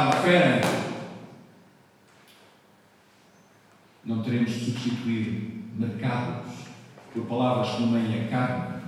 separam, 0.00 0.12
ferem? 0.22 0.60
Não 4.04 4.22
teremos 4.22 4.50
de 4.50 4.64
substituir 4.64 5.64
mercados 5.76 6.52
por 7.12 7.26
palavras 7.26 7.70
como 7.76 7.96
a 7.96 8.30
carne. 8.30 8.80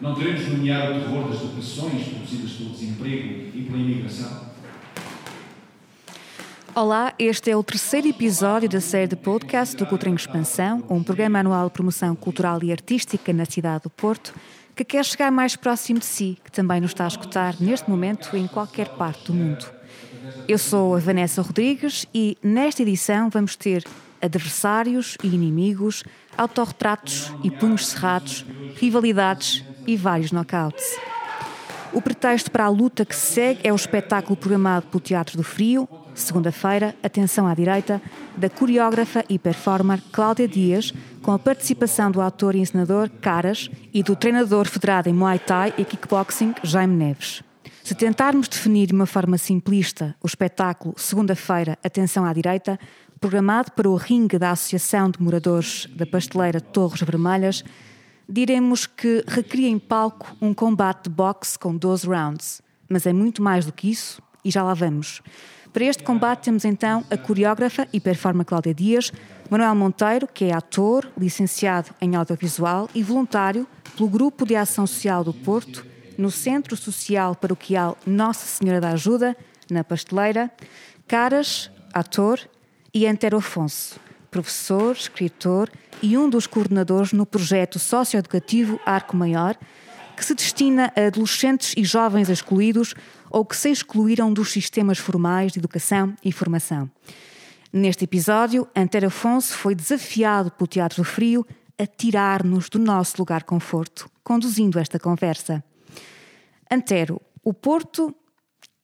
Não 0.00 0.14
teremos 0.14 0.44
de 0.44 0.50
nomear 0.50 0.90
o 0.90 1.00
terror 1.00 1.28
das 1.28 1.40
depressões 1.40 2.08
produzidas 2.08 2.52
pelo 2.52 2.70
desemprego 2.70 3.56
e 3.56 3.66
pela 3.68 3.78
imigração. 3.78 4.52
Olá, 6.74 7.12
este 7.18 7.50
é 7.50 7.56
o 7.56 7.62
terceiro 7.62 8.08
episódio 8.08 8.66
da 8.66 8.80
série 8.80 9.06
de 9.06 9.14
podcast 9.14 9.76
do 9.76 9.84
Cultura 9.84 10.10
em 10.10 10.14
Expansão, 10.14 10.82
um 10.88 11.02
programa 11.02 11.38
anual 11.38 11.66
de 11.66 11.74
promoção 11.74 12.16
cultural 12.16 12.64
e 12.64 12.72
artística 12.72 13.30
na 13.30 13.44
cidade 13.44 13.82
do 13.84 13.90
Porto, 13.90 14.34
que 14.74 14.84
quer 14.84 15.04
chegar 15.04 15.30
mais 15.30 15.56
próximo 15.56 15.98
de 15.98 16.06
si, 16.06 16.38
que 16.42 16.50
também 16.50 16.80
nos 16.80 16.92
está 16.92 17.04
a 17.04 17.08
escutar 17.08 17.56
neste 17.60 17.88
momento 17.88 18.36
em 18.36 18.46
qualquer 18.46 18.88
parte 18.90 19.26
do 19.26 19.34
mundo. 19.34 19.64
Eu 20.48 20.58
sou 20.58 20.94
a 20.94 20.98
Vanessa 20.98 21.42
Rodrigues 21.42 22.06
e 22.14 22.36
nesta 22.42 22.82
edição 22.82 23.28
vamos 23.28 23.56
ter 23.56 23.84
adversários 24.20 25.16
e 25.22 25.26
inimigos, 25.26 26.04
autorretratos 26.36 27.32
e 27.42 27.50
punhos 27.50 27.88
cerrados, 27.88 28.46
rivalidades 28.76 29.64
e 29.86 29.96
vários 29.96 30.30
knockouts. 30.30 30.84
O 31.92 32.00
pretexto 32.00 32.50
para 32.50 32.64
a 32.64 32.68
luta 32.68 33.04
que 33.04 33.14
se 33.14 33.32
segue 33.32 33.60
é 33.64 33.72
o 33.72 33.76
espetáculo 33.76 34.36
programado 34.36 34.86
pelo 34.86 35.00
Teatro 35.00 35.36
do 35.36 35.42
Frio, 35.42 35.88
segunda-feira, 36.14 36.94
atenção 37.02 37.46
à 37.46 37.54
direita, 37.54 38.00
da 38.36 38.48
coreógrafa 38.48 39.24
e 39.28 39.38
performer 39.38 40.02
Cláudia 40.12 40.48
Dias, 40.48 40.92
com 41.22 41.32
a 41.32 41.38
participação 41.38 42.10
do 42.10 42.20
autor 42.20 42.54
e 42.54 42.60
encenador 42.60 43.10
Caras 43.20 43.70
e 43.92 44.02
do 44.02 44.16
treinador 44.16 44.66
federado 44.66 45.08
em 45.08 45.12
Muay 45.12 45.38
Thai 45.38 45.74
e 45.78 45.84
Kickboxing 45.84 46.54
Jaime 46.62 46.96
Neves. 46.96 47.42
Se 47.82 47.94
tentarmos 47.94 48.48
definir 48.48 48.86
de 48.86 48.92
uma 48.92 49.06
forma 49.06 49.36
simplista 49.36 50.14
o 50.22 50.26
espetáculo 50.26 50.94
Segunda-feira, 50.96 51.76
Atenção 51.82 52.24
à 52.24 52.32
Direita, 52.32 52.78
programado 53.20 53.72
para 53.72 53.88
o 53.88 53.96
ringue 53.96 54.38
da 54.38 54.50
Associação 54.50 55.10
de 55.10 55.20
Moradores 55.20 55.86
da 55.94 56.06
Pasteleira 56.06 56.60
Torres 56.60 57.02
Vermelhas, 57.02 57.64
diremos 58.28 58.86
que 58.86 59.24
recria 59.26 59.68
em 59.68 59.78
palco 59.78 60.36
um 60.40 60.54
combate 60.54 61.04
de 61.04 61.10
boxe 61.10 61.58
com 61.58 61.76
12 61.76 62.06
rounds. 62.06 62.62
Mas 62.88 63.06
é 63.06 63.12
muito 63.12 63.42
mais 63.42 63.66
do 63.66 63.72
que 63.72 63.90
isso 63.90 64.22
e 64.44 64.50
já 64.50 64.62
lá 64.62 64.74
vamos. 64.74 65.22
Para 65.72 65.84
este 65.84 66.02
combate 66.02 66.44
temos 66.44 66.66
então 66.66 67.02
a 67.10 67.16
coreógrafa 67.16 67.88
e 67.92 67.98
performer 67.98 68.44
Cláudia 68.44 68.74
Dias, 68.74 69.10
Manuel 69.48 69.74
Monteiro, 69.74 70.26
que 70.26 70.44
é 70.44 70.52
ator, 70.52 71.10
licenciado 71.16 71.90
em 71.98 72.14
audiovisual 72.14 72.90
e 72.94 73.02
voluntário 73.02 73.66
pelo 73.96 74.08
Grupo 74.08 74.44
de 74.44 74.54
Ação 74.54 74.86
Social 74.86 75.24
do 75.24 75.32
Porto, 75.32 75.86
no 76.18 76.30
Centro 76.30 76.76
Social 76.76 77.34
Paroquial 77.34 77.96
Nossa 78.06 78.46
Senhora 78.46 78.82
da 78.82 78.90
Ajuda, 78.90 79.34
na 79.70 79.82
Pasteleira, 79.82 80.50
Caras, 81.08 81.70
ator, 81.92 82.38
e 82.92 83.06
Antero 83.06 83.38
Afonso, 83.38 83.98
professor, 84.30 84.94
escritor 84.94 85.70
e 86.02 86.18
um 86.18 86.28
dos 86.28 86.46
coordenadores 86.46 87.14
no 87.14 87.24
projeto 87.24 87.78
socioeducativo 87.78 88.78
Arco 88.84 89.16
Maior, 89.16 89.56
que 90.14 90.24
se 90.24 90.34
destina 90.34 90.92
a 90.94 91.06
adolescentes 91.06 91.72
e 91.76 91.84
jovens 91.84 92.28
excluídos 92.28 92.94
ou 93.32 93.46
que 93.46 93.56
se 93.56 93.70
excluíram 93.70 94.30
dos 94.30 94.52
sistemas 94.52 94.98
formais 94.98 95.52
de 95.52 95.58
educação 95.58 96.14
e 96.22 96.30
formação. 96.30 96.88
Neste 97.72 98.04
episódio, 98.04 98.68
Antero 98.76 99.06
Afonso 99.06 99.56
foi 99.56 99.74
desafiado 99.74 100.50
pelo 100.50 100.68
Teatro 100.68 101.02
Frio 101.02 101.46
a 101.78 101.86
tirar-nos 101.86 102.68
do 102.68 102.78
nosso 102.78 103.14
lugar 103.18 103.44
conforto, 103.44 104.10
conduzindo 104.22 104.78
esta 104.78 104.98
conversa. 104.98 105.64
Antero, 106.70 107.20
o 107.42 107.54
Porto 107.54 108.14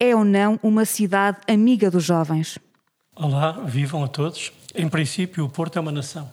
é 0.01 0.17
ou 0.17 0.25
não 0.25 0.59
uma 0.63 0.87
cidade 0.87 1.39
amiga 1.47 1.91
dos 1.91 2.05
jovens? 2.05 2.59
Olá, 3.15 3.53
vivam 3.67 4.03
a 4.03 4.09
todos. 4.09 4.51
Em 4.75 4.89
princípio, 4.89 5.45
o 5.45 5.51
Porto 5.51 5.77
é 5.77 5.81
uma 5.81 5.93
nação. 5.93 6.31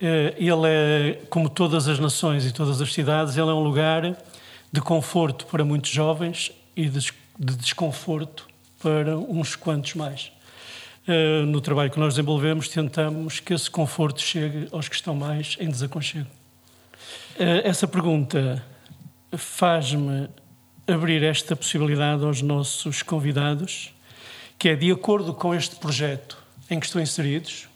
Eh, 0.00 0.34
ele 0.38 0.66
é, 0.66 1.22
como 1.28 1.50
todas 1.50 1.86
as 1.86 1.98
nações 1.98 2.46
e 2.46 2.52
todas 2.52 2.80
as 2.80 2.92
cidades, 2.92 3.36
ele 3.36 3.50
é 3.50 3.52
um 3.52 3.62
lugar 3.62 4.16
de 4.72 4.80
conforto 4.80 5.44
para 5.46 5.64
muitos 5.64 5.90
jovens 5.90 6.52
e 6.76 6.88
de 6.88 7.56
desconforto 7.56 8.46
para 8.80 9.16
uns 9.16 9.56
quantos 9.56 9.94
mais. 9.94 10.32
Eh, 11.06 11.44
no 11.44 11.60
trabalho 11.60 11.90
que 11.90 11.98
nós 11.98 12.14
desenvolvemos, 12.14 12.68
tentamos 12.68 13.38
que 13.40 13.52
esse 13.52 13.70
conforto 13.70 14.20
chegue 14.20 14.68
aos 14.72 14.88
que 14.88 14.94
estão 14.94 15.14
mais 15.14 15.56
em 15.60 15.68
desaconchego. 15.68 16.28
Eh, 17.38 17.62
essa 17.64 17.86
pergunta 17.86 18.64
faz-me 19.36 20.28
abrir 20.86 21.22
esta 21.22 21.54
possibilidade 21.54 22.24
aos 22.24 22.40
nossos 22.40 23.02
convidados 23.02 23.92
que 24.58 24.68
é 24.68 24.76
de 24.76 24.90
acordo 24.90 25.34
com 25.34 25.54
este 25.54 25.76
projeto 25.76 26.38
em 26.70 26.80
que 26.80 26.86
estão 26.86 27.02
inseridos, 27.02 27.68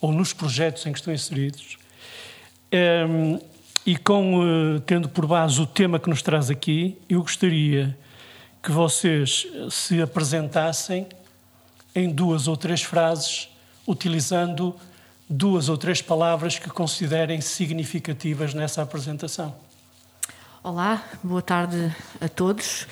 ou 0.00 0.12
nos 0.12 0.32
projetos 0.32 0.84
em 0.84 0.92
que 0.92 0.98
estão 0.98 1.14
inseridos, 1.14 1.78
um, 2.72 3.36
ehm, 3.36 3.40
e 3.86 3.96
com, 3.96 4.40
uh, 4.40 4.80
tendo 4.80 5.08
por 5.08 5.26
base 5.26 5.60
o 5.60 5.66
tema 5.66 5.98
que 5.98 6.10
nos 6.10 6.22
traz 6.22 6.50
aqui, 6.50 6.98
eu 7.08 7.20
gostaria 7.20 7.96
que 8.62 8.70
vocês 8.70 9.46
se 9.70 10.00
apresentassem 10.00 11.06
em 11.94 12.08
duas 12.08 12.46
ou 12.46 12.56
três 12.56 12.82
frases, 12.82 13.48
utilizando 13.86 14.74
duas 15.28 15.68
ou 15.68 15.76
três 15.76 16.00
palavras 16.00 16.58
que 16.58 16.70
considerem 16.70 17.40
significativas 17.40 18.54
nessa 18.54 18.82
apresentação. 18.82 19.54
Olá, 20.62 21.02
boa 21.22 21.42
tarde 21.42 21.94
a 22.20 22.28
todos 22.28 22.86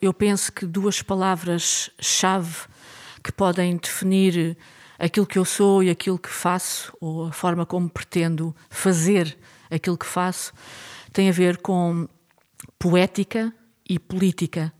eu 0.00 0.12
penso 0.12 0.52
que 0.52 0.66
duas 0.66 1.02
palavras-chave 1.02 2.66
que 3.22 3.30
podem 3.30 3.76
definir 3.76 4.56
aquilo 4.98 5.26
que 5.26 5.38
eu 5.38 5.44
sou 5.44 5.82
e 5.82 5.90
aquilo 5.90 6.18
que 6.18 6.28
faço, 6.28 6.92
ou 7.00 7.26
a 7.28 7.32
forma 7.32 7.64
como 7.64 7.88
pretendo 7.88 8.54
fazer 8.68 9.38
aquilo 9.70 9.96
que 9.96 10.06
faço, 10.06 10.52
tem 11.12 11.28
a 11.28 11.32
ver 11.32 11.58
com 11.58 12.08
poética 12.78 13.52
e 13.90 13.98
política. 13.98 14.72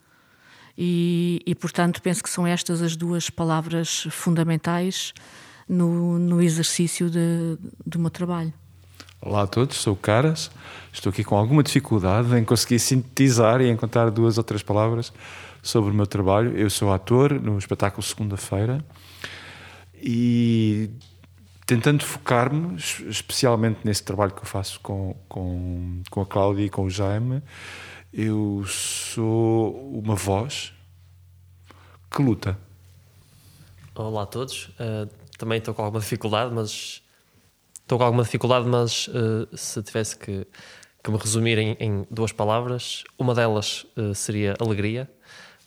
E, 0.79 1.43
e, 1.45 1.55
portanto, 1.55 2.01
penso 2.01 2.23
que 2.23 2.31
são 2.31 2.47
estas 2.47 2.81
as 2.81 2.95
duas 2.95 3.29
palavras 3.29 4.07
fundamentais 4.11 5.13
no, 5.69 6.17
no 6.17 6.41
exercício 6.41 7.11
de, 7.11 7.59
do 7.85 7.99
meu 7.99 8.09
trabalho. 8.09 8.53
Olá 9.21 9.43
a 9.43 9.47
todos, 9.49 9.77
sou 9.77 9.95
o 9.95 9.97
Caras. 9.97 10.49
Estou 10.93 11.11
aqui 11.11 11.25
com 11.25 11.37
alguma 11.37 11.63
dificuldade 11.63 12.35
em 12.39 12.45
conseguir 12.45 12.79
sintetizar 12.79 13.61
e 13.61 13.69
encontrar 13.69 14.11
duas 14.11 14.39
ou 14.39 14.45
três 14.45 14.63
palavras 14.63 15.13
sobre 15.61 15.91
o 15.91 15.95
meu 15.95 16.07
trabalho. 16.07 16.57
Eu 16.57 16.71
sou 16.71 16.93
ator 16.93 17.33
no 17.33 17.59
espetáculo 17.59 18.03
Segunda-feira 18.03 18.83
e 19.95 20.89
tentando 21.67 22.05
focar-me 22.05 22.77
especialmente 22.77 23.81
nesse 23.85 24.03
trabalho 24.03 24.33
que 24.33 24.41
eu 24.41 24.47
faço 24.47 24.81
com, 24.81 25.15
com, 25.29 26.01
com 26.11 26.21
a 26.21 26.27
Cláudia 26.27 26.65
e 26.65 26.71
com 26.71 26.85
o 26.85 26.91
Jaime, 26.91 27.43
eu 28.13 28.65
sou 28.67 29.93
uma 29.93 30.17
voz 30.17 30.73
que 32.11 32.21
luta. 32.23 32.59
Olá 33.95 34.23
a 34.23 34.27
todos. 34.27 34.67
Uh, 34.71 35.09
também 35.39 35.59
estou 35.59 35.73
com 35.73 35.83
alguma 35.83 36.01
dificuldade, 36.01 36.53
mas 36.53 37.03
estou 37.83 37.99
com 37.99 38.05
alguma 38.05 38.25
dificuldade, 38.25 38.67
mas 38.67 39.07
uh, 39.09 39.57
se 39.57 39.81
tivesse 39.83 40.17
que, 40.17 40.45
que 41.03 41.11
me 41.11 41.17
resumir 41.17 41.59
em, 41.59 41.77
em, 41.79 42.07
duas 42.11 42.33
palavras, 42.33 43.05
uma 43.17 43.33
delas 43.33 43.87
uh, 43.97 44.15
seria 44.15 44.57
alegria, 44.61 45.09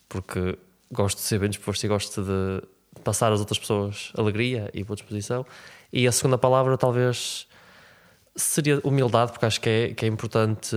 porque 0.09 0.57
gosto 0.91 1.17
de 1.17 1.23
ser 1.23 1.39
bem 1.39 1.49
disposto 1.49 1.83
e 1.85 1.87
gosto 1.87 2.21
de 2.21 3.01
passar 3.03 3.31
às 3.31 3.39
outras 3.39 3.57
pessoas 3.57 4.11
alegria 4.17 4.69
e 4.73 4.83
boa 4.83 4.95
disposição. 4.95 5.45
E 5.93 6.07
a 6.07 6.11
segunda 6.11 6.37
palavra, 6.37 6.77
talvez, 6.77 7.47
seria 8.35 8.81
humildade, 8.83 9.31
porque 9.31 9.45
acho 9.45 9.61
que 9.61 9.69
é, 9.69 9.93
que 9.93 10.05
é 10.05 10.07
importante 10.09 10.75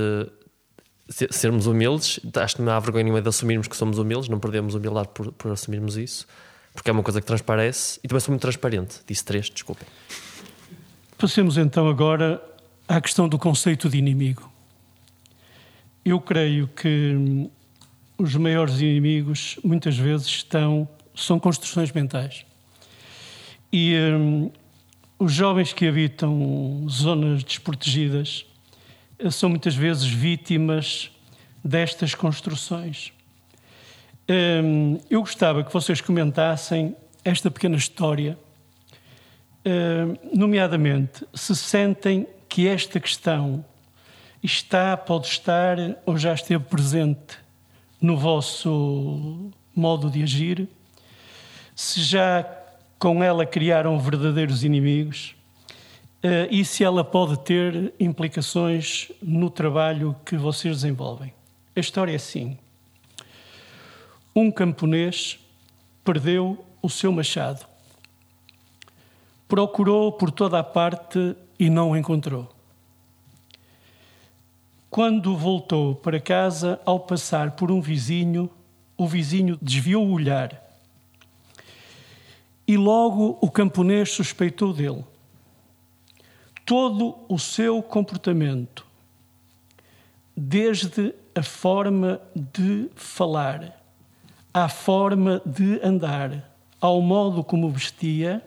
sermos 1.08 1.66
humildes. 1.66 2.20
Acho 2.34 2.56
que 2.56 2.62
não 2.62 2.72
há 2.72 2.80
vergonha 2.80 3.04
nenhuma 3.04 3.22
de 3.22 3.28
assumirmos 3.28 3.68
que 3.68 3.76
somos 3.76 3.98
humildes, 3.98 4.28
não 4.28 4.38
perdemos 4.38 4.74
humildade 4.74 5.08
por, 5.14 5.32
por 5.32 5.52
assumirmos 5.52 5.96
isso, 5.96 6.26
porque 6.72 6.90
é 6.90 6.92
uma 6.92 7.02
coisa 7.02 7.20
que 7.20 7.26
transparece. 7.26 8.00
E 8.02 8.08
também 8.08 8.20
sou 8.20 8.32
muito 8.32 8.42
transparente. 8.42 9.00
Disse 9.06 9.24
três, 9.24 9.48
desculpem. 9.48 9.86
Passemos 11.18 11.56
então 11.56 11.88
agora 11.88 12.42
à 12.86 13.00
questão 13.00 13.28
do 13.28 13.38
conceito 13.38 13.88
de 13.88 13.98
inimigo. 13.98 14.50
Eu 16.04 16.20
creio 16.20 16.68
que 16.68 17.14
hum, 17.16 17.50
os 18.18 18.34
maiores 18.36 18.80
inimigos 18.80 19.58
muitas 19.64 19.96
vezes 19.96 20.26
estão 20.26 20.88
são 21.16 21.38
construções 21.38 21.90
mentais. 21.90 22.44
E 23.72 23.96
hum, 23.96 24.50
os 25.18 25.32
jovens 25.32 25.72
que 25.72 25.88
habitam 25.88 26.86
zonas 26.88 27.42
desprotegidas 27.42 28.44
são 29.30 29.48
muitas 29.50 29.74
vezes 29.74 30.06
vítimas 30.06 31.10
destas 31.64 32.14
construções. 32.14 33.12
Hum, 34.28 34.98
eu 35.08 35.20
gostava 35.20 35.62
que 35.64 35.72
vocês 35.72 36.00
comentassem 36.00 36.96
esta 37.24 37.50
pequena 37.50 37.76
história, 37.76 38.38
hum, 39.64 40.16
nomeadamente, 40.34 41.26
se 41.34 41.54
sentem 41.56 42.26
que 42.48 42.68
esta 42.68 43.00
questão 43.00 43.64
está, 44.42 44.96
pode 44.96 45.26
estar 45.26 45.76
ou 46.04 46.16
já 46.16 46.32
esteve 46.34 46.64
presente 46.64 47.38
no 48.00 48.16
vosso 48.16 49.50
modo 49.74 50.10
de 50.10 50.22
agir, 50.22 50.68
se 51.74 52.02
já 52.02 52.44
com 52.98 53.22
ela 53.22 53.44
criaram 53.44 53.98
verdadeiros 53.98 54.64
inimigos 54.64 55.34
e 56.50 56.64
se 56.64 56.82
ela 56.82 57.04
pode 57.04 57.38
ter 57.40 57.92
implicações 58.00 59.10
no 59.22 59.50
trabalho 59.50 60.16
que 60.24 60.36
vocês 60.36 60.82
desenvolvem. 60.82 61.32
A 61.74 61.80
história 61.80 62.12
é 62.12 62.16
assim. 62.16 62.58
Um 64.34 64.50
camponês 64.50 65.38
perdeu 66.04 66.64
o 66.82 66.88
seu 66.88 67.12
machado. 67.12 67.66
Procurou 69.48 70.12
por 70.12 70.30
toda 70.30 70.58
a 70.58 70.64
parte 70.64 71.36
e 71.58 71.70
não 71.70 71.90
o 71.90 71.96
encontrou. 71.96 72.48
Quando 74.90 75.36
voltou 75.36 75.94
para 75.94 76.20
casa, 76.20 76.80
ao 76.84 77.00
passar 77.00 77.52
por 77.52 77.70
um 77.70 77.80
vizinho, 77.80 78.50
o 78.96 79.06
vizinho 79.06 79.58
desviou 79.60 80.06
o 80.06 80.12
olhar 80.12 80.62
e 82.66 82.76
logo 82.76 83.38
o 83.40 83.50
camponês 83.50 84.10
suspeitou 84.10 84.72
dele. 84.72 85.04
Todo 86.66 87.16
o 87.28 87.38
seu 87.38 87.82
comportamento, 87.82 88.84
desde 90.36 91.14
a 91.34 91.42
forma 91.42 92.20
de 92.34 92.90
falar, 92.94 93.82
à 94.52 94.68
forma 94.68 95.40
de 95.46 95.80
andar, 95.82 96.50
ao 96.78 97.00
modo 97.00 97.42
como 97.42 97.70
vestia, 97.70 98.42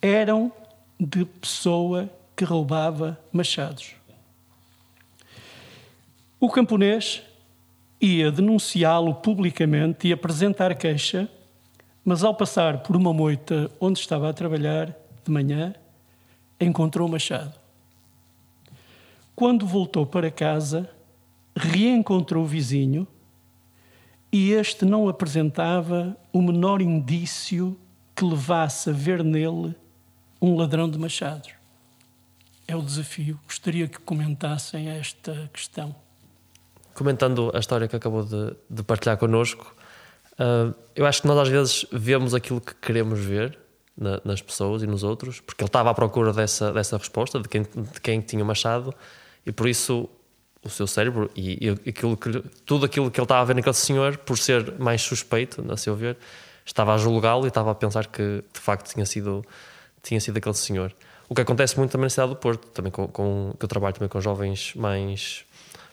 eram 0.00 0.50
de 0.98 1.24
pessoa 1.24 2.10
que 2.34 2.44
roubava 2.44 3.16
machados. 3.30 3.94
O 6.40 6.48
camponês 6.48 7.22
ia 8.00 8.32
denunciá-lo 8.32 9.14
publicamente 9.14 10.08
e 10.08 10.12
apresentar 10.12 10.74
queixa 10.74 11.28
mas 12.04 12.24
ao 12.24 12.34
passar 12.34 12.82
por 12.82 12.96
uma 12.96 13.12
moita 13.12 13.70
onde 13.80 13.98
estava 13.98 14.28
a 14.28 14.32
trabalhar 14.32 14.94
de 15.24 15.30
manhã, 15.30 15.74
encontrou 16.64 17.08
machado. 17.08 17.52
Quando 19.34 19.66
voltou 19.66 20.06
para 20.06 20.30
casa, 20.30 20.88
reencontrou 21.56 22.44
o 22.44 22.46
vizinho 22.46 23.06
e 24.32 24.52
este 24.52 24.84
não 24.84 25.08
apresentava 25.08 26.16
o 26.32 26.40
menor 26.40 26.80
indício 26.80 27.78
que 28.14 28.24
levasse 28.24 28.90
a 28.90 28.92
ver 28.92 29.22
nele 29.24 29.74
um 30.40 30.56
ladrão 30.56 30.88
de 30.88 30.98
machados. 30.98 31.50
É 32.66 32.76
o 32.76 32.82
desafio. 32.82 33.38
Gostaria 33.46 33.88
que 33.88 33.98
comentassem 33.98 34.88
esta 34.88 35.50
questão. 35.52 35.94
Comentando 36.94 37.50
a 37.54 37.58
história 37.58 37.88
que 37.88 37.96
acabou 37.96 38.24
de, 38.24 38.54
de 38.70 38.82
partilhar 38.82 39.16
connosco, 39.16 39.74
Uh, 40.32 40.74
eu 40.96 41.04
acho 41.04 41.22
que 41.22 41.28
nós 41.28 41.38
às 41.38 41.48
vezes 41.48 41.86
vemos 41.92 42.34
aquilo 42.34 42.60
que 42.60 42.74
queremos 42.74 43.20
ver 43.20 43.58
na, 43.96 44.20
nas 44.24 44.40
pessoas 44.40 44.82
e 44.82 44.86
nos 44.86 45.02
outros, 45.02 45.40
porque 45.40 45.62
ele 45.62 45.68
estava 45.68 45.90
à 45.90 45.94
procura 45.94 46.32
dessa, 46.32 46.72
dessa 46.72 46.96
resposta, 46.96 47.40
de 47.40 47.48
quem, 47.48 47.62
de 47.62 48.00
quem 48.02 48.20
tinha 48.20 48.44
machado, 48.44 48.94
e 49.44 49.52
por 49.52 49.68
isso 49.68 50.08
o 50.64 50.68
seu 50.70 50.86
cérebro 50.86 51.30
e, 51.34 51.66
e 51.66 51.90
aquilo 51.90 52.16
que, 52.16 52.42
tudo 52.64 52.86
aquilo 52.86 53.10
que 53.10 53.20
ele 53.20 53.24
estava 53.24 53.40
a 53.40 53.44
ver 53.44 53.54
naquele 53.54 53.74
senhor, 53.74 54.16
por 54.18 54.38
ser 54.38 54.78
mais 54.78 55.02
suspeito, 55.02 55.64
a 55.70 55.76
seu 55.76 55.96
ver, 55.96 56.16
estava 56.64 56.94
a 56.94 56.98
julgá-lo 56.98 57.44
e 57.44 57.48
estava 57.48 57.72
a 57.72 57.74
pensar 57.74 58.06
que 58.06 58.44
de 58.52 58.60
facto 58.60 58.92
tinha 58.92 59.04
sido, 59.04 59.44
tinha 60.02 60.20
sido 60.20 60.36
aquele 60.36 60.54
senhor. 60.54 60.94
O 61.28 61.34
que 61.34 61.40
acontece 61.40 61.76
muito 61.78 61.90
também 61.90 62.04
na 62.04 62.10
cidade 62.10 62.30
do 62.30 62.36
Porto, 62.36 62.68
também 62.68 62.92
com, 62.92 63.08
com 63.08 63.54
que 63.58 63.64
eu 63.64 63.68
trabalho 63.68 63.94
também 63.94 64.08
com 64.08 64.20
jovens 64.20 64.74
mais 64.74 65.44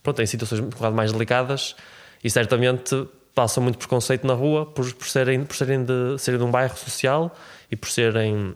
pronto, 0.04 0.22
em 0.22 0.25
situações 0.25 0.60
um 0.62 0.92
mais 0.92 1.12
delicadas 1.12 1.75
e 2.24 2.30
certamente 2.30 3.07
passam 3.34 3.63
muito 3.63 3.78
preconceito 3.78 4.28
na 4.28 4.34
rua 4.34 4.66
por, 4.66 4.92
por, 4.94 5.07
serem, 5.07 5.46
por 5.46 5.56
serem, 5.56 5.84
de, 5.84 6.18
serem 6.18 6.40
de 6.40 6.46
um 6.46 6.51
bairro 6.51 6.78
social 6.78 7.34
e 7.71 7.75
por 7.75 7.89
serem 7.89 8.56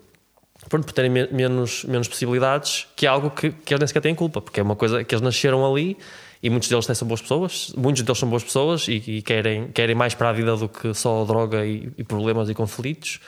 por 0.69 0.81
terem 0.85 1.09
menos, 1.09 1.83
menos 1.83 2.07
possibilidades, 2.07 2.87
que 2.95 3.05
é 3.05 3.09
algo 3.09 3.29
que, 3.29 3.51
que 3.51 3.73
eles 3.73 3.79
nem 3.79 3.87
sequer 3.87 4.01
têm 4.01 4.15
culpa, 4.15 4.41
porque 4.41 4.59
é 4.59 4.63
uma 4.63 4.75
coisa 4.75 5.03
que 5.03 5.13
eles 5.13 5.21
nasceram 5.21 5.65
ali 5.69 5.97
e 6.41 6.49
muitos 6.49 6.69
deles 6.69 6.85
são 6.85 7.07
boas 7.07 7.21
pessoas, 7.21 7.73
muitos 7.75 8.01
deles 8.01 8.17
são 8.17 8.29
boas 8.29 8.43
pessoas 8.43 8.87
e, 8.87 9.01
e 9.07 9.21
querem, 9.21 9.69
querem 9.69 9.95
mais 9.95 10.13
para 10.13 10.29
a 10.29 10.33
vida 10.33 10.55
do 10.55 10.69
que 10.69 10.93
só 10.93 11.23
droga 11.25 11.65
e, 11.65 11.91
e 11.97 12.03
problemas 12.03 12.49
e 12.49 12.53
conflitos. 12.53 13.19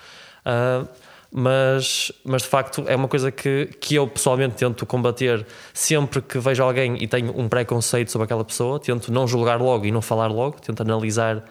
Uh, 0.46 0.88
mas, 1.32 2.12
mas 2.24 2.44
de 2.44 2.48
facto 2.48 2.86
é 2.88 2.96
uma 2.96 3.08
coisa 3.08 3.32
que, 3.32 3.70
que 3.80 3.96
eu 3.96 4.08
pessoalmente 4.08 4.56
tento 4.56 4.86
combater 4.86 5.46
sempre 5.74 6.22
que 6.22 6.40
vejo 6.40 6.64
alguém 6.64 6.96
e 7.04 7.08
tenho 7.08 7.38
um 7.38 7.50
preconceito 7.50 8.10
sobre 8.12 8.26
aquela 8.26 8.46
pessoa, 8.46 8.80
tento 8.80 9.12
não 9.12 9.28
julgar 9.28 9.62
logo 9.62 9.86
e 9.86 9.92
não 9.92 10.02
falar 10.02 10.28
logo, 10.28 10.62
tento 10.62 10.82
analisar 10.82 11.44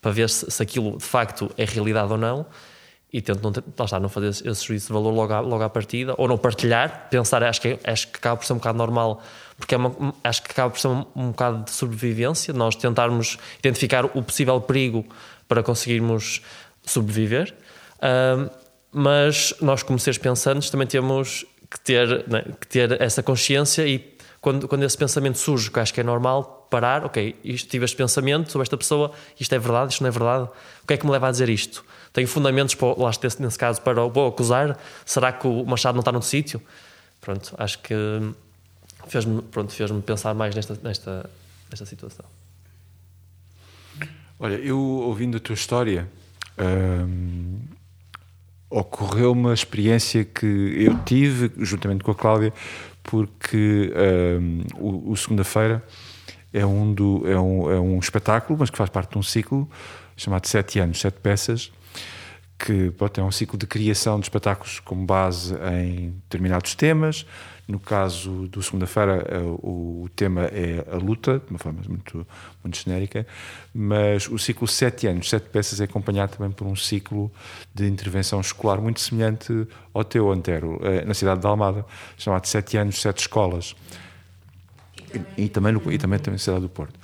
para 0.00 0.10
ver 0.10 0.30
se, 0.30 0.50
se 0.50 0.62
aquilo 0.62 0.96
de 0.96 1.04
facto 1.04 1.50
é 1.58 1.64
realidade 1.64 2.10
ou 2.12 2.18
não 2.18 2.46
e 3.16 3.22
tento 3.22 3.42
não, 3.42 3.50
está, 3.50 3.98
não 3.98 4.10
fazer 4.10 4.28
esse, 4.28 4.66
juízo 4.66 4.88
de 4.88 4.92
valor 4.92 5.10
logo 5.10 5.32
à, 5.32 5.40
logo 5.40 5.62
à 5.62 5.70
partida 5.70 6.14
ou 6.18 6.28
não 6.28 6.36
partilhar, 6.36 7.08
pensar, 7.08 7.42
acho 7.42 7.62
que, 7.62 7.78
acho 7.82 8.08
que 8.08 8.18
acaba 8.18 8.36
por 8.36 8.44
ser 8.44 8.52
um 8.52 8.56
bocado 8.56 8.76
normal 8.76 9.22
porque 9.56 9.74
é 9.74 9.78
uma, 9.78 10.14
acho 10.22 10.42
que 10.42 10.50
acaba 10.50 10.68
por 10.68 10.78
ser 10.78 10.88
um, 10.88 11.06
um 11.16 11.30
bocado 11.30 11.64
de 11.64 11.70
sobrevivência, 11.70 12.52
nós 12.52 12.76
tentarmos 12.76 13.38
identificar 13.58 14.04
o 14.04 14.22
possível 14.22 14.60
perigo 14.60 15.06
para 15.48 15.62
conseguirmos 15.62 16.42
sobreviver. 16.84 17.54
Um, 18.02 18.50
mas 18.92 19.54
nós, 19.62 19.82
como 19.82 19.98
seres 19.98 20.18
pensantes, 20.18 20.68
também 20.68 20.86
temos 20.86 21.46
que 21.70 21.80
ter, 21.80 22.28
né, 22.28 22.44
que 22.60 22.66
ter 22.66 23.00
essa 23.00 23.22
consciência 23.22 23.86
e 23.86 24.14
quando, 24.42 24.68
quando 24.68 24.82
esse 24.84 24.98
pensamento 24.98 25.38
surge, 25.38 25.70
que 25.70 25.80
acho 25.80 25.94
que 25.94 26.00
é 26.00 26.04
normal, 26.04 26.68
parar, 26.70 27.06
ok, 27.06 27.34
isto, 27.42 27.66
tive 27.70 27.86
este 27.86 27.96
pensamento 27.96 28.52
sobre 28.52 28.64
esta 28.64 28.76
pessoa, 28.76 29.10
isto 29.40 29.54
é 29.54 29.58
verdade, 29.58 29.92
isto 29.92 30.02
não 30.02 30.08
é 30.08 30.10
verdade, 30.10 30.50
o 30.84 30.86
que 30.86 30.92
é 30.92 30.96
que 30.98 31.06
me 31.06 31.12
leva 31.12 31.28
a 31.28 31.30
dizer 31.30 31.48
isto? 31.48 31.82
Tenho 32.16 32.26
fundamentos, 32.26 32.74
para, 32.74 32.98
lá 32.98 33.10
nesse 33.38 33.58
caso, 33.58 33.82
para 33.82 34.02
o 34.02 34.26
acusar? 34.26 34.78
Será 35.04 35.30
que 35.30 35.46
o 35.46 35.66
Machado 35.66 35.96
não 35.96 36.00
está 36.00 36.10
no 36.10 36.22
sítio? 36.22 36.62
Pronto, 37.20 37.54
acho 37.58 37.78
que 37.80 37.94
fez-me 39.06 39.42
fez 39.68 39.90
pensar 40.02 40.32
mais 40.32 40.54
nesta, 40.54 40.78
nesta, 40.82 41.28
nesta 41.68 41.84
situação. 41.84 42.24
Olha, 44.38 44.54
eu 44.54 44.78
ouvindo 44.78 45.36
a 45.36 45.40
tua 45.40 45.52
história, 45.52 46.08
hum, 46.58 47.58
ocorreu 48.70 49.32
uma 49.32 49.52
experiência 49.52 50.24
que 50.24 50.46
eu 50.46 50.98
tive, 51.04 51.52
juntamente 51.58 52.02
com 52.02 52.12
a 52.12 52.14
Cláudia, 52.14 52.50
porque 53.02 53.92
um, 54.40 54.62
o, 54.78 55.10
o 55.10 55.16
Segunda-feira 55.18 55.84
é 56.50 56.64
um, 56.64 56.94
do, 56.94 57.30
é, 57.30 57.38
um, 57.38 57.70
é 57.70 57.78
um 57.78 57.98
espetáculo, 57.98 58.58
mas 58.58 58.70
que 58.70 58.78
faz 58.78 58.88
parte 58.88 59.10
de 59.10 59.18
um 59.18 59.22
ciclo 59.22 59.70
chamado 60.16 60.46
Sete 60.46 60.78
Anos, 60.78 60.98
Sete 60.98 61.18
Peças, 61.20 61.70
que 62.58 62.90
pode, 62.92 63.20
é 63.20 63.22
um 63.22 63.30
ciclo 63.30 63.58
de 63.58 63.66
criação 63.66 64.18
de 64.18 64.26
espetáculos 64.26 64.80
com 64.80 65.04
base 65.04 65.54
em 65.54 66.10
determinados 66.22 66.74
temas, 66.74 67.26
no 67.68 67.80
caso 67.80 68.46
do 68.46 68.62
segunda-feira, 68.62 69.26
eh, 69.28 69.38
o 69.40 70.08
tema 70.14 70.42
é 70.44 70.86
a 70.88 70.96
luta, 70.96 71.40
de 71.40 71.50
uma 71.50 71.58
forma 71.58 71.80
muito, 71.88 72.24
muito 72.62 72.78
genérica, 72.78 73.26
mas 73.74 74.28
o 74.28 74.38
ciclo 74.38 74.68
sete 74.68 75.08
anos, 75.08 75.28
sete 75.28 75.48
peças, 75.48 75.80
é 75.80 75.84
acompanhado 75.84 76.36
também 76.36 76.52
por 76.52 76.64
um 76.64 76.76
ciclo 76.76 77.30
de 77.74 77.88
intervenção 77.88 78.40
escolar 78.40 78.80
muito 78.80 79.00
semelhante 79.00 79.66
ao 79.92 80.04
teu, 80.04 80.30
Antero, 80.30 80.78
eh, 80.80 81.04
na 81.04 81.12
cidade 81.12 81.40
de 81.40 81.46
Almada, 81.46 81.84
chamado 82.16 82.46
Sete 82.46 82.76
Anos, 82.76 83.00
Sete 83.00 83.22
Escolas. 83.22 83.74
E, 85.36 85.44
e 85.44 85.48
também, 85.48 85.72
no, 85.72 85.80
e 85.90 85.98
também, 85.98 86.20
também 86.20 86.34
na 86.34 86.38
cidade 86.38 86.60
do 86.60 86.68
Porto. 86.68 86.98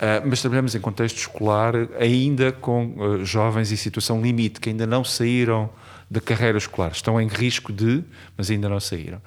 Uh, 0.00 0.26
mas 0.26 0.40
trabalhamos 0.40 0.74
em 0.74 0.80
contexto 0.80 1.18
escolar 1.18 1.74
ainda 1.98 2.52
com 2.52 2.94
uh, 2.96 3.24
jovens 3.24 3.70
em 3.70 3.76
situação 3.76 4.22
limite, 4.22 4.58
que 4.58 4.70
ainda 4.70 4.86
não 4.86 5.04
saíram 5.04 5.68
da 6.10 6.22
carreira 6.22 6.56
escolar. 6.56 6.92
Estão 6.92 7.20
em 7.20 7.28
risco 7.28 7.70
de, 7.70 8.02
mas 8.34 8.50
ainda 8.50 8.66
não 8.66 8.80
saíram. 8.80 9.20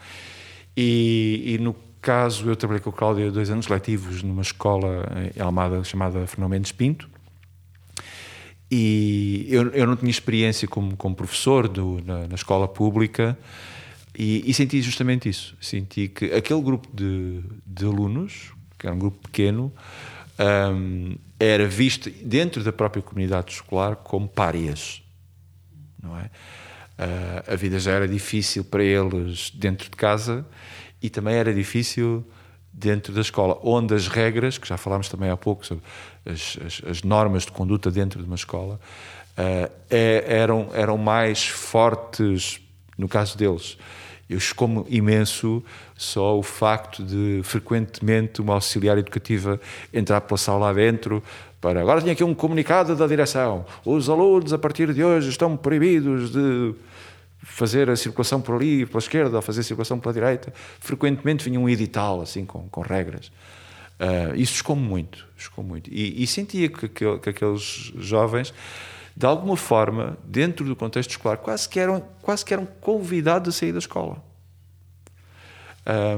E, 0.76 1.44
e, 1.46 1.58
no 1.60 1.76
caso, 2.02 2.50
eu 2.50 2.56
trabalhei 2.56 2.82
com 2.82 2.90
a 2.90 2.94
Cláudia 2.94 3.32
dois 3.32 3.52
anos 3.52 3.68
letivos 3.68 4.24
numa 4.24 4.42
escola 4.42 5.06
em 5.36 5.40
Almada 5.40 5.84
chamada 5.84 6.26
Fernão 6.26 6.50
Mendes 6.50 6.72
Pinto. 6.72 7.08
E 8.72 9.46
eu, 9.50 9.70
eu 9.70 9.86
não 9.86 9.96
tinha 9.96 10.10
experiência 10.10 10.68
como, 10.68 10.98
como 10.98 11.16
professor 11.16 11.68
do, 11.68 12.02
na, 12.04 12.28
na 12.28 12.34
escola 12.34 12.68
pública 12.68 13.38
e, 14.18 14.50
e, 14.50 14.54
senti 14.54 14.82
justamente 14.82 15.30
isso. 15.30 15.56
Senti 15.62 16.08
que 16.08 16.26
aquele 16.34 16.62
grupo 16.62 16.88
de, 16.92 17.44
de 17.64 17.86
alunos, 17.86 18.52
que 18.80 18.88
era 18.88 18.96
um 18.96 19.00
grupo 19.00 19.20
pequeno, 19.20 19.72
um, 20.40 21.16
era 21.40 21.68
visto 21.68 22.10
dentro 22.10 22.64
da 22.64 22.72
própria 22.72 23.02
comunidade 23.02 23.52
escolar 23.52 23.96
como 23.96 24.28
párias. 24.28 25.02
Não 26.02 26.18
é? 26.18 26.24
Uh, 26.24 27.54
a 27.54 27.56
vida 27.56 27.80
já 27.80 27.92
era 27.92 28.08
difícil 28.08 28.64
para 28.64 28.84
eles 28.84 29.52
dentro 29.52 29.90
de 29.90 29.96
casa 29.96 30.46
e 31.02 31.10
também 31.10 31.36
era 31.36 31.54
difícil 31.54 32.26
dentro 32.72 33.14
da 33.14 33.22
escola, 33.22 33.60
onde 33.64 33.94
as 33.94 34.08
regras, 34.08 34.58
que 34.58 34.68
já 34.68 34.78
falámos 34.78 35.10
também 35.10 35.30
há 35.30 35.38
pouco 35.38 35.66
sobre 35.66 35.84
as, 36.26 36.58
as, 36.66 36.82
as 36.90 37.04
normas 37.04 37.44
de 37.44 37.52
conduta 37.52 37.92
dentro 37.92 38.20
de 38.20 38.26
uma 38.26 38.36
escola, 38.36 38.80
uh, 39.38 39.72
é, 39.90 40.24
eram, 40.28 40.70
eram 40.74 40.98
mais 40.98 41.48
fortes 41.48 42.60
no 42.98 43.08
caso 43.08 43.38
deles. 43.38 43.78
Eu 44.34 44.40
como 44.56 44.86
imenso 44.90 45.64
só 45.96 46.38
o 46.38 46.44
facto 46.44 47.04
de 47.04 47.42
frequentemente 47.44 48.42
uma 48.42 48.56
auxiliar 48.56 48.98
educativa 48.98 49.60
entrar 49.94 50.22
pela 50.22 50.38
sala 50.38 50.74
dentro 50.74 51.24
para 51.62 51.80
agora 51.80 52.02
tinha 52.02 52.12
aqui 52.12 52.24
um 52.24 52.34
comunicado 52.34 52.94
da 52.94 53.08
direção. 53.08 53.66
Os 53.86 54.10
alunos 54.10 54.52
a 54.52 54.58
partir 54.58 54.94
de 54.94 55.02
hoje 55.02 55.30
estão 55.30 55.56
proibidos 55.56 56.30
de 56.32 56.76
fazer 57.42 57.90
a 57.90 57.96
circulação 57.96 58.42
por 58.42 58.56
ali, 58.56 58.86
pela 58.86 59.00
esquerda, 59.00 59.38
ou 59.38 59.42
fazer 59.42 59.62
a 59.62 59.64
circulação 59.64 59.98
pela 59.98 60.14
direita. 60.14 60.54
Frequentemente 60.80 61.46
vinha 61.46 61.60
um 61.60 61.70
edital, 61.70 62.22
assim, 62.22 62.46
com, 62.46 62.68
com 62.70 62.82
regras. 62.82 63.32
Uh, 64.00 64.36
isso 64.36 64.56
escou 64.56 64.76
muito, 64.76 65.26
escou 65.38 65.64
muito. 65.64 65.90
E, 65.90 66.24
e 66.24 66.28
sentia 66.28 66.68
que, 66.68 66.90
que, 66.90 67.18
que, 67.20 67.30
aqueles 67.30 67.94
jovens, 67.98 68.54
de 69.16 69.26
alguma 69.26 69.56
forma, 69.56 70.18
dentro 70.24 70.66
do 70.66 70.76
contexto 70.76 71.12
escolar, 71.12 71.38
quase 71.38 71.70
que 71.70 71.80
eram, 71.80 72.02
quase 72.22 72.44
que 72.44 72.54
eram 72.54 72.66
convidados 72.66 73.56
a 73.56 73.58
sair 73.58 73.72
da 73.72 73.80
escola. 73.80 74.24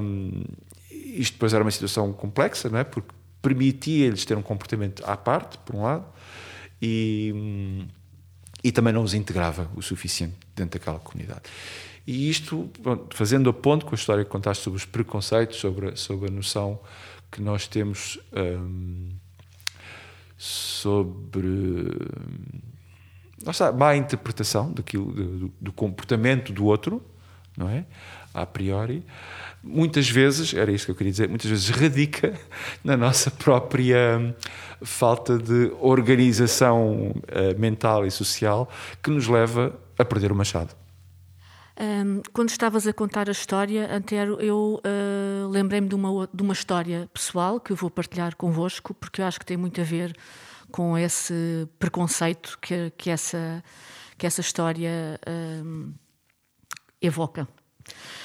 Um, 0.02 0.44
isto 0.92 1.34
depois 1.34 1.54
era 1.54 1.64
uma 1.64 1.72
situação 1.72 2.14
complexa, 2.14 2.70
não 2.70 2.80
é? 2.80 2.84
Porque 2.84 3.10
permitia-lhes 3.42 4.26
ter 4.26 4.38
um 4.38 4.42
comportamento 4.42 5.04
à 5.06 5.18
parte, 5.18 5.58
por 5.60 5.76
um 5.76 5.84
lado, 5.84 6.06
e 6.82 7.86
e 8.66 8.72
também 8.72 8.92
não 8.92 9.04
os 9.04 9.14
integrava 9.14 9.70
o 9.76 9.82
suficiente 9.84 10.38
dentro 10.56 10.80
daquela 10.80 10.98
comunidade. 10.98 11.44
E 12.08 12.32
isto, 12.32 12.68
fazendo 13.12 13.48
a 13.48 13.54
ponto 13.54 13.86
com 13.86 13.94
a 13.94 13.96
história 13.96 14.26
que 14.26 14.30
contaste 14.32 14.64
sobre 14.64 14.78
os 14.78 14.86
preconceitos, 14.86 15.58
sobre, 15.60 15.96
sobre 15.96 16.30
a 16.30 16.32
noção 16.32 16.80
que 17.32 17.44
nós 17.44 17.68
temos 17.68 18.20
hum, 18.36 19.12
sobre 20.36 21.48
nossa 23.46 23.72
má 23.72 23.96
interpretação 23.96 24.72
daquilo, 24.72 25.12
do, 25.12 25.54
do, 25.62 25.72
comportamento 25.72 26.52
do 26.52 26.66
outro, 26.66 27.02
não 27.56 27.70
é? 27.70 27.86
A 28.34 28.46
priori, 28.46 29.06
muitas 29.64 30.10
vezes, 30.10 30.54
era 30.54 30.72
isto 30.72 30.86
que 30.86 30.92
eu 30.92 30.96
queria 30.96 31.12
dizer, 31.12 31.30
muitas 31.30 31.50
vezes 31.50 31.70
radica 31.70 32.34
na 32.84 32.98
nossa 32.98 33.32
própria 33.32 34.36
falta 34.82 35.38
de 35.38 35.72
organização 35.80 37.12
uh, 37.12 37.58
mental 37.58 38.06
e 38.06 38.12
social 38.12 38.70
que 39.02 39.10
nos 39.10 39.28
leva 39.28 39.74
a 39.98 40.04
perder 40.04 40.32
o 40.32 40.36
machado. 40.36 40.76
Um, 41.78 42.22
quando 42.32 42.50
estavas 42.50 42.88
a 42.88 42.94
contar 42.94 43.28
a 43.28 43.34
história, 43.34 43.94
Antero, 43.94 44.38
eu 44.40 44.82
uh, 44.82 45.48
lembrei-me 45.50 45.90
de 45.90 45.96
uma, 45.96 46.30
de 46.34 46.42
uma 46.42 46.54
história 46.54 47.10
pessoal 47.14 47.60
que 47.60 47.72
eu 47.72 47.76
vou 47.76 47.90
partilhar 47.90 48.36
convosco, 48.36 48.94
porque 48.94 49.22
eu 49.22 49.26
acho 49.26 49.40
que 49.40 49.46
tem 49.46 49.58
muito 49.58 49.80
a 49.82 49.84
ver 49.84 50.16
com 50.76 50.98
esse 50.98 51.70
preconceito 51.80 52.60
que, 52.62 52.92
que, 52.98 53.10
essa, 53.10 53.64
que 54.18 54.28
essa 54.28 54.42
história 54.42 55.18
um, 55.64 55.94
evoca. 57.02 57.48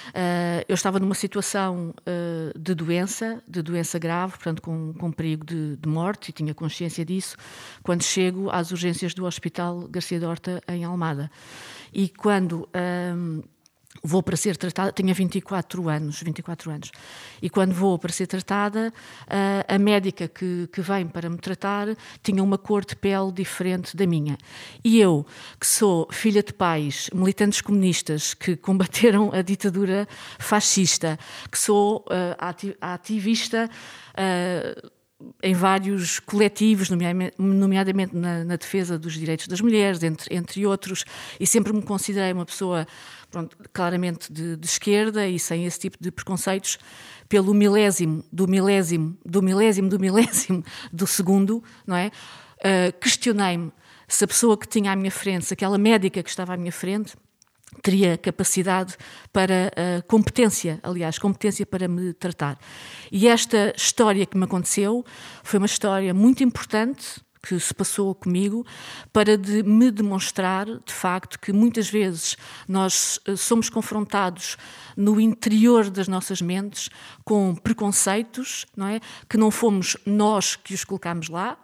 Uh, 0.08 0.66
eu 0.68 0.74
estava 0.74 0.98
numa 0.98 1.14
situação 1.14 1.94
uh, 2.00 2.58
de 2.58 2.74
doença, 2.74 3.40
de 3.46 3.62
doença 3.62 4.00
grave, 4.00 4.32
portanto, 4.32 4.62
com, 4.62 4.92
com 4.94 5.12
perigo 5.12 5.46
de, 5.46 5.76
de, 5.76 5.88
morte, 5.88 6.30
e 6.30 6.32
tinha 6.32 6.52
consciência 6.52 7.04
disso, 7.04 7.36
quando 7.84 8.02
chego 8.02 8.50
às 8.50 8.72
urgências 8.72 9.14
do 9.14 9.26
Hospital 9.26 9.86
Garcia 9.86 10.18
Dorta, 10.18 10.60
em 10.66 10.82
Almada. 10.82 11.30
E 11.92 12.08
quando. 12.08 12.68
Vou 14.02 14.22
para 14.22 14.36
ser 14.36 14.56
tratada, 14.56 14.92
tinha 14.92 15.12
24 15.12 15.88
anos, 15.88 16.22
24 16.22 16.70
anos, 16.70 16.90
e 17.42 17.50
quando 17.50 17.72
vou 17.72 17.98
para 17.98 18.12
ser 18.12 18.26
tratada, 18.26 18.92
a 19.68 19.78
médica 19.78 20.26
que, 20.26 20.68
que 20.72 20.80
vem 20.80 21.06
para 21.06 21.28
me 21.28 21.36
tratar 21.36 21.88
tinha 22.22 22.42
uma 22.42 22.56
cor 22.56 22.84
de 22.84 22.96
pele 22.96 23.30
diferente 23.30 23.96
da 23.96 24.06
minha. 24.06 24.38
E 24.82 24.98
eu, 24.98 25.26
que 25.58 25.66
sou 25.66 26.08
filha 26.10 26.42
de 26.42 26.52
pais 26.52 27.10
militantes 27.12 27.60
comunistas 27.60 28.32
que 28.32 28.56
combateram 28.56 29.30
a 29.32 29.42
ditadura 29.42 30.08
fascista, 30.38 31.18
que 31.50 31.58
sou 31.58 31.98
uh, 32.08 32.74
ativista 32.80 33.68
uh, 33.68 34.90
em 35.42 35.54
vários 35.54 36.18
coletivos, 36.18 36.88
nomeadamente 37.38 38.16
na, 38.16 38.42
na, 38.44 38.56
defesa 38.56 38.98
dos 38.98 39.12
direitos 39.12 39.46
das 39.46 39.60
mulheres, 39.60 40.02
entre, 40.02 40.34
entre 40.34 40.66
outros, 40.66 41.04
e 41.38 41.46
sempre 41.46 41.72
me 41.74 41.82
considerei 41.82 42.32
uma 42.32 42.46
pessoa 42.46 42.86
pronto, 43.30 43.56
claramente 43.72 44.32
de, 44.32 44.56
de, 44.56 44.66
esquerda 44.66 45.26
e 45.26 45.38
sem 45.38 45.64
esse 45.64 45.78
tipo 45.78 45.96
de 46.00 46.10
preconceitos, 46.10 46.78
pelo 47.28 47.54
milésimo 47.54 48.24
do 48.32 48.48
milésimo 48.48 49.16
do 49.24 49.42
milésimo 49.42 49.88
do 49.88 49.98
milésimo 49.98 50.64
do 50.92 51.06
segundo, 51.06 51.62
não 51.86 51.96
é? 51.96 52.10
Uh, 52.58 52.98
Questionei-me 53.00 53.72
se 54.08 54.24
a 54.24 54.26
pessoa 54.26 54.58
que 54.58 54.66
tinha 54.66 54.92
à 54.92 54.96
minha 54.96 55.10
frente, 55.10 55.46
se 55.46 55.54
aquela 55.54 55.78
médica 55.78 56.22
que 56.22 56.28
estava 56.28 56.54
à 56.54 56.56
minha 56.56 56.72
frente, 56.72 57.14
teria 57.82 58.18
capacidade 58.18 58.96
para 59.32 59.70
uh, 59.72 60.06
competência, 60.06 60.80
aliás, 60.82 61.18
competência 61.18 61.64
para 61.64 61.86
me 61.86 62.12
tratar. 62.12 62.58
E 63.12 63.28
esta 63.28 63.72
história 63.76 64.26
que 64.26 64.36
me 64.36 64.44
aconteceu 64.44 65.04
foi 65.44 65.58
uma 65.58 65.66
história 65.66 66.12
muito 66.12 66.42
importante 66.42 67.20
que 67.42 67.58
se 67.58 67.72
passou 67.72 68.14
comigo 68.14 68.66
para 69.12 69.36
de 69.36 69.62
me 69.62 69.90
demonstrar, 69.90 70.66
de 70.66 70.92
facto, 70.92 71.38
que 71.38 71.52
muitas 71.52 71.88
vezes 71.88 72.36
nós 72.68 73.18
uh, 73.28 73.36
somos 73.36 73.68
confrontados 73.70 74.56
no 74.96 75.20
interior 75.20 75.88
das 75.90 76.08
nossas 76.08 76.42
mentes 76.42 76.90
com 77.24 77.54
preconceitos, 77.54 78.66
não 78.76 78.86
é? 78.86 79.00
Que 79.28 79.36
não 79.36 79.50
fomos 79.50 79.96
nós 80.04 80.56
que 80.56 80.74
os 80.74 80.84
colocamos 80.84 81.28
lá, 81.28 81.58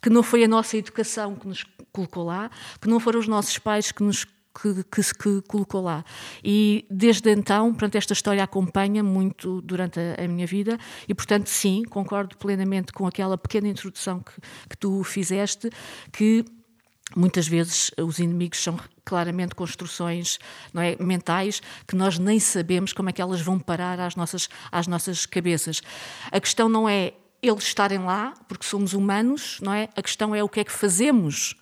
que 0.00 0.10
não 0.10 0.22
foi 0.22 0.44
a 0.44 0.48
nossa 0.48 0.76
educação 0.76 1.34
que 1.34 1.46
nos 1.46 1.64
colocou 1.92 2.24
lá, 2.24 2.50
que 2.80 2.88
não 2.88 2.98
foram 2.98 3.20
os 3.20 3.28
nossos 3.28 3.58
pais 3.58 3.92
que 3.92 4.02
nos 4.02 4.26
que, 4.54 4.84
que, 4.84 5.02
se 5.02 5.14
colocou 5.46 5.82
lá. 5.82 6.04
E 6.42 6.84
desde 6.90 7.30
então, 7.30 7.70
portanto, 7.72 7.96
esta 7.96 8.12
história 8.12 8.42
acompanha 8.42 9.02
muito 9.02 9.60
durante 9.62 9.98
a, 10.00 10.24
a, 10.24 10.28
minha 10.28 10.46
vida 10.46 10.78
e, 11.08 11.14
portanto, 11.14 11.48
sim, 11.48 11.84
concordo 11.84 12.36
plenamente 12.36 12.92
com 12.92 13.06
aquela 13.06 13.38
pequena 13.38 13.68
introdução 13.68 14.20
que, 14.20 14.32
que 14.68 14.76
tu 14.76 15.02
fizeste, 15.04 15.70
que 16.12 16.44
muitas 17.16 17.46
vezes 17.46 17.90
os 17.98 18.18
inimigos 18.18 18.62
são 18.62 18.78
claramente 19.04 19.54
construções 19.54 20.38
não 20.72 20.80
é, 20.80 20.96
mentais 21.00 21.60
que 21.86 21.96
nós 21.96 22.18
nem 22.18 22.38
sabemos 22.38 22.92
como 22.92 23.08
é 23.08 23.12
que 23.12 23.20
elas 23.20 23.40
vão 23.40 23.58
parar 23.58 23.98
às 23.98 24.14
nossas, 24.14 24.48
às 24.70 24.86
nossas 24.86 25.26
cabeças. 25.26 25.82
A 26.30 26.40
questão 26.40 26.68
não 26.68 26.88
é 26.88 27.14
eles 27.42 27.64
estarem 27.64 27.98
lá, 28.00 28.34
porque 28.46 28.66
somos 28.66 28.92
humanos, 28.92 29.58
não 29.62 29.72
é? 29.72 29.88
A 29.96 30.02
questão 30.02 30.34
é 30.34 30.44
o 30.44 30.48
que 30.48 30.60
é 30.60 30.64
que 30.64 30.72
fazemos 30.72 31.56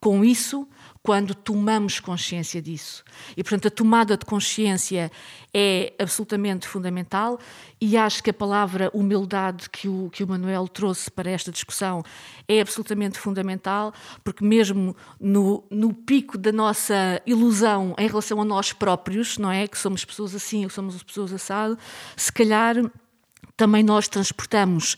com 0.00 0.24
isso 0.24 0.68
quando 1.02 1.34
tomamos 1.34 1.98
consciência 1.98 2.62
disso. 2.62 3.02
E, 3.36 3.42
portanto, 3.42 3.66
a 3.66 3.70
tomada 3.70 4.16
de 4.16 4.24
consciência 4.24 5.10
é 5.52 5.92
absolutamente 5.98 6.68
fundamental 6.68 7.40
e 7.80 7.96
acho 7.96 8.22
que 8.22 8.30
a 8.30 8.34
palavra 8.34 8.88
humildade 8.94 9.68
que 9.68 9.88
o, 9.88 10.08
que 10.10 10.22
o 10.22 10.28
Manuel 10.28 10.68
trouxe 10.68 11.10
para 11.10 11.28
esta 11.28 11.50
discussão 11.50 12.04
é 12.46 12.60
absolutamente 12.60 13.18
fundamental, 13.18 13.92
porque 14.22 14.44
mesmo 14.44 14.96
no, 15.20 15.64
no 15.68 15.92
pico 15.92 16.38
da 16.38 16.52
nossa 16.52 17.20
ilusão 17.26 17.96
em 17.98 18.06
relação 18.06 18.40
a 18.40 18.44
nós 18.44 18.72
próprios, 18.72 19.38
não 19.38 19.50
é? 19.50 19.66
Que 19.66 19.76
somos 19.76 20.04
pessoas 20.04 20.34
assim 20.36 20.62
ou 20.62 20.70
somos 20.70 21.02
pessoas 21.02 21.32
assado, 21.32 21.76
se 22.16 22.32
calhar 22.32 22.76
também 23.56 23.82
nós 23.82 24.06
transportamos 24.06 24.96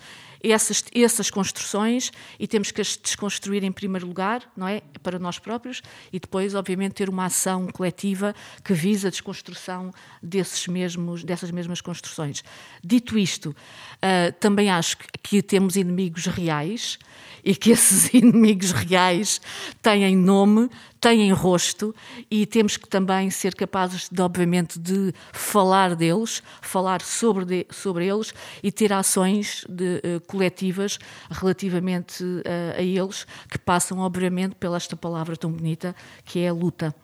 essas, 0.52 0.84
essas 0.94 1.30
construções 1.30 2.12
e 2.38 2.46
temos 2.46 2.70
que 2.70 2.80
as 2.80 2.96
desconstruir 2.96 3.64
em 3.64 3.72
primeiro 3.72 4.06
lugar, 4.06 4.42
não 4.56 4.68
é? 4.68 4.82
Para 5.02 5.18
nós 5.18 5.38
próprios 5.38 5.82
e 6.12 6.18
depois, 6.18 6.54
obviamente, 6.54 6.94
ter 6.94 7.08
uma 7.08 7.26
ação 7.26 7.66
coletiva 7.68 8.34
que 8.64 8.72
visa 8.72 9.08
a 9.08 9.10
desconstrução 9.10 9.92
desses 10.22 10.66
mesmos, 10.66 11.24
dessas 11.24 11.50
mesmas 11.50 11.80
construções. 11.80 12.42
Dito 12.82 13.18
isto, 13.18 13.50
uh, 13.50 14.32
também 14.40 14.70
acho 14.70 14.96
que 15.22 15.42
temos 15.42 15.76
inimigos 15.76 16.26
reais 16.26 16.98
e 17.44 17.54
que 17.54 17.70
esses 17.72 18.12
inimigos 18.12 18.72
reais 18.72 19.40
têm 19.82 20.16
nome, 20.16 20.70
têm 21.04 21.30
rosto 21.32 21.94
e 22.30 22.46
temos 22.46 22.78
que 22.78 22.88
também 22.88 23.28
ser 23.28 23.54
capazes, 23.54 24.08
de, 24.10 24.22
obviamente, 24.22 24.78
de 24.78 25.12
falar 25.34 25.94
deles, 25.94 26.42
falar 26.62 27.02
sobre, 27.02 27.44
de, 27.44 27.66
sobre 27.70 28.06
eles 28.06 28.32
e 28.62 28.72
ter 28.72 28.90
ações 28.90 29.66
de, 29.68 29.98
uh, 29.98 30.20
coletivas 30.26 30.98
relativamente 31.30 32.24
uh, 32.24 32.78
a 32.78 32.82
eles 32.82 33.26
que 33.50 33.58
passam, 33.58 33.98
obviamente, 33.98 34.54
pela 34.54 34.78
esta 34.78 34.96
palavra 34.96 35.36
tão 35.36 35.52
bonita 35.52 35.94
que 36.24 36.40
é 36.40 36.48
a 36.48 36.52
luta. 36.54 36.94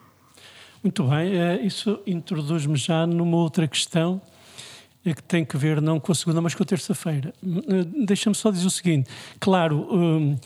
Muito 0.83 1.05
bem, 1.05 1.39
eh, 1.39 1.61
isso 1.63 2.01
introduz-me 2.07 2.77
já 2.77 3.07
numa 3.07 3.37
outra 3.37 3.69
questão 3.69 4.21
que 5.05 5.23
tem 5.23 5.45
que 5.45 5.57
ver 5.57 5.81
não 5.81 6.01
com 6.01 6.11
a 6.11 6.15
segunda, 6.15 6.41
mas 6.41 6.55
com 6.55 6.63
a 6.63 6.67
terça-feira. 6.67 7.35
Eh, 7.43 8.05
deixa-me 8.07 8.35
só 8.35 8.51
dizer 8.51 8.67
o 8.67 8.71
seguinte: 8.71 9.11
claro, 9.39 9.87
hum, 9.91 10.37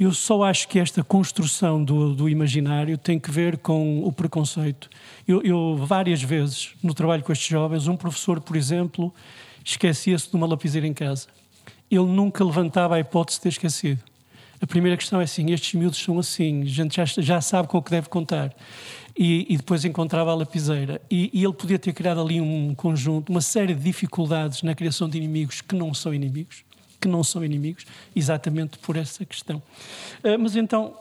eu 0.00 0.14
só 0.14 0.42
acho 0.44 0.66
que 0.66 0.78
esta 0.78 1.04
construção 1.04 1.84
do, 1.84 2.14
do 2.14 2.26
imaginário 2.26 2.96
tem 2.96 3.18
que 3.18 3.30
ver 3.30 3.58
com 3.58 4.02
o 4.02 4.10
preconceito. 4.10 4.88
Eu, 5.28 5.42
eu, 5.42 5.76
várias 5.76 6.22
vezes, 6.22 6.70
no 6.82 6.94
trabalho 6.94 7.22
com 7.22 7.30
estes 7.30 7.48
jovens, 7.48 7.86
um 7.86 7.94
professor, 7.94 8.40
por 8.40 8.56
exemplo, 8.56 9.12
esquecia-se 9.62 10.30
de 10.30 10.36
uma 10.36 10.46
lapiseira 10.46 10.86
em 10.86 10.94
casa. 10.94 11.26
Ele 11.90 12.06
nunca 12.06 12.42
levantava 12.42 12.96
a 12.96 13.00
hipótese 13.00 13.36
de 13.36 13.42
ter 13.42 13.48
esquecido. 13.50 14.02
A 14.58 14.66
primeira 14.66 14.96
questão 14.96 15.20
é 15.20 15.24
assim: 15.24 15.50
estes 15.52 15.74
miúdos 15.74 15.98
são 15.98 16.18
assim, 16.18 16.62
a 16.62 16.64
gente 16.64 16.96
já, 16.96 17.04
já 17.04 17.40
sabe 17.42 17.68
com 17.68 17.76
o 17.76 17.82
que 17.82 17.90
deve 17.90 18.08
contar. 18.08 18.54
E, 19.14 19.46
e 19.52 19.56
depois 19.58 19.84
encontrava 19.84 20.30
a 20.30 20.34
lapiseira. 20.34 20.98
E, 21.10 21.30
e, 21.32 21.44
ele 21.44 21.52
podia 21.52 21.78
ter 21.78 21.92
criado 21.92 22.22
ali 22.22 22.40
um 22.40 22.74
conjunto, 22.74 23.28
uma 23.28 23.42
série 23.42 23.74
de 23.74 23.82
dificuldades 23.82 24.62
na 24.62 24.74
criação 24.74 25.10
de 25.10 25.18
inimigos 25.18 25.60
que 25.60 25.74
não 25.74 25.92
são 25.92 26.14
inimigos, 26.14 26.64
que 27.00 27.08
não 27.08 27.24
são 27.24 27.44
inimigos, 27.44 27.86
exatamente 28.14 28.78
por 28.78 28.96
essa 28.96 29.24
questão. 29.24 29.62
Uh, 30.22 30.38
mas 30.38 30.56
então, 30.56 30.96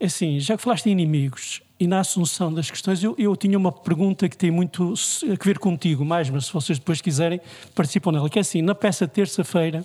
assim, 0.00 0.38
já 0.38 0.56
que 0.56 0.62
falaste 0.62 0.86
em 0.86 0.92
inimigos 0.92 1.62
e 1.78 1.86
na 1.86 2.00
assunção 2.00 2.52
das 2.52 2.70
questões, 2.70 3.02
eu, 3.02 3.14
eu 3.18 3.36
tinha 3.36 3.58
uma 3.58 3.72
pergunta 3.72 4.28
que 4.28 4.36
tem 4.36 4.50
muito 4.50 4.94
a 5.24 5.44
ver 5.44 5.58
contigo, 5.58 6.04
mais, 6.04 6.30
mas 6.30 6.46
se 6.46 6.52
vocês 6.52 6.78
depois 6.78 7.00
quiserem, 7.00 7.40
participam 7.74 8.12
nela, 8.12 8.30
que 8.30 8.38
é 8.38 8.42
assim, 8.42 8.62
na 8.62 8.74
peça 8.74 9.08
terça-feira, 9.08 9.84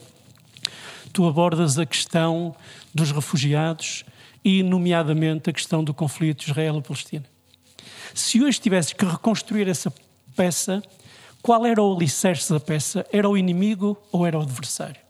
tu 1.11 1.27
abordas 1.27 1.79
a 1.79 1.85
questão 1.85 2.55
dos 2.93 3.11
refugiados 3.11 4.05
e, 4.45 4.61
nomeadamente, 4.61 5.49
a 5.49 5.53
questão 5.53 5.83
do 5.83 5.93
conflito 5.93 6.43
Israel-Palestina. 6.43 7.25
Se 8.13 8.43
hoje 8.43 8.59
tivesses 8.59 8.93
que 8.93 9.05
reconstruir 9.05 9.67
essa 9.67 9.91
peça, 10.35 10.81
qual 11.41 11.65
era 11.65 11.81
o 11.81 11.95
alicerce 11.95 12.53
da 12.53 12.59
peça? 12.59 13.05
Era 13.11 13.27
o 13.27 13.37
inimigo 13.37 13.97
ou 14.11 14.25
era 14.25 14.37
o 14.37 14.41
adversário? 14.41 15.06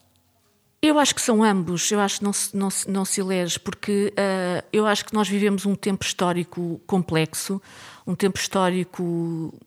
Eu 0.79 0.99
acho 0.99 1.15
que 1.15 1.21
são 1.21 1.43
ambos, 1.43 1.91
eu 1.91 1.99
acho 1.99 2.19
que 2.19 2.23
não 2.23 2.33
se, 2.33 2.55
não 2.55 2.69
se, 2.69 2.89
não 2.89 3.03
se 3.03 3.19
elege, 3.19 3.59
porque 3.59 4.13
uh, 4.13 4.63
eu 4.71 4.85
acho 4.85 5.05
que 5.05 5.13
nós 5.13 5.27
vivemos 5.27 5.65
um 5.65 5.73
tempo 5.73 6.05
histórico 6.05 6.79
complexo, 6.85 7.59
um 8.05 8.13
tempo 8.13 8.37
histórico 8.37 9.03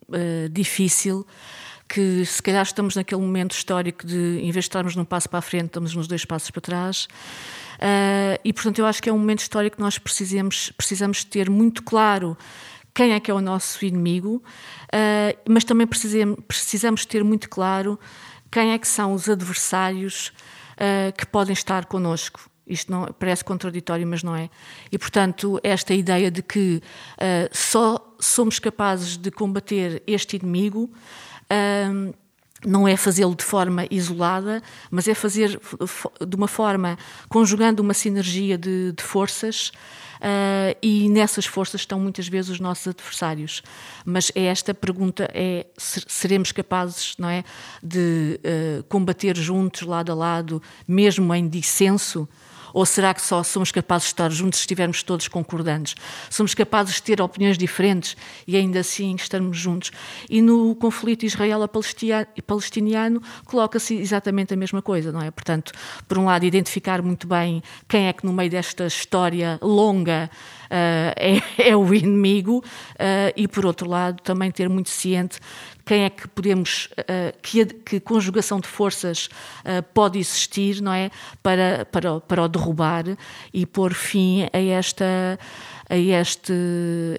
uh, 0.09 0.49
difícil, 0.52 1.26
que 1.88 2.25
se 2.25 2.40
calhar 2.40 2.62
estamos 2.62 2.95
naquele 2.95 3.21
momento 3.21 3.50
histórico 3.50 4.07
de, 4.07 4.38
em 4.38 4.52
vez 4.52 4.64
de 4.64 4.69
estarmos 4.69 4.95
num 4.95 5.05
passo 5.05 5.29
para 5.29 5.40
a 5.40 5.43
frente, 5.43 5.67
estamos 5.67 5.97
nos 5.97 6.07
dois 6.07 6.25
passos 6.25 6.52
para 6.52 6.61
trás. 6.61 7.09
Uh, 7.75 8.38
e, 8.45 8.52
portanto, 8.52 8.79
eu 8.79 8.87
acho 8.87 9.02
que 9.02 9.11
é 9.11 9.12
um 9.12 9.19
momento 9.19 9.40
histórico 9.40 9.79
que 9.79 9.83
nós 9.83 9.99
precisamos, 9.99 10.71
precisamos 10.76 11.25
ter 11.25 11.50
muito 11.50 11.83
claro 11.83 12.38
quem 12.95 13.14
é 13.14 13.19
que 13.19 13.33
é 13.33 13.35
o 13.35 13.40
nosso 13.40 13.85
inimigo, 13.85 14.43
mas 15.49 15.62
também 15.62 15.87
precisamos, 15.87 16.38
precisamos 16.47 17.05
ter 17.07 17.23
muito 17.23 17.49
claro 17.49 17.99
quem 18.50 18.73
é 18.73 18.79
que 18.79 18.88
são 18.88 19.14
os 19.14 19.29
adversários 19.29 20.33
uh, 20.81 21.13
que 21.17 21.27
podem 21.27 21.53
estar 21.53 21.85
connosco. 21.87 22.49
Isto 22.67 22.91
não 22.91 23.07
parece 23.19 23.45
contraditório, 23.45 24.07
mas 24.07 24.23
não 24.23 24.35
é. 24.35 24.49
E, 24.93 24.99
portanto, 24.99 25.59
esta 25.63 25.93
ideia 25.93 26.31
de 26.31 26.41
que 26.41 26.81
só 27.50 28.15
somos 28.21 28.61
capazes 28.61 29.17
de 29.17 29.28
combater 29.28 30.00
este 30.07 30.37
inimigo 30.37 30.89
um, 31.50 32.13
não 32.65 32.87
é 32.87 32.97
fazê-lo 32.97 33.35
de 33.35 33.45
forma 33.45 33.87
isolada, 33.91 34.63
mas 34.91 35.09
é 35.09 35.15
fazer 35.15 35.61
de 36.27 36.37
uma 36.37 36.49
forma 36.49 36.99
conjugando 37.29 37.83
uma 37.83 37.95
sinergia 37.95 38.59
de, 38.59 38.93
de 38.93 39.03
forças 39.03 39.73
uh, 40.21 40.77
e 40.83 41.09
nessas 41.09 41.47
forças 41.47 41.81
estão 41.81 41.99
muitas 41.99 42.29
vezes 42.29 42.51
os 42.51 42.61
nossos 42.61 42.87
adversários. 42.89 43.63
Mas 44.05 44.31
é 44.35 44.45
esta 44.45 44.75
pergunta 44.75 45.29
é 45.35 45.67
seremos 45.77 46.53
capazes, 46.53 47.15
não 47.19 47.29
é, 47.29 47.45
de 47.83 48.39
uh, 48.45 48.83
combater 48.85 49.37
juntos 49.37 49.83
lado 49.83 50.13
a 50.13 50.15
lado, 50.15 50.63
mesmo 50.87 51.35
em 51.35 51.49
dissenso? 51.49 52.29
Ou 52.73 52.87
será 52.87 53.13
que 53.15 53.23
só 53.23 53.43
somos 53.43 53.73
capazes 53.73 54.06
de 54.06 54.13
estar 54.13 54.30
juntos 54.30 54.59
se 54.59 54.63
estivermos 54.63 55.02
todos 55.02 55.28
concordantes? 55.28 55.95
Somos 56.28 56.54
capazes 56.54 56.97
de 56.97 57.02
ter 57.02 57.21
opiniões 57.21 57.59
diferentes 57.59 58.17
e 58.47 58.56
ainda 58.56 58.80
assim 58.80 59.15
estarmos 59.15 59.56
juntos? 59.56 59.91
E 60.28 60.41
no 60.43 60.75
conflito 60.75 61.25
israelo-palestiniano 61.25 63.23
coloca-se 63.45 63.95
exatamente 63.95 64.54
a 64.54 64.56
mesma 64.56 64.83
coisa, 64.83 65.13
não 65.13 65.23
é? 65.23 65.30
Portanto, 65.30 65.73
por 66.06 66.19
um 66.19 66.26
lado, 66.26 66.45
identificar 66.45 67.02
muito 67.02 67.26
bem 67.26 67.63
quem 67.89 68.09
é 68.09 68.13
que 68.13 68.25
no 68.25 68.33
meio 68.33 68.50
desta 68.50 68.87
história 68.87 69.59
longa 69.63 70.30
é, 70.71 71.43
é, 71.71 71.76
o 71.76 71.93
inimigo 71.93 72.59
uh, 72.59 73.33
e, 73.37 73.49
por 73.49 73.67
outro 73.67 73.89
lado, 73.89 74.23
também 74.23 74.50
ter 74.50 74.69
muito 74.69 74.89
ciente 74.89 75.39
quem 75.85 76.04
é 76.04 76.11
que 76.11 76.28
podemos, 76.28 76.89
uh, 76.99 77.37
que, 77.43 77.67
que, 77.67 78.00
conjugação 78.00 78.61
de 78.61 78.69
forças 78.69 79.28
pode 79.93 80.19
existir, 80.19 80.80
não 80.80 80.93
é? 80.93 81.11
Para, 81.43 81.85
para, 81.91 82.21
para 82.21 82.45
o 82.45 82.49
derrubar 82.49 83.04
e 83.52 83.67
pôr 83.67 83.93
fim 83.93 84.45
a 84.52 84.59
esta 84.59 85.39
a, 85.89 85.97
este, 85.97 86.52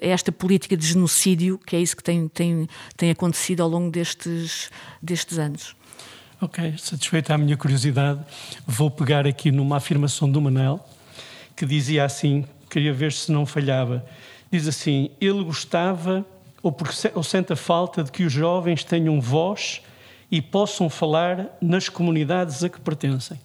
a 0.01 0.07
esta 0.07 0.31
política 0.31 0.77
de 0.77 0.85
genocídio, 0.85 1.59
que 1.59 1.75
é 1.75 1.81
isso 1.81 1.95
que 1.95 2.03
tem, 2.03 2.29
tem, 2.29 2.67
tem 2.95 3.11
acontecido 3.11 3.61
ao 3.61 3.67
longo 3.67 3.91
destes, 3.91 4.71
destes 5.01 5.37
anos. 5.37 5.75
Ok, 6.39 6.73
satisfeita 6.77 7.35
a 7.35 7.37
minha 7.37 7.55
curiosidade, 7.55 8.19
vou 8.65 8.89
pegar 8.89 9.27
aqui 9.27 9.51
numa 9.51 9.77
afirmação 9.77 10.31
do 10.31 10.41
Manel, 10.41 10.83
que 11.55 11.65
dizia 11.65 12.05
assim, 12.05 12.45
queria 12.71 12.93
ver 12.93 13.11
se 13.11 13.31
não 13.31 13.45
falhava. 13.45 14.05
Diz 14.51 14.67
assim: 14.67 15.11
ele 15.19 15.43
gostava 15.43 16.25
ou, 16.63 16.71
porque, 16.71 16.95
ou 17.13 17.23
sente 17.23 17.53
a 17.53 17.55
falta 17.55 18.03
de 18.03 18.11
que 18.11 18.23
os 18.23 18.31
jovens 18.31 18.83
tenham 18.83 19.19
voz 19.19 19.81
e 20.31 20.41
possam 20.41 20.89
falar 20.89 21.57
nas 21.61 21.89
comunidades 21.89 22.63
a 22.63 22.69
que 22.69 22.79
pertencem. 22.79 23.39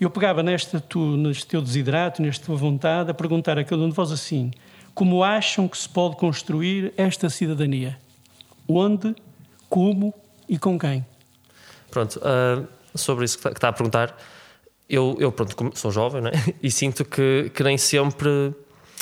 Eu 0.00 0.10
pegava 0.10 0.42
nesta 0.42 0.80
tu, 0.80 1.16
neste 1.16 1.46
teu 1.46 1.60
desidrato, 1.60 2.22
nesta 2.22 2.46
tua 2.46 2.56
vontade, 2.56 3.10
a 3.10 3.14
perguntar 3.14 3.58
a 3.58 3.64
cada 3.64 3.82
um 3.82 3.88
de 3.88 3.94
vós 3.94 4.12
assim: 4.12 4.52
como 4.94 5.22
acham 5.24 5.66
que 5.66 5.76
se 5.76 5.88
pode 5.88 6.16
construir 6.16 6.92
esta 6.96 7.28
cidadania? 7.28 7.98
Onde, 8.68 9.14
como 9.68 10.14
e 10.48 10.58
com 10.58 10.78
quem? 10.78 11.04
Pronto, 11.90 12.20
uh, 12.20 12.66
sobre 12.96 13.24
isso 13.24 13.38
que 13.38 13.48
está 13.48 13.68
a 13.68 13.72
perguntar, 13.72 14.16
eu, 14.88 15.16
eu 15.18 15.30
pronto, 15.30 15.78
sou 15.78 15.90
jovem 15.90 16.20
né? 16.22 16.30
e 16.62 16.70
sinto 16.70 17.04
que, 17.04 17.50
que 17.54 17.62
nem 17.62 17.76
sempre 17.76 18.54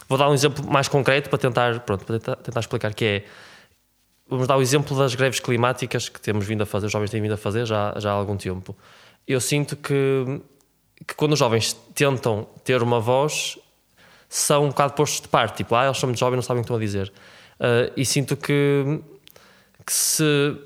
Vou 0.09 0.17
dar 0.17 0.29
um 0.29 0.35
exemplo 0.35 0.65
mais 0.71 0.89
concreto 0.89 1.29
para 1.29 1.39
tentar, 1.39 1.81
pronto, 1.81 2.05
para 2.05 2.19
tentar, 2.19 2.37
tentar 2.37 2.61
explicar 2.61 2.95
que 2.95 3.05
é. 3.05 3.25
Vamos 4.29 4.47
dar 4.47 4.57
o 4.57 4.63
exemplo 4.63 4.97
das 4.97 5.15
greves 5.15 5.41
climáticas 5.41 6.09
que 6.09 6.21
temos 6.21 6.47
vindo 6.47 6.63
a 6.63 6.67
fazer, 6.67 6.87
os 6.87 6.93
jovens 6.93 7.11
têm 7.11 7.23
vindo 7.23 7.35
a 7.35 7.37
fazer 7.37 7.65
já, 7.65 7.95
já 7.99 8.11
há 8.11 8.15
algum 8.15 8.37
tempo. 8.37 8.77
Eu 9.27 9.41
sinto 9.41 9.77
que, 9.77 10.41
que 11.07 11.15
quando 11.15 11.33
os 11.33 11.39
jovens 11.39 11.75
tentam 11.95 12.47
ter 12.65 12.83
uma 12.83 13.01
voz, 13.01 13.59
são 14.29 14.65
um 14.65 14.69
bocado 14.69 14.95
postos 14.95 15.21
de 15.21 15.29
parte, 15.29 15.59
tipo, 15.59 15.75
ah, 15.75 15.87
eles 15.87 15.99
são 15.99 16.09
muito 16.09 16.19
jovens, 16.19 16.37
não 16.37 16.43
sabem 16.43 16.61
o 16.61 16.65
que 16.65 16.67
estão 16.67 16.77
a 16.77 16.81
dizer. 16.81 17.13
Uh, 17.59 17.93
e 17.97 18.05
sinto 18.05 18.37
que, 18.37 19.01
que 19.85 19.93
se. 19.93 20.57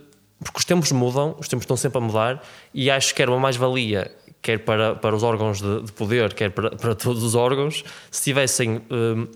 Porque 0.43 0.59
os 0.59 0.65
tempos 0.65 0.91
mudam, 0.91 1.37
os 1.39 1.49
tempos 1.49 1.65
estão 1.65 1.77
sempre 1.77 1.99
a 1.99 2.01
mudar, 2.01 2.43
e 2.73 2.91
acho 2.91 3.15
que 3.15 3.21
era 3.21 3.31
uma 3.31 3.39
mais-valia 3.39 4.11
quer 4.43 4.59
para, 4.61 4.95
para 4.95 5.15
os 5.15 5.23
órgãos 5.23 5.61
de, 5.61 5.83
de 5.83 5.93
poder, 5.93 6.33
quer 6.35 6.51
para, 6.51 6.71
para, 6.71 6.95
todos 6.95 7.23
os 7.23 7.35
órgãos, 7.35 7.85
se 8.11 8.23
tivessem 8.23 8.83
um, 8.91 9.27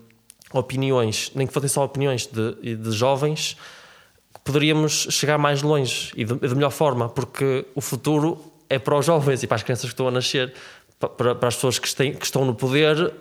opiniões, 0.53 1.31
nem 1.35 1.47
que 1.47 1.53
fossem 1.53 1.69
só 1.69 1.85
opiniões 1.85 2.27
de, 2.27 2.77
de 2.77 2.93
jovens, 2.93 3.57
poderíamos 4.43 5.09
chegar 5.11 5.39
mais 5.39 5.63
longe 5.63 6.13
e 6.17 6.25
de, 6.25 6.35
de, 6.35 6.55
melhor 6.55 6.71
forma, 6.71 7.09
porque 7.09 7.67
o 7.75 7.81
futuro 7.81 8.39
é 8.69 8.79
para 8.79 8.99
os 8.99 9.07
jovens 9.07 9.43
e 9.43 9.47
para 9.47 9.57
as 9.57 9.63
crianças 9.63 9.87
que 9.87 9.93
estão 9.93 10.09
a 10.09 10.11
nascer, 10.11 10.53
para, 10.99 11.35
para 11.35 11.49
as 11.49 11.55
pessoas 11.55 11.79
que, 11.79 12.13
que 12.13 12.25
estão 12.25 12.45
no 12.45 12.55
poder, 12.55 13.13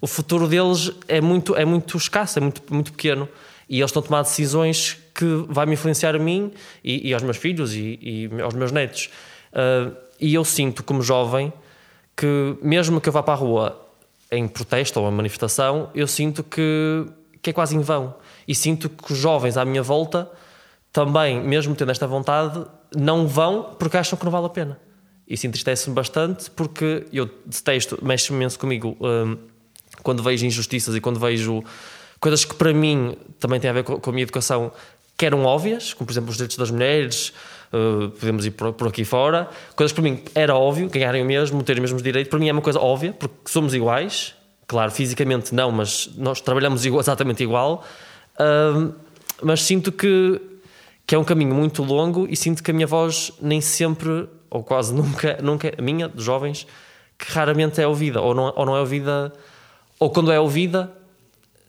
o 0.00 0.06
futuro 0.06 0.46
deles 0.46 0.92
é 1.08 1.20
muito, 1.20 1.56
é 1.56 1.64
muito 1.64 1.96
escasso, 1.96 2.38
é 2.38 2.42
muito, 2.42 2.62
muito 2.70 2.92
pequeno. 2.92 3.28
E 3.68 3.80
eles 3.80 3.90
estão 3.90 4.00
a 4.00 4.06
tomar 4.06 4.22
decisões 4.22 4.96
que 5.14 5.44
vai 5.48 5.66
me 5.66 5.74
influenciar 5.74 6.14
a 6.14 6.18
mim 6.18 6.52
e, 6.82 7.08
e 7.08 7.14
aos 7.14 7.22
meus 7.22 7.36
filhos 7.36 7.74
e, 7.74 7.98
e 8.00 8.40
aos 8.40 8.54
meus 8.54 8.72
netos. 8.72 9.10
Uh, 9.52 10.07
e 10.20 10.34
eu 10.34 10.44
sinto, 10.44 10.82
como 10.82 11.02
jovem, 11.02 11.52
que 12.16 12.56
mesmo 12.62 13.00
que 13.00 13.08
eu 13.08 13.12
vá 13.12 13.22
para 13.22 13.34
a 13.34 13.36
rua 13.36 13.88
em 14.30 14.46
protesto 14.46 15.00
ou 15.00 15.08
em 15.08 15.12
manifestação, 15.12 15.90
eu 15.94 16.06
sinto 16.06 16.42
que, 16.42 17.06
que 17.40 17.50
é 17.50 17.52
quase 17.52 17.76
em 17.76 17.80
vão. 17.80 18.14
E 18.46 18.54
sinto 18.54 18.88
que 18.88 19.12
os 19.12 19.18
jovens 19.18 19.56
à 19.56 19.64
minha 19.64 19.82
volta 19.82 20.30
também, 20.92 21.40
mesmo 21.40 21.74
tendo 21.74 21.90
esta 21.90 22.06
vontade, 22.06 22.64
não 22.94 23.26
vão 23.26 23.74
porque 23.78 23.96
acham 23.96 24.18
que 24.18 24.24
não 24.24 24.32
vale 24.32 24.46
a 24.46 24.50
pena. 24.50 24.78
Isso 25.26 25.46
entristece-me 25.46 25.94
bastante 25.94 26.50
porque 26.50 27.06
eu 27.12 27.26
detesto, 27.46 27.98
mexe 28.02 28.32
imenso 28.32 28.58
comigo 28.58 28.96
um, 29.00 29.36
quando 30.02 30.22
vejo 30.22 30.46
injustiças 30.46 30.94
e 30.96 31.00
quando 31.00 31.20
vejo 31.20 31.62
coisas 32.18 32.44
que 32.44 32.54
para 32.54 32.72
mim 32.72 33.16
também 33.38 33.60
têm 33.60 33.70
a 33.70 33.74
ver 33.74 33.84
com, 33.84 34.00
com 34.00 34.10
a 34.10 34.12
minha 34.12 34.22
educação 34.22 34.72
que 35.16 35.26
eram 35.26 35.44
óbvias, 35.44 35.92
como 35.92 36.06
por 36.06 36.12
exemplo 36.12 36.30
os 36.30 36.36
direitos 36.36 36.56
das 36.56 36.70
mulheres, 36.70 37.32
uh, 37.72 38.10
podemos 38.10 38.46
ir 38.46 38.52
por, 38.52 38.72
por, 38.72 38.88
aqui 38.88 39.04
fora, 39.04 39.48
coisas 39.74 39.92
que 39.92 40.00
para 40.00 40.10
mim 40.10 40.22
era 40.34 40.54
óbvio, 40.54 40.88
ganharem 40.88 41.22
o 41.22 41.24
mesmo, 41.24 41.62
terem 41.62 41.82
os 41.82 41.90
mesmos 41.90 42.02
direitos, 42.02 42.30
para 42.30 42.38
mim 42.38 42.48
é 42.48 42.52
uma 42.52 42.62
coisa 42.62 42.80
óbvia, 42.80 43.12
porque 43.12 43.34
somos 43.46 43.74
iguais, 43.74 44.34
claro, 44.66 44.90
fisicamente 44.90 45.54
não, 45.54 45.70
mas 45.70 46.10
nós 46.16 46.40
trabalhamos 46.40 46.84
exatamente 46.84 47.42
igual, 47.42 47.84
uh, 48.38 48.92
mas 49.42 49.62
sinto 49.62 49.92
que, 49.92 50.40
que 51.06 51.14
é 51.14 51.18
um 51.18 51.24
caminho 51.24 51.54
muito 51.54 51.82
longo 51.82 52.26
e 52.28 52.36
sinto 52.36 52.62
que 52.62 52.70
a 52.70 52.74
minha 52.74 52.86
voz 52.86 53.32
nem 53.40 53.60
sempre, 53.60 54.28
ou 54.50 54.62
quase 54.62 54.94
nunca, 54.94 55.38
nunca 55.42 55.72
a 55.76 55.82
minha, 55.82 56.08
dos 56.08 56.24
jovens, 56.24 56.66
que 57.18 57.32
raramente 57.32 57.80
é 57.80 57.86
ouvida, 57.86 58.20
ou 58.20 58.34
não, 58.34 58.52
ou 58.54 58.66
não 58.66 58.76
é 58.76 58.80
ouvida, 58.80 59.32
ou 59.98 60.10
quando 60.10 60.30
é 60.30 60.38
ouvida, 60.38 60.92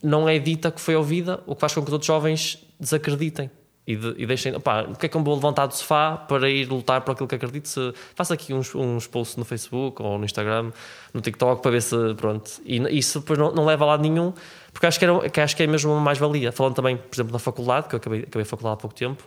não 0.02 0.30
é 0.30 0.38
dita 0.40 0.72
que 0.72 0.80
foi 0.80 0.96
ouvida, 0.96 1.42
o 1.46 1.56
que 1.56 1.62
faz 1.62 1.74
com 1.74 1.82
que 1.82 1.88
os 1.88 1.94
outros 1.94 2.08
jovens 2.08 2.64
desacreditem. 2.80 3.50
E, 3.90 3.96
de, 3.96 4.14
e 4.20 4.26
deixem, 4.28 4.56
opá, 4.56 4.84
o 4.84 4.96
que 4.96 5.08
é 5.08 5.10
que 5.10 5.18
eu 5.18 5.24
vou 5.24 5.34
levantar 5.34 5.66
do 5.66 5.74
sofá 5.74 6.16
para 6.16 6.48
ir 6.48 6.70
lutar 6.70 7.02
por 7.02 7.14
aquilo 7.14 7.28
que 7.28 7.34
acredito? 7.34 7.68
Se, 7.68 7.92
faço 8.14 8.32
aqui 8.32 8.54
uns, 8.54 8.76
uns 8.76 9.08
posts 9.08 9.36
no 9.36 9.44
Facebook 9.44 10.00
ou 10.00 10.16
no 10.20 10.26
Instagram, 10.26 10.72
no 11.12 11.20
TikTok, 11.20 11.60
para 11.60 11.72
ver 11.72 11.82
se. 11.82 11.96
Pronto. 12.14 12.52
E 12.64 12.78
isso 12.96 13.20
depois 13.20 13.40
não, 13.40 13.52
não 13.52 13.66
leva 13.66 13.86
a 13.86 13.88
lado 13.88 14.04
nenhum, 14.04 14.32
porque 14.72 14.86
acho 14.86 15.00
que, 15.00 15.06
era, 15.06 15.28
que 15.28 15.42
acho 15.42 15.56
que 15.56 15.64
é 15.64 15.66
mesmo 15.66 15.92
uma 15.92 16.00
mais-valia. 16.00 16.52
Falando 16.52 16.76
também, 16.76 16.98
por 16.98 17.16
exemplo, 17.16 17.34
da 17.34 17.40
faculdade, 17.40 17.88
que 17.88 17.96
eu 17.96 17.98
acabei, 17.98 18.20
acabei 18.20 18.44
a 18.44 18.46
faculdade 18.46 18.74
há 18.76 18.78
pouco 18.78 18.96
tempo, 18.96 19.24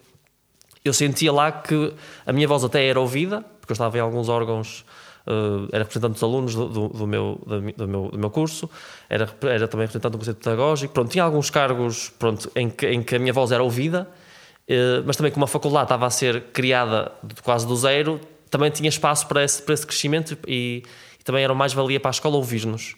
eu 0.85 0.93
sentia 0.93 1.33
lá 1.33 1.51
que 1.51 1.93
a 2.25 2.33
minha 2.33 2.47
voz 2.47 2.63
até 2.63 2.87
era 2.87 3.01
ouvida, 3.01 3.45
porque 3.61 3.73
eu 3.73 3.75
estava 3.75 3.99
em 3.99 4.01
alguns 4.01 4.29
órgãos 4.29 4.85
Uh, 5.25 5.69
era 5.71 5.85
representante 5.85 6.15
dos 6.15 6.23
alunos 6.25 6.53
do, 6.53 6.69
do, 6.69 6.89
do, 6.89 7.07
meu, 7.07 7.41
do, 7.47 7.87
meu, 7.87 8.09
do 8.09 8.19
meu 8.19 8.29
curso, 8.29 8.69
era, 9.09 9.33
era 9.43 9.69
também 9.69 9.87
representante 9.87 10.11
do 10.11 10.19
conceito 10.19 10.39
pedagógico. 10.39 10.93
Pronto, 10.93 11.13
tinha 11.13 11.23
alguns 11.23 11.49
cargos 11.49 12.11
pronto, 12.19 12.51
em, 12.57 12.69
que, 12.69 12.89
em 12.89 13.05
que 13.05 13.15
a 13.15 13.21
minha 13.21 13.33
voz 13.33 13.53
era 13.53 13.63
ouvida, 13.63 14.11
mas 15.05 15.17
também 15.17 15.33
como 15.33 15.45
a 15.45 15.49
faculdade 15.49 15.85
estava 15.85 16.07
a 16.07 16.11
ser 16.11 16.45
criada 16.53 17.13
quase 17.43 17.67
do 17.67 17.77
zero, 17.77 18.21
também 18.51 18.71
tinha 18.71 18.89
espaço 18.89 19.27
para 19.27 19.43
esse, 19.43 19.63
para 19.63 19.75
esse 19.75 19.87
crescimento 19.87 20.37
e, 20.47 20.83
e 21.19 21.25
também 21.25 21.43
era 21.43 21.55
mais-valia 21.55 21.99
para 21.99 22.11
a 22.11 22.13
escola 22.13 22.37
ouvir-nos. 22.37 22.95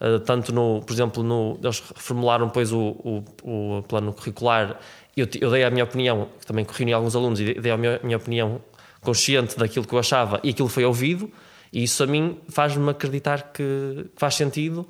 Uh, 0.00 0.18
tanto 0.20 0.52
no, 0.52 0.82
por 0.82 0.92
exemplo, 0.92 1.22
no, 1.22 1.58
eles 1.62 1.80
reformularam 1.94 2.46
depois 2.46 2.72
o, 2.72 3.22
o, 3.42 3.78
o 3.78 3.82
plano 3.82 4.12
curricular. 4.12 4.78
Eu, 5.16 5.28
eu, 5.40 5.50
dei 5.50 5.62
a 5.62 5.70
minha 5.70 5.84
opinião, 5.84 6.28
também 6.46 6.66
reuni 6.68 6.92
alguns 6.92 7.14
alunos 7.14 7.38
e 7.38 7.54
dei 7.54 7.70
a 7.70 7.76
minha, 7.76 8.00
minha 8.02 8.16
opinião 8.16 8.60
consciente 9.00 9.56
daquilo 9.58 9.86
que 9.86 9.94
eu 9.94 9.98
achava 9.98 10.40
e 10.42 10.50
aquilo 10.50 10.68
foi 10.68 10.84
ouvido. 10.84 11.30
E 11.72 11.82
isso 11.82 12.02
a 12.02 12.06
mim 12.06 12.38
faz-me 12.48 12.90
acreditar 12.90 13.52
que 13.52 14.06
faz 14.16 14.34
sentido 14.34 14.88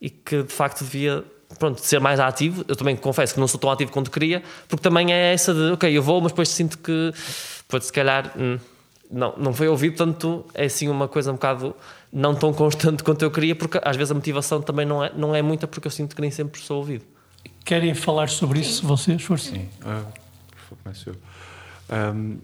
e 0.00 0.08
que 0.08 0.42
de 0.42 0.52
facto 0.52 0.84
devia 0.84 1.24
pronto, 1.58 1.80
ser 1.80 2.00
mais 2.00 2.20
ativo. 2.20 2.64
Eu 2.68 2.76
também 2.76 2.96
confesso 2.96 3.34
que 3.34 3.40
não 3.40 3.48
sou 3.48 3.58
tão 3.58 3.70
ativo 3.70 3.92
quanto 3.92 4.10
queria, 4.10 4.42
porque 4.68 4.82
também 4.82 5.12
é 5.12 5.32
essa 5.32 5.54
de, 5.54 5.72
ok, 5.72 5.96
eu 5.96 6.02
vou, 6.02 6.20
mas 6.20 6.32
depois 6.32 6.48
sinto 6.48 6.78
que, 6.78 7.12
pode 7.68 7.84
se 7.84 7.92
calhar, 7.92 8.32
hum, 8.36 8.58
não, 9.10 9.34
não 9.36 9.52
foi 9.52 9.68
ouvido, 9.68 9.96
tanto 9.96 10.44
é 10.54 10.64
assim 10.64 10.88
uma 10.88 11.08
coisa 11.08 11.30
um 11.30 11.34
bocado 11.34 11.74
não 12.12 12.34
tão 12.34 12.52
constante 12.52 13.02
quanto 13.02 13.22
eu 13.22 13.30
queria, 13.30 13.54
porque 13.54 13.80
às 13.82 13.96
vezes 13.96 14.10
a 14.10 14.14
motivação 14.14 14.60
também 14.60 14.86
não 14.86 15.04
é, 15.04 15.12
não 15.14 15.34
é 15.34 15.42
muita, 15.42 15.66
porque 15.66 15.86
eu 15.86 15.92
sinto 15.92 16.14
que 16.14 16.20
nem 16.20 16.30
sempre 16.30 16.60
sou 16.60 16.78
ouvido. 16.78 17.04
Querem 17.64 17.94
falar 17.94 18.28
sobre 18.28 18.60
isso, 18.60 18.86
vocês? 18.86 19.22
Força. 19.22 19.50
Sim, 19.50 19.68
uh, 19.82 20.06
começo 20.82 21.10
eu. 21.10 21.16
Um, 22.14 22.38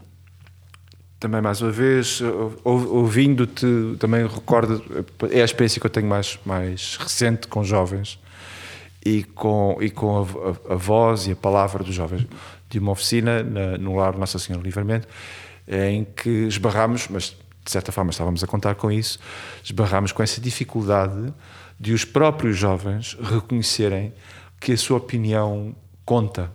também 1.18 1.40
mais 1.40 1.62
uma 1.62 1.70
vez, 1.70 2.20
ouvindo-te, 2.64 3.64
também 4.00 4.26
recordo, 4.26 4.84
é 5.30 5.40
a 5.40 5.44
experiência 5.44 5.80
que 5.80 5.86
eu 5.86 5.90
tenho 5.90 6.08
mais, 6.08 6.36
mais 6.44 6.96
recente 6.96 7.46
com 7.46 7.62
jovens 7.62 8.18
e 9.04 9.24
com, 9.24 9.76
e 9.80 9.90
com 9.90 10.18
a, 10.18 10.70
a, 10.70 10.74
a 10.74 10.76
voz 10.76 11.26
e 11.26 11.32
a 11.32 11.36
palavra 11.36 11.82
dos 11.82 11.94
jovens. 11.94 12.26
De 12.68 12.78
uma 12.78 12.92
oficina 12.92 13.42
na, 13.42 13.76
no 13.76 13.96
Lar 13.96 14.16
Nossa 14.16 14.38
Senhora 14.38 14.64
Livramento, 14.64 15.06
em 15.68 16.04
que 16.04 16.28
esbarramos, 16.46 17.08
mas 17.08 17.36
de 17.64 17.70
certa 17.70 17.92
forma 17.92 18.10
estávamos 18.10 18.42
a 18.42 18.46
contar 18.46 18.74
com 18.74 18.90
isso, 18.90 19.18
esbarramos 19.62 20.10
com 20.12 20.22
essa 20.22 20.40
dificuldade 20.40 21.32
de 21.78 21.92
os 21.92 22.04
próprios 22.04 22.56
jovens 22.56 23.16
reconhecerem 23.22 24.12
que 24.60 24.72
a 24.72 24.76
sua 24.76 24.98
opinião 24.98 25.74
conta, 26.04 26.50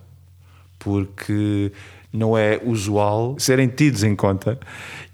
porque 0.79 1.71
não 2.17 2.38
é 2.38 2.60
usual 2.63 3.36
serem 3.38 3.67
tidos 3.67 4.03
em 4.03 4.15
conta 4.15 4.60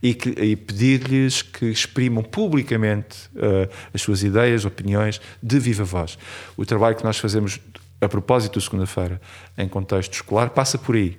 e, 0.01 0.17
e 0.37 0.55
pedir-lhes 0.55 1.41
que 1.41 1.65
exprimam 1.65 2.23
publicamente 2.23 3.29
uh, 3.35 3.69
as 3.93 4.01
suas 4.01 4.23
ideias, 4.23 4.65
opiniões, 4.65 5.21
de 5.41 5.59
viva 5.59 5.83
voz. 5.83 6.17
O 6.57 6.65
trabalho 6.65 6.95
que 6.95 7.03
nós 7.03 7.17
fazemos 7.17 7.59
a 8.01 8.07
propósito 8.09 8.59
de 8.59 8.65
segunda-feira, 8.65 9.21
em 9.57 9.67
contexto 9.67 10.13
escolar, 10.13 10.49
passa 10.49 10.77
por 10.77 10.95
aí. 10.95 11.17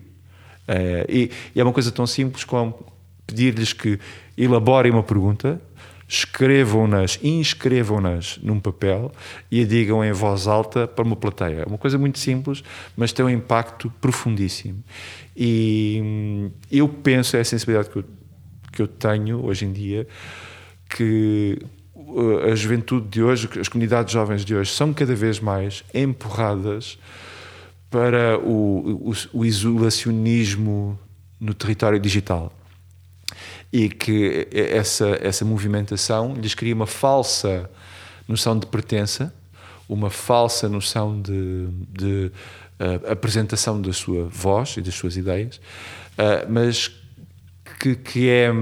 Uh, 0.68 1.04
e, 1.08 1.30
e, 1.54 1.60
é 1.60 1.62
uma 1.62 1.72
coisa 1.72 1.90
tão 1.92 2.06
simples 2.06 2.44
como 2.44 2.92
pedir-lhes 3.26 3.72
que 3.72 3.98
elaborem 4.36 4.92
uma 4.92 5.02
pergunta 5.02 5.60
escrevam-nas, 6.06 7.18
inscrevam-nas 7.22 8.38
num 8.42 8.60
papel 8.60 9.10
e 9.50 9.62
a 9.62 9.64
digam 9.64 10.04
em 10.04 10.12
voz 10.12 10.46
alta 10.46 10.86
para 10.86 11.04
uma 11.04 11.16
plateia. 11.16 11.62
É 11.62 11.64
uma 11.66 11.78
coisa 11.78 11.98
muito 11.98 12.18
simples, 12.18 12.62
mas 12.96 13.12
tem 13.12 13.24
um 13.24 13.30
impacto 13.30 13.90
profundíssimo. 14.00 14.82
E 15.36 16.00
hum, 16.02 16.50
eu 16.70 16.88
penso, 16.88 17.36
é 17.36 17.40
a 17.40 17.44
sensibilidade 17.44 17.90
que 17.90 17.96
eu, 17.96 18.04
que 18.72 18.82
eu 18.82 18.88
tenho 18.88 19.44
hoje 19.44 19.64
em 19.64 19.72
dia, 19.72 20.06
que 20.88 21.58
uh, 21.94 22.50
a 22.52 22.54
juventude 22.54 23.08
de 23.08 23.22
hoje, 23.22 23.48
as 23.58 23.68
comunidades 23.68 24.12
jovens 24.12 24.44
de 24.44 24.54
hoje, 24.54 24.70
são 24.70 24.92
cada 24.92 25.14
vez 25.14 25.40
mais 25.40 25.84
empurradas 25.92 26.98
para 27.90 28.38
o, 28.38 29.10
o, 29.10 29.38
o 29.38 29.44
isolacionismo 29.44 30.98
no 31.40 31.54
território 31.54 31.98
digital 31.98 32.52
e 33.74 33.88
que 33.88 34.46
essa, 34.52 35.18
essa 35.20 35.44
movimentação 35.44 36.32
lhes 36.34 36.54
cria 36.54 36.72
uma 36.72 36.86
falsa 36.86 37.68
noção 38.28 38.56
de 38.56 38.68
pertença, 38.68 39.34
uma 39.88 40.10
falsa 40.10 40.68
noção 40.68 41.20
de, 41.20 41.66
de 41.90 42.30
uh, 42.78 43.10
apresentação 43.10 43.82
da 43.82 43.92
sua 43.92 44.28
voz 44.28 44.76
e 44.76 44.80
das 44.80 44.94
suas 44.94 45.16
ideias, 45.16 45.56
uh, 45.56 46.48
mas 46.48 46.88
que, 47.80 47.96
que, 47.96 48.28
é, 48.30 48.52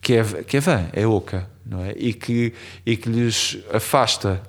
que, 0.00 0.14
é, 0.14 0.22
que 0.44 0.56
é 0.58 0.60
vã, 0.60 0.88
é 0.92 1.04
oca, 1.04 1.50
não 1.66 1.82
é? 1.82 1.92
E 1.96 2.14
que, 2.14 2.54
e 2.86 2.96
que 2.96 3.08
lhes 3.08 3.58
afasta 3.72 4.40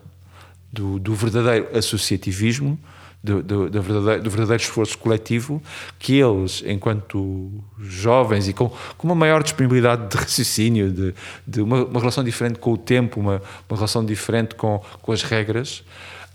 do, 0.72 1.00
do 1.00 1.16
verdadeiro 1.16 1.76
associativismo 1.76 2.80
do, 3.24 3.44
do, 3.44 3.70
do, 3.70 3.82
verdadeiro, 3.82 4.24
do, 4.24 4.30
verdadeiro, 4.30 4.64
esforço 4.64 4.98
coletivo 4.98 5.62
que 5.98 6.20
eles, 6.20 6.64
enquanto 6.66 7.52
jovens 7.80 8.48
e 8.48 8.54
com, 8.54 8.70
com 8.98 9.08
uma 9.08 9.16
maior 9.16 9.44
disponibilidade 9.44 10.08
de 10.08 10.18
raciocínio, 10.18 10.92
de, 10.92 11.14
de 11.46 11.62
uma, 11.62 11.84
uma, 11.84 12.00
relação 12.00 12.24
diferente 12.24 12.60
com 12.60 12.72
o 12.72 12.78
tempo, 12.78 13.20
uma, 13.20 13.42
uma 13.68 13.76
relação 13.76 14.06
diferente 14.06 14.56
com, 14.56 14.82
com 15.02 15.12
as 15.12 15.22
regras, 15.22 15.84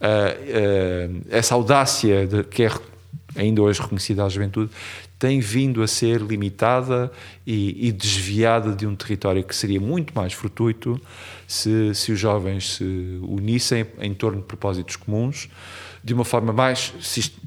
uh, 0.00 1.16
uh, 1.16 1.22
essa 1.30 1.54
audácia 1.54 2.26
de, 2.26 2.44
que 2.44 2.64
é 2.64 2.70
ainda 3.36 3.62
hoje 3.62 3.80
reconhecida 3.80 4.24
à 4.24 4.28
juventude 4.28 4.70
tem 5.18 5.40
vindo 5.40 5.82
a 5.82 5.88
ser 5.88 6.20
limitada 6.20 7.10
e, 7.46 7.88
e, 7.88 7.92
desviada 7.92 8.74
de 8.74 8.86
um 8.86 8.94
território 8.94 9.42
que 9.42 9.56
seria 9.56 9.80
muito 9.80 10.14
mais 10.14 10.32
fortuito 10.32 11.00
se, 11.46 11.94
se 11.94 12.12
os 12.12 12.18
jovens 12.18 12.76
se 12.76 13.18
unissem 13.22 13.86
em 14.00 14.12
torno 14.12 14.40
de 14.40 14.46
propósitos 14.46 14.96
comuns 14.96 15.48
de 16.04 16.12
uma 16.12 16.24
forma 16.24 16.52
mais 16.52 16.92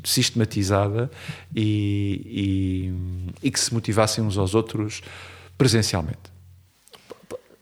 sistematizada 0.03 1.11
e, 1.55 2.91
e, 3.43 3.47
e 3.47 3.51
que 3.51 3.59
se 3.59 3.71
motivassem 3.71 4.23
uns 4.23 4.35
aos 4.35 4.55
outros 4.55 5.03
presencialmente. 5.55 6.35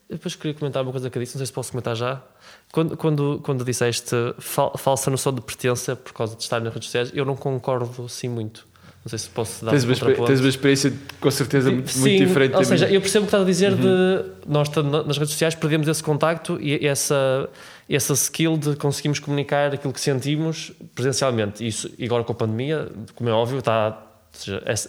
Depois 0.10 0.36
queria 0.36 0.54
comentar 0.54 0.84
uma 0.84 0.92
coisa 0.92 1.10
que 1.10 1.18
eu 1.18 1.22
disse, 1.22 1.36
não 1.36 1.40
sei 1.40 1.48
se 1.48 1.52
posso 1.52 1.72
comentar 1.72 1.96
já. 1.96 2.22
Quando, 2.72 2.96
quando, 2.96 3.42
quando 3.44 3.66
disseste 3.66 4.16
fal, 4.40 4.78
falsa 4.78 5.12
noção 5.12 5.34
de 5.34 5.42
pertença 5.42 5.96
por 5.96 6.14
causa 6.14 6.36
de 6.36 6.44
estar 6.44 6.62
nas 6.62 6.74
redes 6.74 6.88
sociais, 6.88 7.12
eu 7.14 7.26
não 7.26 7.36
concordo 7.36 8.06
assim 8.06 8.30
muito. 8.30 8.66
Não 9.04 9.10
sei 9.10 9.20
se 9.20 9.30
posso 9.30 9.66
dar 9.66 9.72
tens 9.72 9.84
uma, 9.84 9.96
tens 10.26 10.40
uma 10.40 10.50
experiência 10.50 10.94
com 11.20 11.30
certeza 11.30 11.72
muito, 11.72 11.92
Sim, 11.92 12.00
muito 12.00 12.26
diferente. 12.26 12.56
Ou 12.56 12.64
seja, 12.64 12.90
eu 12.90 13.02
percebo 13.02 13.26
o 13.26 13.28
que 13.28 13.36
estás 13.36 13.44
a 13.44 13.46
dizer 13.46 13.74
uhum. 13.74 13.80
de 13.80 14.26
nós 14.48 14.70
nas 15.06 15.18
redes 15.18 15.34
sociais 15.34 15.54
perdemos 15.54 15.88
esse 15.88 16.02
contacto 16.02 16.58
e 16.60 16.88
essa 16.88 17.48
essa 17.90 18.14
skill 18.14 18.58
de 18.58 18.76
conseguirmos 18.76 19.20
comunicar 19.20 19.74
aquilo 19.74 19.94
que 19.94 20.02
sentimos 20.02 20.72
presencialmente. 20.96 21.66
Isso, 21.66 21.92
e 21.98 22.06
agora 22.06 22.24
com 22.24 22.32
a 22.32 22.36
pandemia, 22.36 22.92
como 23.14 23.30
é 23.30 23.34
óbvio, 23.34 23.60
está, 23.60 24.02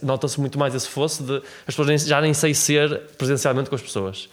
nota-se 0.03 0.41
muito 0.41 0.59
mais 0.59 0.75
esse 0.75 0.89
fosse 0.89 1.23
de 1.23 1.37
as 1.67 1.75
pessoas 1.75 2.07
já 2.07 2.21
nem 2.21 2.33
sei 2.33 2.55
ser 2.55 3.03
presencialmente 3.19 3.69
com 3.69 3.77
as 3.77 3.83
pessoas. 3.83 4.25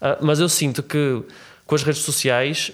Uh, 0.00 0.18
mas 0.20 0.38
eu 0.40 0.48
sinto 0.48 0.82
que 0.82 1.22
com 1.66 1.74
as 1.74 1.82
redes 1.82 2.02
sociais, 2.02 2.72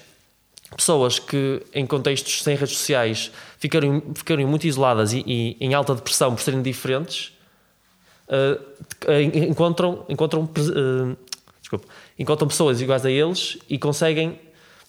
pessoas 0.75 1.17
que 1.17 1.63
em 1.73 1.85
contextos 1.85 2.43
sem 2.43 2.55
redes 2.55 2.77
sociais 2.77 3.31
ficaram, 3.57 4.03
ficaram 4.13 4.47
muito 4.47 4.67
isoladas 4.67 5.13
e, 5.13 5.23
e 5.25 5.57
em 5.59 5.73
alta 5.73 5.95
depressão 5.95 6.35
por 6.35 6.41
serem 6.41 6.61
diferentes, 6.61 7.33
uh, 8.27 9.09
encontram, 9.33 10.05
encontram, 10.07 10.43
uh, 10.43 11.17
desculpa, 11.59 11.87
encontram 12.19 12.47
pessoas 12.47 12.81
iguais 12.81 13.03
a 13.03 13.09
eles 13.09 13.57
e 13.67 13.79
conseguem 13.79 14.39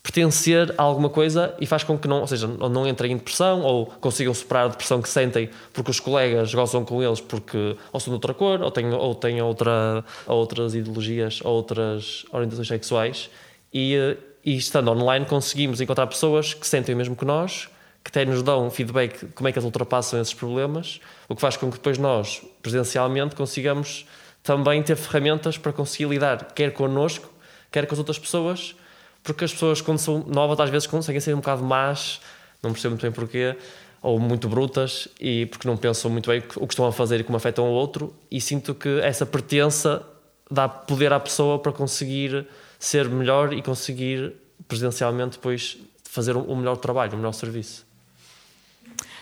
pertencer 0.03 0.75
a 0.79 0.83
alguma 0.83 1.11
coisa 1.11 1.55
e 1.61 1.67
faz 1.67 1.85
com 1.85 1.99
que 1.99 2.09
não, 2.09 2.21
ou 2.21 2.27
seja, 2.27 2.47
não 2.47 2.87
entrem 2.87 3.13
em 3.13 3.17
depressão 3.17 3.61
ou 3.61 3.87
consigam 3.87 4.33
superar 4.33 4.65
a 4.65 4.69
depressão 4.69 5.03
que 5.03 5.09
sentem 5.09 5.51
porque 5.73 5.91
os 5.91 6.01
colegas 6.01 6.55
gozam 6.55 6.85
com 6.85 7.03
eles 7.03 7.21
porque 7.21 7.77
ou 7.93 8.01
são 8.01 8.11
de 8.11 8.15
outra 8.15 8.33
cor 8.33 8.63
ou 8.63 8.71
têm, 8.71 8.93
ou 8.93 9.15
têm 9.15 9.43
outra, 9.43 10.05
outras 10.27 10.75
ideologias 10.75 11.41
ou 11.45 11.53
outras 11.53 12.25
orientações 12.33 12.69
sexuais. 12.69 13.31
E, 13.73 13.95
eh, 13.95 14.17
e 14.45 14.57
estando 14.57 14.91
online 14.91 15.27
conseguimos 15.27 15.81
encontrar 15.81 16.07
pessoas 16.07 16.55
que 16.55 16.67
sentem 16.67 16.95
o 16.95 16.99
mesmo 16.99 17.15
que 17.15 17.25
nós 17.25 17.69
que 18.03 18.09
até 18.09 18.25
nos 18.25 18.43
dão 18.43 18.71
feedback 18.71 19.27
como 19.35 19.49
é 19.49 19.53
que 19.53 19.59
eles 19.59 19.67
ultrapassam 19.67 20.19
esses 20.19 20.33
problemas 20.33 20.99
o 21.29 21.35
que 21.35 21.41
faz 21.43 21.59
com 21.59 21.71
que 21.71 21.77
depois 21.77 21.99
nós 21.99 22.43
presencialmente 22.63 23.37
consigamos 23.37 24.07
também 24.43 24.83
ter 24.83 24.97
ferramentas 24.97 25.59
para 25.59 25.73
conseguir 25.73 26.09
lidar 26.09 26.53
quer 26.55 26.73
connosco 26.73 27.31
quer 27.71 27.87
com 27.87 27.93
as 27.93 27.99
outras 27.99 28.19
pessoas 28.19 28.75
porque 29.23 29.45
as 29.45 29.53
pessoas, 29.53 29.81
quando 29.81 29.99
são 29.99 30.25
novas, 30.27 30.59
às 30.61 30.71
vezes 30.71 30.87
conseguem 30.87 31.21
ser 31.21 31.35
um 31.35 31.39
bocado 31.39 31.63
más, 31.63 32.21
não 32.63 32.73
percebo 32.73 32.93
muito 32.93 33.03
bem 33.03 33.13
porquê, 33.13 33.57
ou 34.03 34.19
muito 34.19 34.49
brutas 34.49 35.09
e 35.21 35.47
porque 35.47 35.69
não 35.69 35.77
pensam 35.77 36.11
muito 36.11 36.31
bem 36.31 36.43
o 36.57 36.67
que 36.67 36.73
estão 36.73 36.87
a 36.87 36.93
fazer 36.93 37.21
e 37.21 37.25
como 37.25 37.37
afetam 37.37 37.67
o 37.67 37.71
outro 37.71 38.15
e 38.31 38.41
sinto 38.41 38.75
que 38.75 39.01
essa 39.01 39.27
pertença 39.27 40.03
dá 40.51 40.69
poder 40.69 41.13
à 41.13 41.21
pessoa 41.21 41.59
para 41.59 41.73
conseguir 41.73 42.47
ser 42.79 43.09
melhor 43.09 43.53
e 43.53 43.63
conseguir 43.63 44.35
presencialmente 44.67 45.37
depois 45.37 45.77
fazer 46.05 46.37
um 46.37 46.57
melhor 46.57 46.77
trabalho, 46.77 47.13
um 47.15 47.19
melhor 47.19 47.33
serviço. 47.33 47.87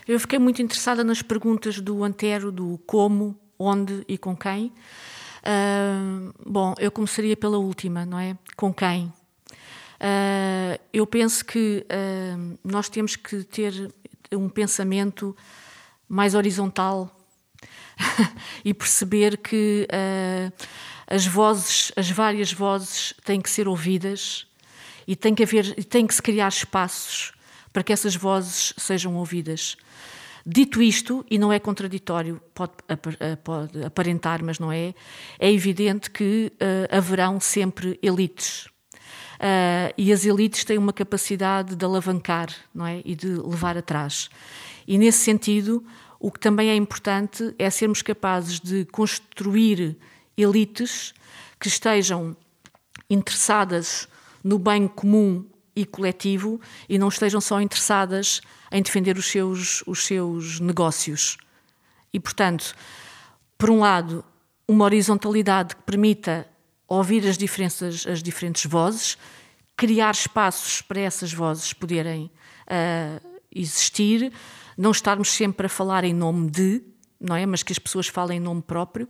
Eu 0.06 0.18
fiquei 0.18 0.38
muito 0.38 0.62
interessada 0.62 1.04
nas 1.04 1.20
perguntas 1.20 1.80
do 1.80 2.02
Antero, 2.02 2.50
do 2.50 2.80
como, 2.86 3.38
onde 3.58 4.04
e 4.08 4.16
com 4.16 4.34
quem. 4.34 4.72
Uh, 5.42 6.32
bom, 6.46 6.74
eu 6.78 6.90
começaria 6.90 7.36
pela 7.36 7.58
última, 7.58 8.06
não 8.06 8.18
é? 8.18 8.36
Com 8.56 8.72
quem? 8.72 9.12
Uh, 10.00 10.78
eu 10.92 11.06
penso 11.06 11.44
que 11.44 11.84
uh, 11.84 12.58
nós 12.64 12.88
temos 12.88 13.16
que 13.16 13.42
ter 13.44 13.92
um 14.32 14.48
pensamento 14.48 15.36
mais 16.08 16.34
horizontal 16.34 17.10
e 18.64 18.72
perceber 18.72 19.38
que 19.38 19.88
as 21.06 21.26
vozes, 21.26 21.90
as 21.96 22.10
várias 22.10 22.52
vozes, 22.52 23.14
têm 23.24 23.40
que 23.40 23.50
ser 23.50 23.66
ouvidas 23.66 24.46
e 25.06 25.16
tem 25.16 25.34
que 25.34 25.42
haver, 25.42 25.84
tem 25.84 26.06
que 26.06 26.14
se 26.14 26.22
criar 26.22 26.48
espaços 26.48 27.32
para 27.72 27.82
que 27.82 27.92
essas 27.92 28.14
vozes 28.14 28.74
sejam 28.76 29.16
ouvidas. 29.16 29.76
Dito 30.44 30.80
isto, 30.80 31.26
e 31.30 31.38
não 31.38 31.52
é 31.52 31.58
contraditório, 31.58 32.40
pode, 32.54 32.72
pode 33.44 33.84
aparentar, 33.84 34.42
mas 34.42 34.58
não 34.58 34.72
é, 34.72 34.94
é 35.38 35.52
evidente 35.52 36.10
que 36.10 36.52
uh, 36.54 36.96
haverão 36.96 37.38
sempre 37.40 37.98
elites. 38.02 38.68
Uh, 39.38 39.94
e 39.96 40.12
as 40.12 40.24
elites 40.24 40.64
têm 40.64 40.76
uma 40.76 40.92
capacidade 40.92 41.76
de 41.76 41.84
alavancar 41.84 42.48
não 42.74 42.84
é? 42.84 43.00
e 43.04 43.14
de 43.14 43.28
levar 43.28 43.76
atrás. 43.76 44.28
E 44.86 44.98
nesse 44.98 45.18
sentido, 45.18 45.84
o 46.18 46.30
que 46.30 46.40
também 46.40 46.70
é 46.70 46.74
importante 46.74 47.54
é 47.56 47.70
sermos 47.70 48.02
capazes 48.02 48.58
de 48.58 48.84
construir 48.86 49.96
elites 50.36 51.14
que 51.60 51.68
estejam 51.68 52.36
interessadas 53.08 54.08
no 54.42 54.58
bem 54.58 54.88
comum 54.88 55.44
e 55.74 55.84
coletivo 55.84 56.60
e 56.88 56.98
não 56.98 57.08
estejam 57.08 57.40
só 57.40 57.60
interessadas 57.60 58.40
em 58.72 58.82
defender 58.82 59.16
os 59.16 59.26
seus, 59.26 59.84
os 59.86 60.04
seus 60.04 60.58
negócios. 60.58 61.36
E, 62.12 62.18
portanto, 62.18 62.74
por 63.56 63.70
um 63.70 63.80
lado, 63.80 64.24
uma 64.66 64.84
horizontalidade 64.84 65.76
que 65.76 65.82
permita 65.82 66.46
ouvir 66.88 67.26
as, 67.28 67.36
diferenças, 67.36 68.06
as 68.06 68.22
diferentes 68.22 68.64
vozes, 68.64 69.18
criar 69.76 70.12
espaços 70.12 70.80
para 70.80 71.00
essas 71.00 71.32
vozes 71.32 71.72
poderem 71.72 72.30
uh, 72.66 73.28
existir, 73.54 74.32
não 74.76 74.90
estarmos 74.90 75.30
sempre 75.30 75.66
a 75.66 75.68
falar 75.68 76.02
em 76.02 76.14
nome 76.14 76.50
de, 76.50 76.82
não 77.20 77.36
é? 77.36 77.44
Mas 77.44 77.62
que 77.62 77.72
as 77.72 77.78
pessoas 77.78 78.08
falem 78.08 78.38
em 78.38 78.40
nome 78.40 78.62
próprio. 78.62 79.08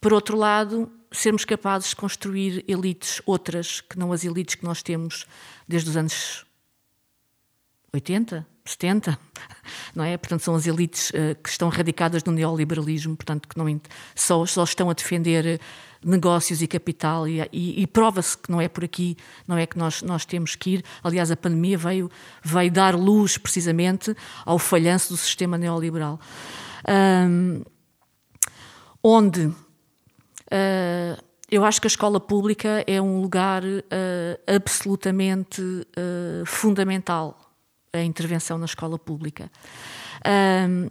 Por 0.00 0.12
outro 0.12 0.36
lado, 0.36 0.90
sermos 1.12 1.44
capazes 1.44 1.90
de 1.90 1.96
construir 1.96 2.64
elites 2.66 3.22
outras 3.24 3.80
que 3.80 3.98
não 3.98 4.12
as 4.12 4.24
elites 4.24 4.56
que 4.56 4.64
nós 4.64 4.82
temos 4.82 5.26
desde 5.66 5.90
os 5.90 5.96
anos 5.96 6.44
80, 7.92 8.46
70, 8.64 9.18
não 9.94 10.04
é? 10.04 10.16
Portanto, 10.16 10.42
são 10.42 10.54
as 10.54 10.66
elites 10.66 11.10
uh, 11.10 11.34
que 11.42 11.48
estão 11.48 11.68
radicadas 11.68 12.22
no 12.24 12.32
neoliberalismo, 12.32 13.16
portanto, 13.16 13.48
que 13.48 13.56
não, 13.56 13.80
só, 14.14 14.44
só 14.44 14.64
estão 14.64 14.90
a 14.90 14.92
defender 14.92 15.60
negócios 16.06 16.62
e 16.62 16.66
capital 16.66 17.26
e, 17.26 17.40
e, 17.52 17.82
e 17.82 17.86
prova-se 17.86 18.38
que 18.38 18.50
não 18.50 18.60
é 18.60 18.68
por 18.68 18.84
aqui, 18.84 19.16
não 19.46 19.58
é 19.58 19.66
que 19.66 19.76
nós, 19.76 20.02
nós 20.02 20.24
temos 20.24 20.54
que 20.54 20.74
ir. 20.74 20.84
Aliás, 21.02 21.30
a 21.30 21.36
pandemia 21.36 21.76
veio, 21.76 22.10
veio 22.42 22.70
dar 22.70 22.94
luz 22.94 23.36
precisamente 23.36 24.14
ao 24.44 24.58
falhanço 24.58 25.12
do 25.12 25.16
sistema 25.16 25.58
neoliberal. 25.58 26.20
Um, 26.88 27.62
onde 29.02 29.46
uh, 29.46 29.54
eu 31.50 31.64
acho 31.64 31.80
que 31.80 31.86
a 31.86 31.88
escola 31.88 32.20
pública 32.20 32.84
é 32.86 33.00
um 33.00 33.20
lugar 33.20 33.64
uh, 33.64 33.76
absolutamente 34.46 35.60
uh, 35.62 36.46
fundamental 36.46 37.38
a 37.92 38.02
intervenção 38.02 38.58
na 38.58 38.66
escola 38.66 38.98
pública. 38.98 39.50
Um, 40.68 40.90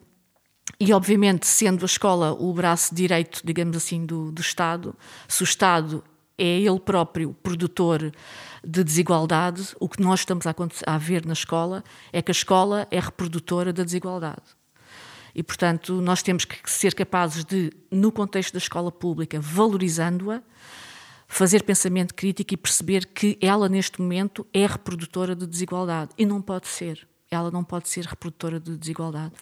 e, 0.79 0.91
obviamente, 0.91 1.47
sendo 1.47 1.83
a 1.83 1.85
escola 1.85 2.33
o 2.33 2.53
braço 2.53 2.93
direito, 2.93 3.41
digamos 3.43 3.77
assim, 3.77 4.05
do, 4.05 4.31
do 4.31 4.41
Estado, 4.41 4.95
se 5.27 5.41
o 5.41 5.45
Estado 5.45 6.03
é 6.37 6.59
ele 6.59 6.79
próprio 6.79 7.33
produtor 7.41 8.11
de 8.63 8.83
desigualdade, 8.83 9.75
o 9.79 9.87
que 9.87 10.01
nós 10.01 10.21
estamos 10.21 10.45
a, 10.45 10.55
a 10.85 10.97
ver 10.97 11.25
na 11.25 11.33
escola 11.33 11.83
é 12.11 12.21
que 12.21 12.31
a 12.31 12.33
escola 12.33 12.87
é 12.91 12.99
reprodutora 12.99 13.71
da 13.71 13.83
desigualdade. 13.83 14.43
E, 15.33 15.43
portanto, 15.43 16.01
nós 16.01 16.23
temos 16.23 16.45
que 16.45 16.69
ser 16.69 16.93
capazes 16.93 17.43
de, 17.43 17.71
no 17.91 18.11
contexto 18.11 18.53
da 18.53 18.57
escola 18.57 18.91
pública, 18.91 19.39
valorizando-a, 19.39 20.41
fazer 21.27 21.63
pensamento 21.63 22.13
crítico 22.13 22.53
e 22.53 22.57
perceber 22.57 23.05
que 23.05 23.37
ela, 23.41 23.67
neste 23.67 24.01
momento, 24.01 24.45
é 24.53 24.65
reprodutora 24.65 25.35
de 25.35 25.45
desigualdade. 25.45 26.11
E 26.17 26.25
não 26.25 26.41
pode 26.41 26.67
ser. 26.67 27.07
Ela 27.29 27.51
não 27.51 27.63
pode 27.63 27.89
ser 27.89 28.05
reprodutora 28.05 28.59
de 28.59 28.77
desigualdade. 28.77 29.33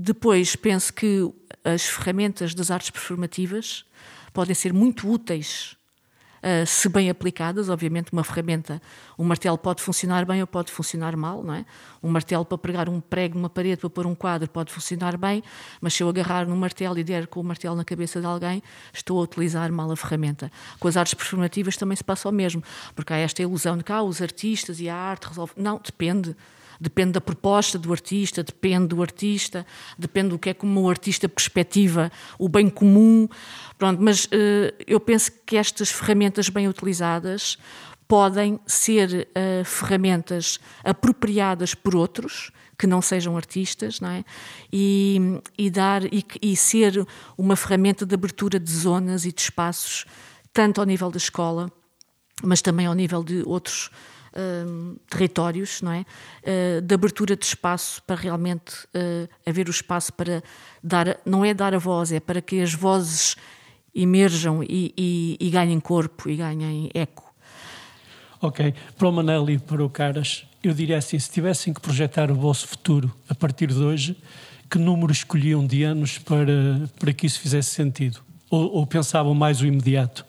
Depois, 0.00 0.54
penso 0.54 0.92
que 0.92 1.28
as 1.64 1.84
ferramentas 1.84 2.54
das 2.54 2.70
artes 2.70 2.90
performativas 2.90 3.84
podem 4.32 4.54
ser 4.54 4.72
muito 4.72 5.10
úteis 5.10 5.76
Uh, 6.38 6.64
se 6.64 6.88
bem 6.88 7.10
aplicadas, 7.10 7.68
obviamente 7.68 8.12
uma 8.12 8.22
ferramenta, 8.22 8.80
um 9.18 9.24
martelo 9.24 9.58
pode 9.58 9.82
funcionar 9.82 10.24
bem 10.24 10.40
ou 10.40 10.46
pode 10.46 10.70
funcionar 10.70 11.16
mal, 11.16 11.42
não 11.42 11.52
é? 11.52 11.64
Um 12.00 12.08
martelo 12.08 12.44
para 12.44 12.56
pregar 12.56 12.88
um 12.88 13.00
prego 13.00 13.36
numa 13.36 13.50
parede 13.50 13.80
para 13.80 13.90
pôr 13.90 14.06
um 14.06 14.14
quadro 14.14 14.48
pode 14.48 14.72
funcionar 14.72 15.16
bem, 15.16 15.42
mas 15.80 15.94
se 15.94 16.02
eu 16.02 16.08
agarrar 16.08 16.46
no 16.46 16.56
martelo 16.56 16.96
e 16.96 17.02
der 17.02 17.26
com 17.26 17.40
o 17.40 17.44
martelo 17.44 17.74
na 17.74 17.84
cabeça 17.84 18.20
de 18.20 18.26
alguém, 18.26 18.62
estou 18.92 19.18
a 19.18 19.24
utilizar 19.24 19.72
mal 19.72 19.90
a 19.90 19.96
ferramenta. 19.96 20.50
Com 20.78 20.86
as 20.86 20.96
artes 20.96 21.14
performativas 21.14 21.76
também 21.76 21.96
se 21.96 22.04
passa 22.04 22.28
o 22.28 22.32
mesmo, 22.32 22.62
porque 22.94 23.12
há 23.12 23.16
esta 23.16 23.42
ilusão 23.42 23.76
de 23.76 23.82
que 23.82 23.90
ah, 23.90 24.02
os 24.02 24.22
artistas 24.22 24.78
e 24.78 24.88
a 24.88 24.94
arte 24.94 25.26
resolvem. 25.26 25.56
Não, 25.58 25.80
depende. 25.84 26.36
Depende 26.80 27.12
da 27.12 27.20
proposta 27.20 27.78
do 27.78 27.90
artista, 27.90 28.42
depende 28.42 28.88
do 28.88 29.02
artista, 29.02 29.66
depende 29.98 30.30
do 30.30 30.38
que 30.38 30.50
é 30.50 30.54
como 30.54 30.80
o 30.82 30.88
artista 30.88 31.28
perspectiva 31.28 32.10
o 32.38 32.48
bem 32.48 32.68
comum. 32.68 33.28
Pronto, 33.76 34.00
mas 34.02 34.26
uh, 34.26 34.28
eu 34.86 35.00
penso 35.00 35.32
que 35.44 35.56
estas 35.56 35.90
ferramentas 35.90 36.48
bem 36.48 36.68
utilizadas 36.68 37.58
podem 38.06 38.58
ser 38.66 39.28
uh, 39.28 39.64
ferramentas 39.64 40.58
apropriadas 40.84 41.74
por 41.74 41.94
outros 41.94 42.50
que 42.78 42.86
não 42.86 43.02
sejam 43.02 43.36
artistas, 43.36 44.00
não 44.00 44.08
é? 44.08 44.24
E, 44.72 45.40
e 45.58 45.68
dar 45.68 46.04
e, 46.04 46.24
e, 46.40 46.56
ser 46.56 47.04
uma 47.36 47.56
ferramenta 47.56 48.06
de 48.06 48.14
abertura 48.14 48.60
de 48.60 48.70
zonas 48.70 49.24
e 49.24 49.32
de 49.32 49.40
espaços, 49.40 50.06
tanto 50.52 50.80
ao 50.80 50.86
nível 50.86 51.10
da 51.10 51.16
escola, 51.16 51.72
mas 52.40 52.62
também 52.62 52.86
ao 52.86 52.94
nível 52.94 53.24
de 53.24 53.42
outros 53.44 53.90
uh, 54.32 54.98
territórios, 55.08 55.82
não 55.82 55.92
é? 55.92 56.04
Uh, 56.42 56.80
de 56.80 56.94
abertura 56.94 57.36
de 57.36 57.44
espaço 57.44 58.02
para 58.02 58.16
realmente 58.16 58.84
uh, 58.86 59.28
haver 59.46 59.68
o 59.68 59.70
espaço 59.70 60.12
para 60.12 60.42
dar, 60.82 61.18
não 61.24 61.44
é 61.44 61.52
dar 61.54 61.74
a 61.74 61.78
voz, 61.78 62.12
é 62.12 62.20
para 62.20 62.40
que 62.40 62.60
as 62.60 62.74
vozes 62.74 63.36
emerjam 63.94 64.62
e, 64.62 64.94
e, 64.96 65.36
e 65.40 65.50
ganhem 65.50 65.80
corpo 65.80 66.28
e 66.28 66.36
ganhem 66.36 66.90
eco. 66.94 67.28
Ok, 68.40 68.72
para 68.96 69.08
o 69.08 69.12
Manel 69.12 69.50
e 69.50 69.58
para 69.58 69.84
o 69.84 69.90
Caras, 69.90 70.46
eu 70.62 70.72
diria 70.72 70.98
assim: 70.98 71.18
se 71.18 71.30
tivessem 71.30 71.72
que 71.74 71.80
projetar 71.80 72.30
o 72.30 72.34
vosso 72.34 72.68
futuro 72.68 73.12
a 73.28 73.34
partir 73.34 73.66
de 73.66 73.82
hoje, 73.82 74.16
que 74.70 74.78
número 74.78 75.10
escolhiam 75.10 75.66
de 75.66 75.82
anos 75.82 76.18
para, 76.18 76.88
para 76.98 77.12
que 77.12 77.26
isso 77.26 77.40
fizesse 77.40 77.70
sentido? 77.70 78.20
Ou, 78.50 78.72
ou 78.76 78.86
pensavam 78.86 79.34
mais 79.34 79.60
o 79.60 79.66
imediato? 79.66 80.24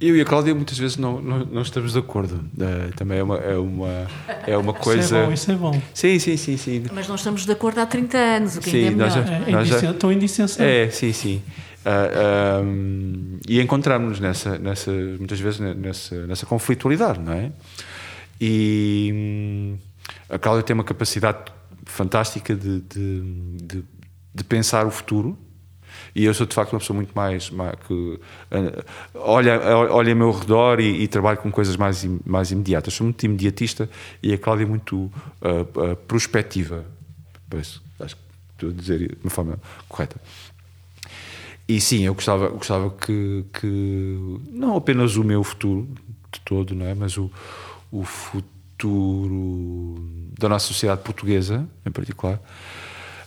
Eu 0.00 0.16
e 0.16 0.20
a 0.20 0.24
Cláudia 0.24 0.54
muitas 0.54 0.78
vezes 0.78 0.96
não, 0.96 1.20
não, 1.20 1.38
não 1.46 1.62
estamos 1.62 1.92
de 1.92 1.98
acordo. 1.98 2.34
Uh, 2.34 2.94
também 2.96 3.18
é 3.18 3.22
uma, 3.22 3.36
é 3.38 3.56
uma, 3.56 4.06
é 4.46 4.56
uma 4.56 4.74
coisa. 4.74 5.00
Isso 5.00 5.14
é 5.14 5.24
bom, 5.24 5.32
isso 5.32 5.50
é 5.50 5.54
bom. 5.54 5.82
Sim, 5.94 6.18
sim, 6.18 6.36
sim. 6.36 6.56
sim. 6.56 6.84
Mas 6.92 7.08
nós 7.08 7.20
estamos 7.20 7.46
de 7.46 7.52
acordo 7.52 7.78
há 7.78 7.86
30 7.86 8.18
anos, 8.18 8.56
o 8.56 8.60
que 8.60 8.70
sim, 8.70 8.88
ainda 8.88 9.06
é 9.06 9.08
melhor. 9.08 9.10
Já, 9.10 9.34
é, 9.34 9.50
nós 9.50 9.68
já... 9.68 9.90
Estão 9.90 10.12
em 10.12 10.18
dissensão. 10.18 10.64
É, 10.64 10.90
sim, 10.90 11.12
sim. 11.12 11.36
Uh, 11.36 11.88
ah, 11.88 12.60
um, 12.62 13.38
e 13.48 13.60
encontramos-nos 13.60 14.20
nessa, 14.20 14.58
nessa, 14.58 14.90
muitas 14.90 15.40
vezes 15.40 15.60
nessa, 15.60 16.26
nessa 16.26 16.44
conflitualidade, 16.44 17.20
não 17.20 17.32
é? 17.32 17.52
E 18.40 19.10
hum, 19.14 19.78
a 20.28 20.38
Cláudia 20.38 20.62
tem 20.62 20.74
uma 20.74 20.84
capacidade 20.84 21.38
fantástica 21.86 22.54
de, 22.54 22.80
de, 22.80 23.20
de, 23.62 23.84
de 24.34 24.44
pensar 24.44 24.84
o 24.84 24.90
futuro 24.90 25.38
e 26.16 26.24
eu 26.24 26.32
sou 26.32 26.46
de 26.46 26.54
facto 26.54 26.72
uma 26.72 26.78
pessoa 26.78 26.96
muito 26.96 27.12
mais, 27.14 27.50
mais 27.50 27.74
que 27.86 27.92
uh, 27.92 28.20
olha, 29.16 29.60
olha 29.90 30.12
ao 30.12 30.16
meu 30.16 30.30
redor 30.30 30.80
e, 30.80 31.02
e, 31.02 31.06
trabalho 31.06 31.36
com 31.36 31.52
coisas 31.52 31.76
mais, 31.76 32.08
mais 32.24 32.50
imediatas. 32.50 32.94
Sou 32.94 33.04
muito 33.04 33.22
imediatista 33.26 33.86
e 34.22 34.32
a 34.32 34.38
Cláudia 34.38 34.64
é 34.64 34.66
muito 34.66 34.96
uh, 34.96 35.12
uh, 35.92 35.94
prospectiva. 36.08 36.86
Pois, 37.50 37.82
acho 38.00 38.16
que 38.16 38.22
estou 38.54 38.70
a 38.70 38.72
dizer 38.72 38.98
de 39.00 39.18
uma 39.22 39.28
forma 39.28 39.58
correta. 39.90 40.18
E 41.68 41.78
sim, 41.82 42.04
eu 42.04 42.14
gostava, 42.14 42.48
gostava 42.48 42.88
que, 42.88 43.44
que 43.52 44.40
não 44.50 44.74
apenas 44.74 45.16
o 45.16 45.24
meu 45.24 45.44
futuro 45.44 45.86
de 46.32 46.40
todo, 46.40 46.74
não 46.74 46.86
é? 46.86 46.94
mas 46.94 47.18
o, 47.18 47.30
o 47.92 48.04
futuro 48.04 49.96
da 50.38 50.48
nossa 50.48 50.66
sociedade 50.66 51.02
portuguesa, 51.02 51.68
em 51.84 51.90
particular, 51.90 52.40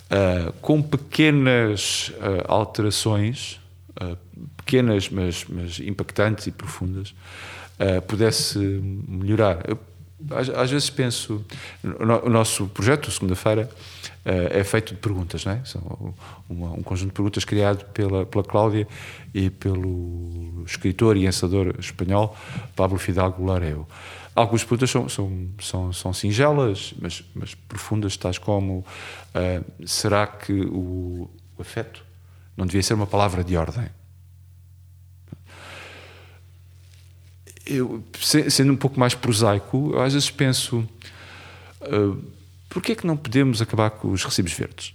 uh, 0.10 0.52
com 0.62 0.82
pequenas 0.82 2.12
uh, 2.18 2.46
alterações, 2.48 3.60
uh, 4.02 4.18
pequenas 4.58 5.10
mas, 5.10 5.46
mas, 5.48 5.80
impactantes 5.80 6.48
e 6.48 6.52
profundas, 6.52 7.14
pudesse 8.08 8.60
melhorar. 8.60 9.64
Eu, 9.66 9.80
às, 10.32 10.50
às, 10.50 10.70
vezes 10.70 10.90
penso, 10.90 11.46
o 11.82 12.30
nosso 12.30 12.68
projeto, 12.68 13.10
segunda-feira, 13.10 13.70
é 14.26 14.62
feito 14.66 14.94
de 14.94 15.00
perguntas, 15.00 15.46
não 15.46 15.54
é? 15.54 15.62
São 15.64 16.14
uma, 16.50 16.74
um 16.74 16.84
conjunto 16.84 17.12
de 17.12 17.14
perguntas 17.14 17.46
criado 17.46 17.86
pela, 17.94 18.26
pela 18.26 18.44
Cláudia 18.44 18.86
e 19.34 19.50
pelo 19.50 20.62
escritor 20.68 21.16
e 21.16 21.26
ensador 21.26 21.74
espanhol 21.80 22.36
Pablo 22.76 23.00
Fidalgo 23.00 23.46
Lareu. 23.46 23.88
Algumas 24.36 24.64
perguntas 24.64 24.90
são, 24.90 25.10
são, 25.10 25.50
são, 25.62 25.94
são 25.94 26.14
singelas, 26.14 26.94
mas, 27.02 27.24
mas, 27.34 27.56
profundas, 27.56 28.16
tais 28.16 28.38
como: 28.38 28.86
uh, 29.36 29.88
será 29.88 30.28
que 30.28 30.54
o, 30.54 31.30
o 31.58 31.62
afeto 31.62 32.06
não 32.56 32.66
devia 32.66 32.84
ser 32.84 32.94
uma 32.94 33.08
palavra 33.08 33.44
de 33.44 33.58
ordem? 33.58 33.90
Eu, 37.66 38.04
sendo 38.50 38.74
um 38.74 38.78
pouco 38.78 39.00
mais 39.00 39.14
prosaico, 39.14 39.92
eu 39.94 40.02
às 40.02 40.14
vezes 40.14 40.32
penso: 40.32 40.88
uh, 41.82 42.24
por 42.70 42.82
que 42.82 42.94
é 42.94 42.96
que 42.96 43.06
não 43.06 43.18
podemos 43.18 43.62
acabar 43.62 43.90
com 43.90 44.12
os 44.12 44.24
recibos 44.24 44.54
verdes? 44.54 44.94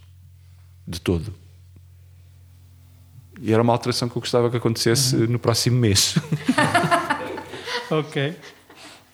De 0.87 1.01
todo. 1.01 1.35
E 3.40 3.53
era 3.53 3.62
uma 3.62 3.73
alteração 3.73 4.09
que 4.09 4.16
eu 4.16 4.20
gostava 4.20 4.49
que 4.49 4.57
acontecesse 4.57 5.16
uhum. 5.16 5.27
no 5.27 5.38
próximo 5.38 5.79
mês. 5.79 6.14
ok. 7.90 8.37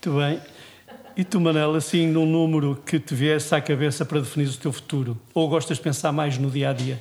Muito 0.02 0.18
bem. 0.18 0.40
E 1.14 1.22
tu, 1.22 1.38
Manela, 1.38 1.76
assim, 1.76 2.06
num 2.06 2.24
número 2.24 2.74
que 2.86 2.98
te 2.98 3.14
viesse 3.14 3.54
à 3.54 3.60
cabeça 3.60 4.02
para 4.02 4.20
definir 4.20 4.48
o 4.48 4.56
teu 4.56 4.72
futuro? 4.72 5.20
Ou 5.34 5.46
gostas 5.46 5.76
de 5.76 5.82
pensar 5.82 6.10
mais 6.10 6.38
no 6.38 6.50
dia 6.50 6.70
a 6.70 6.72
dia? 6.72 6.98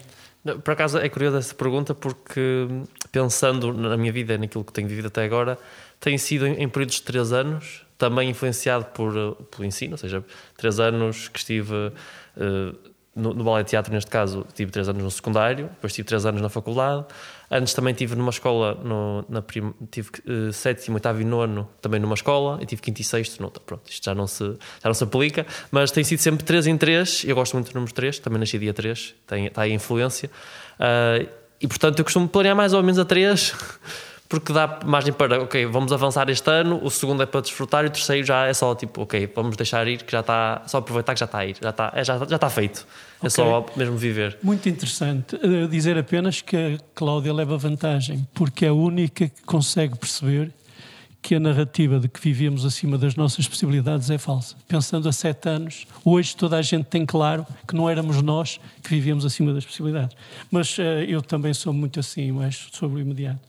Por 0.65 0.71
acaso 0.71 0.97
é 0.97 1.07
curiosa 1.07 1.37
essa 1.37 1.55
pergunta, 1.55 1.95
porque 1.95 2.67
pensando 3.09 3.71
na 3.71 3.95
minha 3.95 4.11
vida, 4.11 4.37
naquilo 4.37 4.65
que 4.65 4.73
tenho 4.73 4.89
vivido 4.89 5.07
até 5.07 5.23
agora, 5.23 5.57
tem 5.97 6.17
sido 6.17 6.45
em, 6.45 6.67
períodos 6.67 6.95
de 6.95 7.03
três 7.03 7.31
anos, 7.31 7.85
também 7.97 8.29
influenciado 8.29 8.83
por, 8.85 9.13
pelo 9.49 9.63
ensino, 9.63 9.93
ou 9.93 9.97
seja, 9.97 10.21
três 10.57 10.77
anos 10.77 11.29
que 11.29 11.39
estive 11.39 11.73
uh, 11.73 12.77
no, 13.19 13.33
no 13.33 13.43
ballet 13.43 13.65
teatro, 13.65 13.93
neste 13.93 14.09
caso, 14.09 14.45
tive 14.53 14.71
três 14.71 14.87
anos 14.89 15.03
no 15.03 15.11
secundário, 15.11 15.67
depois 15.67 15.93
tive 15.93 16.07
três 16.07 16.25
anos 16.25 16.41
na 16.41 16.49
faculdade, 16.49 17.05
Antes 17.51 17.73
também 17.73 17.95
tive 17.95 18.15
numa 18.15 18.29
escola, 18.29 18.75
no, 18.75 19.25
na 19.27 19.41
prim, 19.41 19.73
tive 19.89 20.09
uh, 20.27 20.53
sétimo, 20.53 20.97
oitavo 20.97 21.19
e 21.19 21.25
nono 21.25 21.67
também 21.81 21.99
numa 21.99 22.13
escola, 22.13 22.59
e 22.61 22.65
tive 22.65 22.79
quinto 22.79 23.01
e 23.01 23.03
sexto 23.03 23.41
noutra. 23.41 23.59
Pronto, 23.65 23.89
isto 23.89 24.05
já 24.05 24.13
não, 24.13 24.27
se, 24.27 24.43
já 24.43 24.85
não 24.85 24.93
se 24.93 25.03
aplica, 25.03 25.47
mas 25.71 25.89
tem 25.89 26.03
sido 26.03 26.19
sempre 26.19 26.45
três 26.45 26.67
em 26.67 26.77
três. 26.77 27.23
Eu 27.25 27.35
gosto 27.35 27.53
muito 27.53 27.71
do 27.71 27.73
número 27.73 27.91
três, 27.91 28.19
também 28.19 28.39
nasci 28.39 28.59
dia 28.59 28.71
três, 28.71 29.15
tem, 29.25 29.47
está 29.47 29.63
aí 29.63 29.71
a 29.71 29.73
influência. 29.73 30.29
Uh, 30.79 31.27
e 31.59 31.67
portanto 31.67 31.97
eu 31.97 32.05
costumo 32.05 32.27
planear 32.29 32.55
mais 32.55 32.71
ou 32.71 32.83
menos 32.83 32.99
a 32.99 33.05
três. 33.05 33.55
porque 34.29 34.53
dá 34.53 34.79
margem 34.85 35.11
para, 35.11 35.41
ok, 35.41 35.65
vamos 35.65 35.91
avançar 35.91 36.29
este 36.29 36.47
ano, 36.51 36.79
o 36.83 36.91
segundo 36.91 37.23
é 37.23 37.25
para 37.25 37.41
desfrutar 37.41 37.83
e 37.83 37.87
o 37.87 37.89
terceiro 37.89 38.25
já 38.25 38.45
é 38.45 38.53
só 38.53 38.75
tipo, 38.75 39.01
ok, 39.01 39.27
vamos 39.35 39.57
deixar 39.57 39.87
ir, 39.87 40.03
que 40.03 40.11
já 40.11 40.19
está, 40.19 40.61
só 40.67 40.77
aproveitar 40.77 41.15
que 41.15 41.19
já 41.19 41.25
está 41.25 41.39
a 41.39 41.45
ir, 41.47 41.57
já 41.59 41.71
está, 41.71 41.91
é, 41.95 42.03
já, 42.03 42.17
já 42.19 42.35
está 42.35 42.47
feito. 42.47 42.85
É 43.15 43.27
okay. 43.27 43.31
só 43.31 43.65
mesmo 43.75 43.97
viver. 43.97 44.37
Muito 44.43 44.69
interessante. 44.69 45.35
Uh, 45.35 45.67
dizer 45.67 45.97
apenas 45.97 46.41
que 46.41 46.55
a 46.55 46.77
Cláudia 46.93 47.33
leva 47.33 47.57
vantagem, 47.57 48.25
porque 48.35 48.65
é 48.65 48.69
a 48.69 48.73
única 48.73 49.27
que 49.27 49.41
consegue 49.41 49.97
perceber 49.97 50.53
que 51.23 51.33
a 51.33 51.39
narrativa 51.39 51.99
de 51.99 52.07
que 52.07 52.19
vivíamos 52.21 52.63
acima 52.63 52.99
das 52.99 53.15
nossas 53.15 53.47
possibilidades 53.47 54.11
é 54.11 54.19
falsa. 54.19 54.55
Pensando 54.67 55.09
a 55.09 55.11
sete 55.11 55.49
anos, 55.49 55.87
hoje 56.05 56.35
toda 56.35 56.55
a 56.55 56.61
gente 56.61 56.85
tem 56.85 57.03
claro 57.03 57.45
que 57.67 57.75
não 57.75 57.89
éramos 57.89 58.21
nós 58.21 58.59
que 58.83 58.91
vivíamos 58.91 59.25
acima 59.25 59.53
das 59.53 59.65
possibilidades. 59.65 60.15
Mas 60.51 60.77
uh, 60.77 60.81
eu 61.07 61.19
também 61.19 61.51
sou 61.51 61.73
muito 61.73 61.99
assim, 61.99 62.31
mais 62.31 62.67
sobre 62.71 62.99
o 62.99 63.01
imediato. 63.01 63.41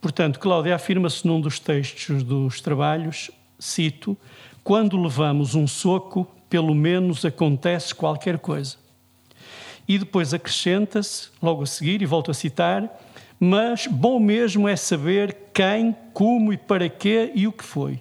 Portanto, 0.00 0.38
Cláudia 0.38 0.74
afirma-se 0.74 1.26
num 1.26 1.40
dos 1.40 1.58
textos 1.58 2.22
dos 2.22 2.60
trabalhos, 2.60 3.30
cito, 3.58 4.16
quando 4.62 5.00
levamos 5.00 5.54
um 5.54 5.66
soco, 5.66 6.26
pelo 6.48 6.74
menos 6.74 7.24
acontece 7.24 7.94
qualquer 7.94 8.38
coisa. 8.38 8.76
E 9.88 9.98
depois 9.98 10.32
acrescenta-se, 10.32 11.30
logo 11.42 11.62
a 11.62 11.66
seguir, 11.66 12.00
e 12.02 12.06
volto 12.06 12.30
a 12.30 12.34
citar, 12.34 12.88
mas 13.40 13.86
bom 13.86 14.20
mesmo 14.20 14.68
é 14.68 14.76
saber 14.76 15.36
quem, 15.52 15.96
como 16.12 16.52
e 16.52 16.56
para 16.56 16.88
quê 16.88 17.32
e 17.34 17.46
o 17.46 17.52
que 17.52 17.64
foi. 17.64 18.00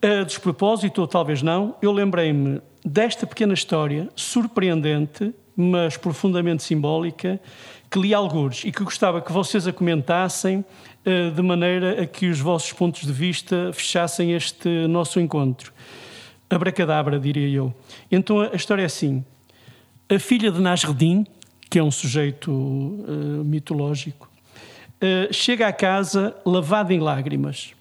A 0.00 0.22
despropósito, 0.22 1.00
ou 1.00 1.08
talvez 1.08 1.42
não, 1.42 1.74
eu 1.82 1.90
lembrei-me 1.92 2.62
desta 2.84 3.26
pequena 3.26 3.52
história, 3.52 4.08
surpreendente, 4.14 5.34
mas 5.60 5.96
profundamente 5.96 6.62
simbólica, 6.62 7.40
que 7.90 7.98
li 7.98 8.14
alguns 8.14 8.64
e 8.64 8.70
que 8.70 8.84
gostava 8.84 9.20
que 9.20 9.32
vocês 9.32 9.66
a 9.66 9.72
comentassem 9.72 10.58
uh, 11.04 11.32
de 11.32 11.42
maneira 11.42 12.00
a 12.00 12.06
que 12.06 12.26
os 12.26 12.38
vossos 12.38 12.72
pontos 12.72 13.04
de 13.04 13.12
vista 13.12 13.72
fechassem 13.72 14.34
este 14.34 14.86
nosso 14.86 15.18
encontro. 15.18 15.72
Abracadabra, 16.48 17.18
diria 17.18 17.48
eu. 17.48 17.74
Então 18.08 18.40
a 18.40 18.54
história 18.54 18.82
é 18.82 18.84
assim: 18.84 19.24
a 20.08 20.16
filha 20.20 20.52
de 20.52 20.60
Nasreddin, 20.60 21.26
que 21.68 21.80
é 21.80 21.82
um 21.82 21.90
sujeito 21.90 22.52
uh, 22.52 23.44
mitológico, 23.44 24.30
uh, 25.02 25.34
chega 25.34 25.66
à 25.66 25.72
casa 25.72 26.36
lavada 26.46 26.94
em 26.94 27.00
lágrimas. 27.00 27.72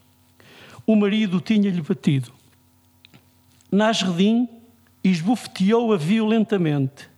O 0.86 0.96
marido 0.96 1.40
tinha-lhe 1.40 1.82
batido. 1.82 2.32
Nasreddin 3.72 4.50
esbofeteou-a 5.04 5.96
violentamente 5.96 7.17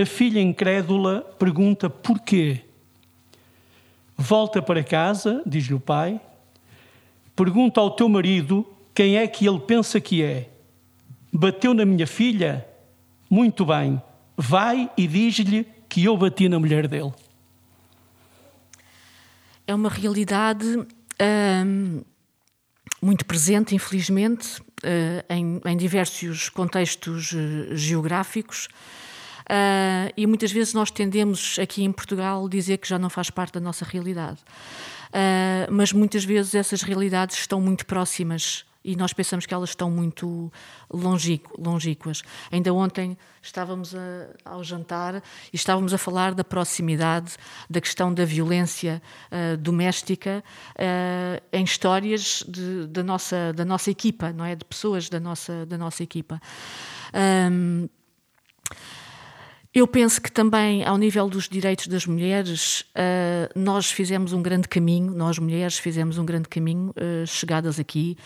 a 0.00 0.06
filha 0.06 0.40
incrédula 0.40 1.22
pergunta 1.38 1.90
porquê. 1.90 2.60
Volta 4.16 4.62
para 4.62 4.82
casa, 4.82 5.42
diz-lhe 5.44 5.74
o 5.74 5.80
pai, 5.80 6.20
pergunta 7.34 7.80
ao 7.80 7.90
teu 7.90 8.08
marido 8.08 8.66
quem 8.94 9.16
é 9.16 9.26
que 9.26 9.46
ele 9.46 9.60
pensa 9.60 10.00
que 10.00 10.22
é. 10.22 10.48
Bateu 11.32 11.74
na 11.74 11.84
minha 11.84 12.06
filha? 12.06 12.66
Muito 13.30 13.64
bem, 13.64 14.00
vai 14.36 14.90
e 14.96 15.06
diz-lhe 15.06 15.66
que 15.88 16.04
eu 16.04 16.16
bati 16.16 16.48
na 16.48 16.58
mulher 16.58 16.88
dele. 16.88 17.12
É 19.66 19.74
uma 19.74 19.88
realidade 19.88 20.66
hum, 21.66 22.02
muito 23.02 23.24
presente, 23.26 23.74
infelizmente, 23.74 24.60
hum, 24.60 25.22
em, 25.28 25.60
em, 25.64 25.76
diversos 25.76 26.48
contextos 26.48 27.32
hum, 27.32 27.76
geográficos. 27.76 28.68
Uh, 29.48 30.12
e 30.16 30.26
muitas 30.26 30.52
vezes 30.52 30.74
nós 30.74 30.90
tendemos 30.90 31.58
aqui 31.58 31.82
em 31.82 31.90
Portugal 31.90 32.46
dizer 32.48 32.76
que 32.76 32.88
já 32.88 32.98
não 32.98 33.08
faz 33.08 33.30
parte 33.30 33.54
da 33.54 33.60
nossa 33.60 33.84
realidade. 33.84 34.38
Uh, 35.08 35.72
mas 35.72 35.92
muitas 35.92 36.24
vezes 36.24 36.54
essas 36.54 36.82
realidades 36.82 37.38
estão 37.38 37.60
muito 37.60 37.86
próximas 37.86 38.66
e 38.84 38.96
nós 38.96 39.12
pensamos 39.12 39.44
que 39.44 39.52
elas 39.52 39.70
estão 39.70 39.90
muito 39.90 40.52
longínquas. 40.90 42.22
Ainda 42.50 42.72
ontem 42.72 43.18
estávamos 43.42 43.94
a, 43.94 43.98
ao 44.44 44.62
jantar 44.62 45.16
e 45.52 45.56
estávamos 45.56 45.92
a 45.92 45.98
falar 45.98 46.34
da 46.34 46.44
proximidade, 46.44 47.36
da 47.68 47.80
questão 47.80 48.14
da 48.14 48.24
violência 48.24 49.02
uh, 49.30 49.56
doméstica 49.56 50.42
uh, 50.70 51.42
em 51.52 51.64
histórias 51.64 52.44
de, 52.48 52.86
da, 52.86 53.02
nossa, 53.02 53.52
da 53.52 53.64
nossa 53.64 53.90
equipa, 53.90 54.32
não 54.32 54.44
é? 54.44 54.54
De 54.54 54.64
pessoas 54.64 55.08
da 55.08 55.20
nossa, 55.20 55.66
da 55.66 55.76
nossa 55.76 56.02
equipa. 56.02 56.40
Um, 57.50 57.88
eu 59.78 59.86
penso 59.86 60.20
que 60.20 60.30
também, 60.30 60.84
ao 60.84 60.96
nível 60.96 61.28
dos 61.28 61.48
direitos 61.48 61.86
das 61.86 62.06
mulheres, 62.06 62.80
uh, 62.80 63.58
nós 63.58 63.90
fizemos 63.90 64.32
um 64.32 64.42
grande 64.42 64.68
caminho, 64.68 65.12
nós 65.12 65.38
mulheres 65.38 65.78
fizemos 65.78 66.18
um 66.18 66.24
grande 66.24 66.48
caminho 66.48 66.90
uh, 66.90 67.26
chegadas 67.26 67.78
aqui, 67.78 68.16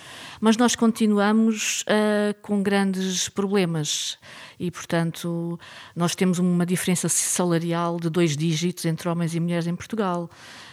mas 0.41 0.57
nós 0.57 0.75
continuamos 0.75 1.83
uh, 1.83 2.35
com 2.43 2.63
grandes 2.63 3.29
problemas 3.29 4.19
e, 4.59 4.71
portanto, 4.71 5.59
nós 5.95 6.15
temos 6.15 6.39
uma 6.39 6.65
diferença 6.65 7.09
salarial 7.09 7.99
de 7.99 8.09
dois 8.09 8.37
dígitos 8.37 8.85
entre 8.85 9.09
homens 9.09 9.35
e 9.35 9.41
mulheres 9.41 9.67
em 9.67 9.75
Portugal. 9.75 10.31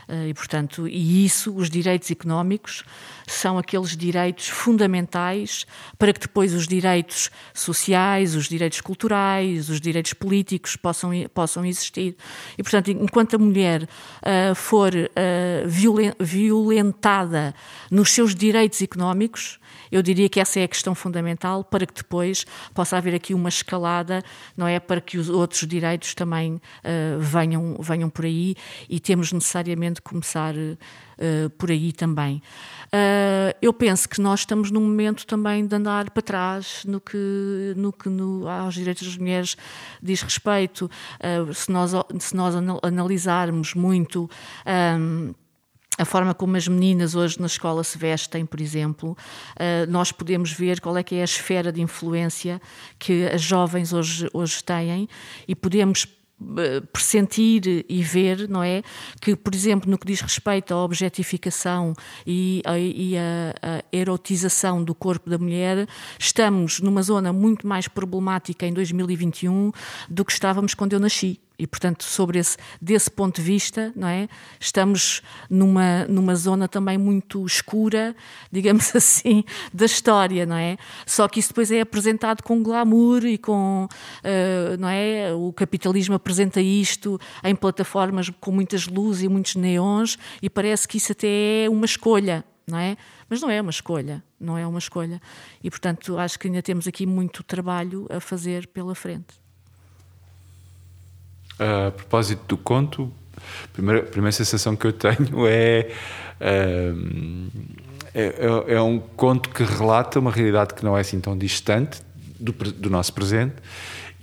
Eh, 0.10 0.30
e, 0.30 0.34
portanto, 0.34 0.88
e 0.88 1.24
isso, 1.24 1.55
os 1.55 1.70
direitos 1.70 2.10
económicos, 2.10 2.84
são 3.28 3.60
aqueles 3.60 3.95
direitos 3.95 4.47
fundamentais 4.47 5.68
para 5.99 6.12
que 6.12 6.22
depois 6.22 6.53
os 6.53 6.68
direitos 6.68 7.30
sociais, 7.53 8.36
os 8.36 8.49
direitos 8.49 8.82
culturais, 8.82 9.70
os 9.70 9.80
direitos 9.80 10.14
políticos 10.14 10.76
possam, 10.76 11.12
possam 11.32 11.64
existir. 11.64 12.18
E, 12.57 12.64
portanto, 12.64 12.89
enquanto 12.89 13.36
a 13.36 13.38
mulher 13.38 13.84
uh, 13.84 14.55
for 14.55 14.91
uh, 14.95 16.16
violentada 16.20 17.53
nos 17.91 18.12
seus 18.12 18.34
direitos 18.34 18.82
económicos, 18.82 19.60
eu 19.91 20.01
diria 20.01 20.30
que 20.30 20.39
essa 20.39 20.60
é 20.60 20.64
a 20.64 20.68
questão 20.68 20.93
fundamental 20.93 21.64
para 21.64 21.86
que 21.86 21.93
depois 21.93 22.45
possa 22.74 22.97
haver 22.97 23.16
aqui 23.16 23.34
uma 23.34 23.49
escalada, 23.49 24.24
não 24.55 24.68
é? 24.68 24.80
Para 24.80 25.01
que 25.01 25.18
os 25.18 25.30
outros 25.30 25.68
direitos 25.68 26.14
também 26.14 26.55
uh, 26.55 27.20
venham, 27.20 27.76
venham 27.80 28.10
por 28.10 28.26
aí 28.26 28.55
e 28.89 28.99
temos 28.99 29.32
necessariamente 29.32 29.99
começar 30.02 30.56
uh, 30.56 31.50
por 31.58 31.70
aí 31.70 31.91
também. 31.91 32.41
Uh, 32.88 33.56
eu 33.62 33.74
penso 33.74 34.08
que 34.08 34.22
nós 34.22 34.41
estamos 34.41 34.72
num 34.72 34.82
momento 34.82 35.26
também 35.26 35.66
de 35.66 35.76
andar 35.76 36.10
para 36.10 36.24
trás 36.24 36.84
no 36.86 37.00
que, 37.00 37.74
no 37.76 37.91
que 37.91 38.10
no, 38.10 38.47
aos 38.47 38.74
direitos 38.74 39.08
das 39.08 39.18
mulheres 39.18 39.58
diz 40.02 40.22
respeito. 40.22 40.89
Uh, 41.20 41.54
se, 41.54 41.72
nós, 41.72 41.91
se 42.20 42.36
nós 42.36 42.56
analisarmos 42.84 43.74
muito. 43.74 44.30
Um, 45.00 45.34
a 45.97 46.06
forma 46.06 46.34
como 46.34 46.56
as 46.56 46.66
meninas 46.66 47.14
hoje 47.14 47.38
na 47.41 47.47
escola 47.47 47.84
se 47.84 47.97
vestem, 47.97 48.45
por 48.45 48.62
exemplo, 48.62 49.18
nós 49.89 50.14
podemos 50.14 50.50
ver 50.50 50.80
qual 50.80 50.95
é 50.95 51.04
que 51.04 51.16
é 51.16 51.20
a 51.20 51.26
esfera 51.26 51.74
de 51.74 51.82
influência 51.82 52.62
que 52.97 53.26
as 53.26 53.41
jovens 53.41 53.91
hoje, 53.91 54.30
hoje 54.32 54.64
têm 54.64 55.10
e 55.45 55.54
podemos 55.54 56.08
pressentir 56.94 57.86
e 57.88 58.02
ver, 58.02 58.48
não 58.48 58.64
é? 58.64 58.82
Que, 59.22 59.36
por 59.36 59.54
exemplo, 59.54 59.90
no 59.92 59.98
que 59.98 60.08
diz 60.08 60.22
respeito 60.22 60.74
à 60.74 60.84
objetificação 60.84 61.94
e 62.26 62.62
a 63.18 63.84
erotização 63.92 64.84
do 64.84 64.96
corpo 64.96 65.30
da 65.30 65.38
mulher, 65.38 65.88
estamos 66.18 66.80
numa 66.80 67.02
zona 67.02 67.34
muito 67.34 67.68
mais 67.68 67.88
problemática 67.88 68.66
em 68.66 68.74
2021 68.74 69.72
do 70.10 70.24
que 70.24 70.32
estávamos 70.32 70.74
quando 70.74 70.94
eu 70.94 71.00
nasci. 71.00 71.40
E, 71.60 71.68
portanto, 71.68 72.05
sobre 72.05 72.39
esse, 72.39 72.57
desse 72.82 73.12
ponto 73.12 73.36
de 73.36 73.41
vista, 73.41 73.91
não 73.93 74.07
é? 74.07 74.30
estamos 74.57 75.22
numa, 75.49 76.05
numa 76.05 76.34
zona 76.34 76.70
também 76.70 76.97
muito 76.97 77.45
escura, 77.45 78.16
digamos 78.49 78.95
assim, 78.95 79.43
da 79.74 79.86
história, 79.86 80.45
não 80.45 80.55
é? 80.55 80.78
Só 81.05 81.28
que 81.28 81.41
isso 81.41 81.49
depois 81.49 81.70
é 81.70 81.82
apresentado 81.82 82.41
com 82.43 82.64
glamour 82.64 83.26
e 83.26 83.38
com, 83.38 83.89
uh, 83.89 84.78
não 84.80 84.88
é? 84.88 85.34
O 85.34 85.51
capitalismo 85.51 86.16
apresenta 86.16 86.62
isto 86.62 87.20
em 87.43 87.53
plataformas 87.53 88.30
com 88.39 88.51
muitas 88.51 88.88
luzes 88.88 89.24
e 89.24 89.28
muitos 89.28 89.55
neons 89.55 90.18
e 90.41 90.49
parece 90.49 90.88
que 90.88 90.95
isso 90.95 91.12
até 91.12 91.66
é 91.66 91.70
uma 91.70 91.86
escolha, 91.86 92.45
não 92.66 92.78
é? 92.78 92.95
Mas 93.28 93.41
não 93.41 93.49
é 93.49 93.62
uma 93.62 93.70
escolha, 93.70 94.24
não 94.39 94.57
é 94.57 94.66
uma 94.66 94.80
escolha. 94.80 95.22
E, 95.62 95.70
portanto, 95.70 96.18
acho 96.18 96.39
que 96.39 96.47
ainda 96.47 96.62
temos 96.62 96.88
aqui 96.88 97.05
muito 97.05 97.43
trabalho 97.43 98.07
a 98.10 98.22
fazer 98.22 98.66
pela 98.68 98.95
frente. 98.95 99.49
A 101.60 101.91
propósito 101.91 102.41
do 102.47 102.57
conto, 102.57 103.12
a 103.38 103.68
primeira, 103.74 103.99
a 103.99 104.03
primeira 104.03 104.32
sensação 104.32 104.76
que 104.76 104.88
eu 104.88 104.93
tenho 104.93 105.45
é, 105.47 105.91
é, 106.39 106.93
é, 108.14 108.74
é, 108.76 108.82
um 108.82 108.99
conto 108.99 109.49
que 109.49 109.64
relata 109.64 110.20
uma 110.20 110.32
realidade 110.32 110.74
que 110.74 110.84
não 110.84 110.97
é 110.97 111.01
assim 111.01 111.20
tão 111.20 111.38
distante 111.38 112.01
do, 112.39 112.51
do 112.51 112.89
nosso 112.89 113.14
presente 113.14 113.55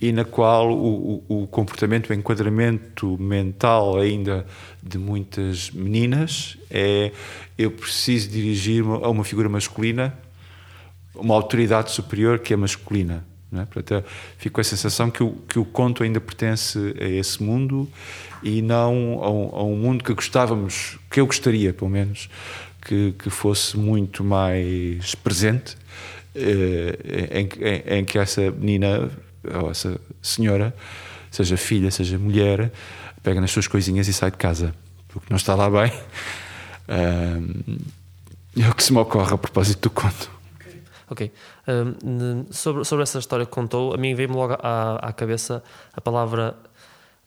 e 0.01 0.13
na 0.13 0.25
qual 0.25 0.71
o, 0.73 1.25
o, 1.29 1.43
o, 1.43 1.47
comportamento, 1.47 2.11
o 2.11 2.15
enquadramento 2.15 3.17
mental 3.19 3.99
ainda 3.99 4.47
de 4.83 4.99
muitas 4.99 5.71
meninas 5.71 6.57
é 6.71 7.13
eu 7.57 7.71
preciso 7.71 8.29
dirigir-me 8.29 8.93
a 9.03 9.09
uma 9.09 9.25
figura 9.25 9.49
masculina, 9.49 10.17
uma 11.15 11.35
autoridade 11.35 11.91
superior 11.91 12.39
que 12.39 12.53
é 12.53 12.57
masculina. 12.57 13.25
Não 13.51 13.63
é? 13.63 13.65
Portanto, 13.65 14.05
fico 14.39 14.55
com 14.55 14.61
a 14.61 14.65
sensação 14.65 15.11
que 15.11 15.23
o, 15.23 15.33
que 15.49 15.59
o 15.59 15.65
conto 15.65 16.03
ainda 16.03 16.21
pertence 16.21 16.79
a 17.01 17.05
esse 17.05 17.43
mundo 17.43 17.89
e 18.43 18.61
não 18.61 19.21
a 19.23 19.31
um, 19.31 19.57
a 19.57 19.65
um 19.65 19.77
mundo 19.77 20.05
que 20.05 20.13
gostávamos, 20.13 20.99
que 21.11 21.21
eu 21.21 21.27
gostaria, 21.27 21.73
pelo 21.73 21.91
menos, 21.91 22.29
que, 22.83 23.15
que 23.19 23.31
fosse 23.31 23.77
muito 23.77 24.23
mais 24.25 25.15
presente, 25.15 25.77
eh, 26.35 27.29
em, 27.31 27.49
em, 27.65 27.99
em, 27.99 28.05
que 28.05 28.19
essa 28.19 28.51
menina, 28.51 29.11
ou 29.63 29.71
essa 29.71 29.99
senhora, 30.21 30.75
seja 31.31 31.57
filha, 31.57 31.91
seja 31.91 32.19
mulher, 32.19 32.71
pega 33.23 33.41
nas 33.41 33.51
suas 33.51 33.67
coisinhas 33.67 34.07
e 34.07 34.13
sai 34.13 34.31
de 34.31 34.37
casa, 34.37 34.75
porque 35.09 35.27
não 35.31 35.37
está 35.37 35.55
lá 35.55 35.71
bem. 35.71 35.93
é 38.59 38.69
o 38.69 38.75
que 38.75 38.85
se 38.85 38.93
me 38.93 38.99
ocorre 38.99 39.35
a 39.35 39.39
propósito 39.39 39.89
do 39.89 39.91
conto. 39.91 40.36
Ok. 41.09 41.31
Um, 41.69 42.47
sobre, 42.51 42.85
sobre 42.85 43.03
essa 43.03 43.19
história 43.19 43.47
que 43.47 43.53
contou, 43.53 43.95
a 43.95 43.97
mim 43.97 44.15
veio-me 44.15 44.35
logo 44.35 44.55
à, 44.61 44.97
à 44.97 45.13
cabeça 45.13 45.63
a 45.93 46.01
palavra 46.01 46.57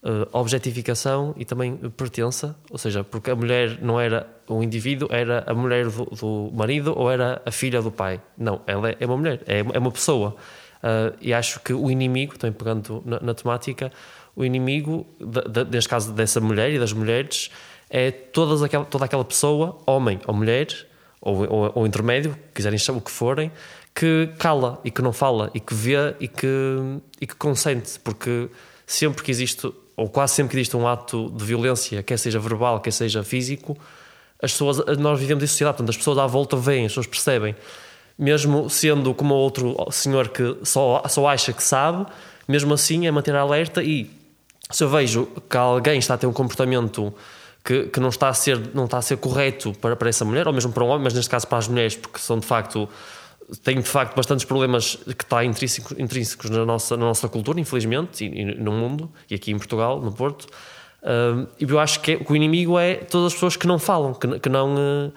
uh, 0.04 0.28
objetificação 0.38 1.34
e 1.38 1.46
também 1.46 1.76
pertença, 1.76 2.56
ou 2.70 2.78
seja, 2.78 3.04
porque 3.04 3.32
a 3.32 3.36
mulher 3.36 3.80
não 3.82 4.00
era 4.00 4.28
um 4.50 4.62
indivíduo, 4.62 5.08
era 5.12 5.44
a 5.48 5.54
mulher 5.54 5.88
do, 5.88 6.06
do 6.06 6.52
marido 6.54 6.94
ou 6.96 7.10
era 7.10 7.42
a 7.46 7.52
filha 7.52 7.82
do 7.82 7.92
pai. 7.92 8.22
Não, 8.38 8.62
ela 8.68 8.90
é, 8.90 8.98
é 9.00 9.06
uma 9.06 9.18
mulher, 9.18 9.42
é, 9.48 9.60
é 9.60 9.80
uma 9.80 9.92
pessoa. 9.92 10.36
Uh, 10.82 11.16
e 11.20 11.34
acho 11.34 11.60
que 11.60 11.74
o 11.74 11.92
inimigo, 11.92 12.38
também 12.38 12.54
pegando 12.54 13.02
na, 13.06 13.20
na 13.20 13.34
temática, 13.34 13.92
o 14.36 14.46
inimigo, 14.46 15.06
de, 15.20 15.64
de, 15.64 15.72
neste 15.72 15.90
caso 15.90 16.14
dessa 16.14 16.40
mulher 16.40 16.72
e 16.72 16.80
das 16.80 16.94
mulheres, 16.94 17.52
é 17.90 18.12
todas 18.12 18.62
aquela, 18.62 18.86
toda 18.86 19.06
aquela 19.06 19.26
pessoa, 19.26 19.78
homem 19.86 20.20
ou 20.26 20.34
mulher, 20.34 20.68
ou, 21.22 21.48
ou, 21.50 21.72
ou 21.76 21.88
intermédio, 21.88 22.38
quiserem 22.54 22.78
chamar 22.78 23.00
o 23.00 23.02
que 23.02 23.12
forem, 23.12 23.52
que 23.94 24.30
cala 24.38 24.80
e 24.84 24.92
que 24.92 25.02
não 25.02 25.12
fala 25.12 25.52
e 25.54 25.60
que 25.60 25.74
vê 25.74 26.16
e 26.20 26.28
que, 26.28 26.48
e 27.20 27.28
que 27.28 27.36
consente, 27.36 28.00
porque 28.00 28.50
sempre 28.88 29.24
que 29.24 29.32
existe, 29.32 29.72
ou 29.96 30.10
quase 30.10 30.34
sempre 30.36 30.52
que 30.52 30.58
existe 30.58 30.76
um 30.78 30.88
ato 30.88 31.30
de 31.32 31.44
violência, 31.44 32.02
quer 32.02 32.18
seja 32.18 32.40
verbal, 32.40 32.80
quer 32.80 32.92
seja 32.92 33.24
físico, 33.24 33.78
as 34.42 34.54
pessoas, 34.54 34.98
nós 34.98 35.20
vivemos 35.20 35.44
em 35.44 35.48
sociedade, 35.48 35.78
portanto, 35.78 35.90
as 35.90 35.98
pessoas 35.98 36.18
à 36.18 36.26
volta 36.26 36.56
veem, 36.56 36.86
as 36.86 36.92
pessoas 36.92 37.08
percebem. 37.08 37.56
Mesmo 38.18 38.70
sendo 38.70 39.14
como 39.14 39.34
outro 39.34 39.76
senhor 39.92 40.30
que 40.30 40.58
só, 40.64 41.04
só 41.08 41.28
acha 41.28 41.52
que 41.52 41.64
sabe, 41.64 42.06
mesmo 42.48 42.74
assim 42.74 43.06
é 43.06 43.12
manter 43.12 43.36
alerta 43.36 43.84
e 43.84 44.10
se 44.72 44.84
eu 44.84 44.90
vejo 44.90 45.28
que 45.50 45.58
alguém 45.58 46.00
está 46.00 46.14
a 46.14 46.18
ter 46.18 46.28
um 46.28 46.34
comportamento 46.34 47.14
que, 47.64 47.88
que 47.88 48.00
não, 48.00 48.10
está 48.10 48.30
a 48.30 48.34
ser, 48.34 48.74
não 48.74 48.86
está 48.86 48.98
a 48.98 49.02
ser 49.02 49.18
correto 49.18 49.74
para, 49.74 49.96
para 49.96 50.10
essa 50.10 50.24
mulher, 50.26 50.48
ou 50.48 50.54
mesmo 50.54 50.72
para 50.72 50.84
um 50.84 50.88
homem, 50.88 51.04
mas 51.04 51.14
neste 51.14 51.30
caso 51.30 51.48
para 51.48 51.58
as 51.58 51.68
mulheres, 51.68 51.96
porque 51.96 52.20
são 52.20 52.40
de 52.40 52.46
facto 52.46 52.90
têm 53.64 53.82
de 53.82 53.88
facto 53.88 54.16
bastantes 54.16 54.46
problemas 54.46 54.96
que 54.96 55.24
está 55.24 55.44
intrínsecos, 55.44 55.98
intrínsecos 55.98 56.50
na, 56.50 56.66
nossa, 56.66 56.96
na 56.96 57.06
nossa 57.06 57.28
cultura, 57.28 57.60
infelizmente, 57.60 58.24
e, 58.24 58.42
e, 58.42 58.46
no 58.56 58.72
mundo, 58.72 59.12
e 59.30 59.36
aqui 59.36 59.52
em 59.52 59.58
Portugal, 59.58 60.00
no 60.00 60.12
Porto. 60.12 60.48
Uh, 61.02 61.48
e 61.60 61.64
eu 61.64 61.80
acho 61.80 62.02
que, 62.02 62.12
é, 62.12 62.16
que, 62.18 62.32
o 62.32 62.36
inimigo 62.36 62.78
é 62.78 62.96
todas 62.96 63.28
as 63.28 63.34
pessoas 63.34 63.56
que 63.56 63.66
não 63.66 63.80
falam, 63.80 64.14
que, 64.14 64.40
que 64.40 64.50
não. 64.50 64.76
Uh, 64.76 65.14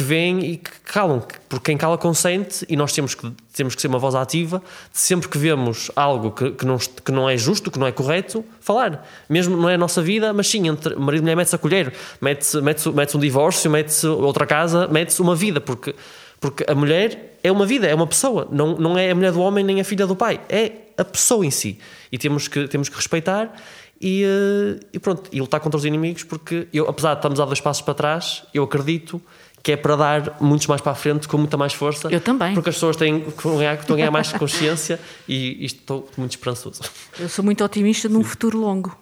que 0.00 0.14
e 0.14 0.56
que 0.56 0.70
calam, 0.84 1.22
porque 1.48 1.66
quem 1.66 1.76
cala 1.76 1.98
consente 1.98 2.64
e 2.68 2.76
nós 2.76 2.92
temos 2.92 3.14
que, 3.14 3.30
temos 3.52 3.74
que 3.74 3.82
ser 3.82 3.88
uma 3.88 3.98
voz 3.98 4.14
ativa 4.14 4.62
sempre 4.92 5.28
que 5.28 5.36
vemos 5.36 5.90
algo 5.94 6.30
que, 6.30 6.52
que, 6.52 6.64
não, 6.64 6.78
que 6.78 7.12
não 7.12 7.28
é 7.28 7.36
justo, 7.36 7.70
que 7.70 7.78
não 7.78 7.86
é 7.86 7.92
correto, 7.92 8.42
falar. 8.60 9.06
Mesmo 9.28 9.56
não 9.56 9.68
é 9.68 9.74
a 9.74 9.78
nossa 9.78 10.00
vida, 10.00 10.32
mas 10.32 10.48
sim, 10.48 10.66
entre 10.68 10.94
marido 10.96 11.20
e 11.20 11.22
mulher 11.22 11.36
mete-se 11.36 11.54
a 11.54 11.58
colher, 11.58 11.92
mete-se 12.20 12.60
mete 12.62 12.88
mete 12.88 13.16
um 13.16 13.20
divórcio, 13.20 13.70
mete-se 13.70 14.06
outra 14.06 14.46
casa, 14.46 14.88
mete-se 14.88 15.20
uma 15.20 15.36
vida, 15.36 15.60
porque, 15.60 15.94
porque 16.40 16.64
a 16.66 16.74
mulher 16.74 17.38
é 17.42 17.52
uma 17.52 17.66
vida, 17.66 17.86
é 17.86 17.94
uma 17.94 18.06
pessoa, 18.06 18.48
não, 18.50 18.76
não 18.76 18.96
é 18.96 19.10
a 19.10 19.14
mulher 19.14 19.32
do 19.32 19.40
homem 19.40 19.62
nem 19.62 19.80
a 19.80 19.84
filha 19.84 20.06
do 20.06 20.16
pai, 20.16 20.40
é 20.48 20.72
a 20.96 21.04
pessoa 21.04 21.44
em 21.44 21.50
si. 21.50 21.78
E 22.10 22.16
temos 22.16 22.48
que, 22.48 22.66
temos 22.68 22.88
que 22.88 22.96
respeitar 22.96 23.54
e, 24.00 24.24
eh, 24.24 24.80
e 24.94 24.98
pronto, 24.98 25.28
e 25.30 25.40
lutar 25.40 25.60
contra 25.60 25.76
os 25.76 25.84
inimigos, 25.84 26.24
porque 26.24 26.68
eu, 26.72 26.88
apesar 26.88 27.12
de 27.12 27.18
estarmos 27.18 27.38
a 27.38 27.44
dois 27.44 27.60
passos 27.60 27.82
para 27.82 27.92
trás, 27.92 28.44
eu 28.54 28.64
acredito 28.64 29.20
que 29.62 29.72
é 29.72 29.76
para 29.76 29.96
dar 29.96 30.36
muitos 30.40 30.66
mais 30.66 30.80
para 30.80 30.92
a 30.92 30.94
frente 30.94 31.28
com 31.28 31.36
muita 31.36 31.56
mais 31.56 31.72
força. 31.72 32.08
Eu 32.10 32.20
também. 32.20 32.54
Porque 32.54 32.70
as 32.70 32.76
pessoas 32.76 32.96
têm, 32.96 33.24
estão 33.26 33.54
a 33.54 33.96
ganhar 33.96 34.10
mais 34.10 34.32
consciência 34.32 34.98
e 35.28 35.64
isto 35.64 35.80
estou 35.80 36.08
muito 36.16 36.32
esperançoso. 36.32 36.82
Eu 37.18 37.28
sou 37.28 37.44
muito 37.44 37.62
otimista 37.64 38.08
num 38.08 38.22
futuro 38.24 38.58
longo. 38.58 38.96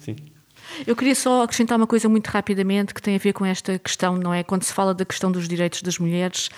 Sim. 0.00 0.16
Eu 0.84 0.96
queria 0.96 1.14
só 1.14 1.42
acrescentar 1.42 1.78
uma 1.78 1.86
coisa 1.86 2.08
muito 2.08 2.26
rapidamente 2.28 2.92
que 2.92 3.00
tem 3.00 3.14
a 3.14 3.18
ver 3.18 3.32
com 3.32 3.44
esta 3.44 3.78
questão, 3.78 4.16
não 4.16 4.34
é? 4.34 4.42
Quando 4.42 4.64
se 4.64 4.72
fala 4.72 4.92
da 4.92 5.04
questão 5.04 5.30
dos 5.30 5.46
direitos 5.48 5.82
das 5.82 5.98
mulheres, 5.98 6.50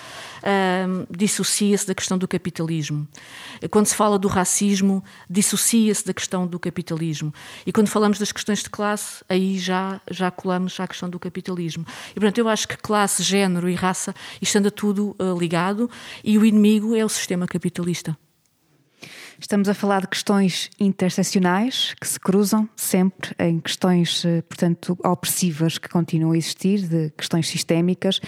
dissocia-se 1.09 1.85
da 1.85 1.93
questão 1.93 2.17
do 2.17 2.27
capitalismo. 2.27 3.07
Quando 3.69 3.85
se 3.85 3.95
fala 3.95 4.17
do 4.17 4.27
racismo, 4.27 5.03
dissocia-se 5.29 6.05
da 6.05 6.13
questão 6.13 6.47
do 6.47 6.59
capitalismo. 6.59 7.33
E 7.65 7.71
quando 7.71 7.87
falamos 7.87 8.17
das 8.17 8.31
questões 8.31 8.63
de 8.63 8.69
classe, 8.69 9.23
aí 9.29 9.57
já, 9.57 10.01
já 10.09 10.31
colamos 10.31 10.79
à 10.79 10.87
questão 10.87 11.09
do 11.09 11.19
capitalismo. 11.19 11.85
E, 12.11 12.13
portanto, 12.15 12.37
eu 12.37 12.49
acho 12.49 12.67
que 12.67 12.77
classe, 12.77 13.21
género 13.21 13.69
e 13.69 13.75
raça, 13.75 14.15
isto 14.41 14.57
anda 14.57 14.71
tudo 14.71 15.15
uh, 15.19 15.37
ligado 15.37 15.89
e 16.23 16.37
o 16.37 16.45
inimigo 16.45 16.95
é 16.95 17.03
o 17.03 17.09
sistema 17.09 17.47
capitalista. 17.47 18.17
Estamos 19.41 19.69
a 19.69 19.73
falar 19.73 20.01
de 20.01 20.07
questões 20.09 20.69
interseccionais 20.77 21.95
que 21.99 22.05
se 22.05 22.19
cruzam 22.19 22.67
sempre 22.75 23.33
em 23.39 23.57
questões, 23.57 24.25
eh, 24.25 24.41
portanto, 24.41 24.97
opressivas 25.01 25.77
que 25.77 25.87
continuam 25.87 26.33
a 26.33 26.37
existir, 26.37 26.81
de 26.81 27.09
questões 27.11 27.47
sistémicas. 27.47 28.19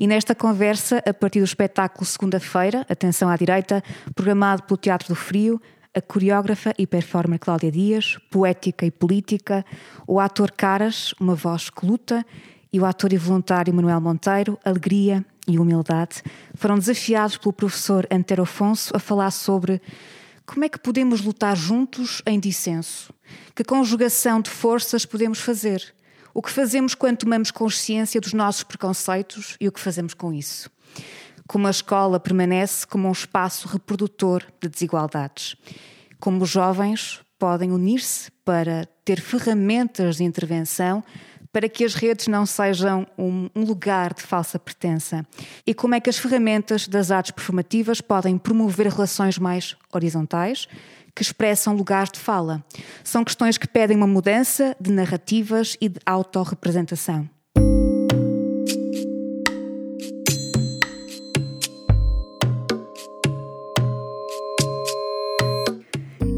E 0.00 0.06
nesta 0.06 0.34
conversa, 0.34 1.02
a 1.06 1.12
partir 1.12 1.40
do 1.40 1.44
espetáculo 1.44 2.06
Segunda-feira, 2.06 2.86
Atenção 2.88 3.28
à 3.28 3.36
Direita, 3.36 3.84
programado 4.14 4.62
pelo 4.62 4.78
Teatro 4.78 5.08
do 5.08 5.14
Frio, 5.14 5.60
a 5.94 6.00
coreógrafa 6.00 6.72
e 6.78 6.86
performer 6.86 7.38
Cláudia 7.38 7.70
Dias, 7.70 8.18
poética 8.30 8.86
e 8.86 8.90
política, 8.90 9.64
o 10.06 10.18
ator 10.18 10.50
Caras, 10.50 11.14
uma 11.20 11.34
voz 11.34 11.68
que 11.68 11.84
luta, 11.84 12.24
e 12.72 12.80
o 12.80 12.86
ator 12.86 13.12
e 13.12 13.18
voluntário 13.18 13.72
Manuel 13.72 14.00
Monteiro, 14.00 14.58
alegria 14.64 15.24
e 15.46 15.58
humildade, 15.58 16.22
foram 16.54 16.78
desafiados 16.78 17.36
pelo 17.36 17.52
professor 17.52 18.06
Antero 18.10 18.42
Afonso 18.42 18.96
a 18.96 18.98
falar 18.98 19.30
sobre 19.30 19.80
como 20.46 20.64
é 20.64 20.68
que 20.68 20.78
podemos 20.78 21.22
lutar 21.22 21.56
juntos 21.56 22.22
em 22.26 22.38
dissenso? 22.38 23.12
Que 23.54 23.64
conjugação 23.64 24.40
de 24.40 24.50
forças 24.50 25.06
podemos 25.06 25.38
fazer? 25.40 25.94
O 26.34 26.42
que 26.42 26.50
fazemos 26.50 26.94
quando 26.94 27.18
tomamos 27.18 27.50
consciência 27.50 28.20
dos 28.20 28.32
nossos 28.32 28.62
preconceitos 28.62 29.56
e 29.60 29.68
o 29.68 29.72
que 29.72 29.80
fazemos 29.80 30.12
com 30.14 30.32
isso? 30.32 30.70
Como 31.46 31.66
a 31.66 31.70
escola 31.70 32.20
permanece 32.20 32.86
como 32.86 33.08
um 33.08 33.12
espaço 33.12 33.68
reprodutor 33.68 34.42
de 34.60 34.68
desigualdades? 34.68 35.56
Como 36.20 36.42
os 36.42 36.50
jovens 36.50 37.20
podem 37.38 37.70
unir-se 37.70 38.30
para 38.44 38.86
ter 39.04 39.20
ferramentas 39.20 40.16
de 40.16 40.24
intervenção 40.24 41.04
para 41.54 41.68
que 41.68 41.84
as 41.84 41.94
redes 41.94 42.26
não 42.26 42.44
sejam 42.44 43.06
um, 43.16 43.48
lugar 43.54 44.12
de 44.12 44.22
falsa 44.22 44.58
pertença? 44.58 45.24
E 45.64 45.72
como 45.72 45.94
é 45.94 46.00
que 46.00 46.10
as 46.10 46.18
ferramentas 46.18 46.88
das 46.88 47.12
artes 47.12 47.30
performativas 47.30 48.00
podem 48.00 48.36
promover 48.36 48.88
relações 48.88 49.38
mais 49.38 49.76
horizontais 49.92 50.66
que 51.14 51.22
expressam 51.22 51.76
lugares 51.76 52.10
de 52.10 52.18
fala? 52.18 52.64
São 53.04 53.22
questões 53.22 53.56
que 53.56 53.68
pedem 53.68 53.96
uma 53.96 54.06
mudança 54.08 54.76
de 54.80 54.90
narrativas 54.90 55.76
e 55.80 55.88
de 55.88 56.00
autorrepresentação. 56.04 57.30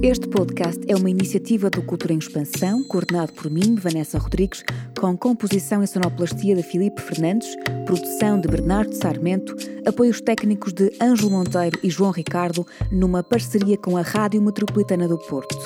Este 0.09 0.29
podcast 0.29 0.81
é 0.87 0.95
uma 0.95 1.11
iniciativa 1.11 1.69
do 1.69 1.83
Cultura 1.83 2.13
em 2.13 2.19
Expansão, 2.19 2.85
coordenado 2.85 3.33
por 3.33 3.51
mim, 3.51 3.75
Vanessa 3.75 4.19
Rodrigues, 4.19 4.63
com 4.97 5.17
composição 5.17 5.83
e 5.83 5.87
sonoplastia 5.89 6.55
de 6.55 6.63
Filipe 6.63 7.03
Fernandes, 7.03 7.49
produção 7.85 8.41
de 8.41 8.47
Bernardo 8.47 8.95
Sarmento, 8.95 9.57
apoios 9.85 10.21
técnicos 10.21 10.73
de 10.73 10.93
Ângelo 11.03 11.33
Monteiro 11.33 11.77
e 11.83 11.91
João 11.91 12.13
Ricardo, 12.13 12.65
numa 12.93 13.25
parceria 13.25 13.77
com 13.77 13.97
a 13.97 14.03
Rádio 14.03 14.41
Metropolitana 14.41 15.09
do 15.09 15.19
Porto, 15.19 15.59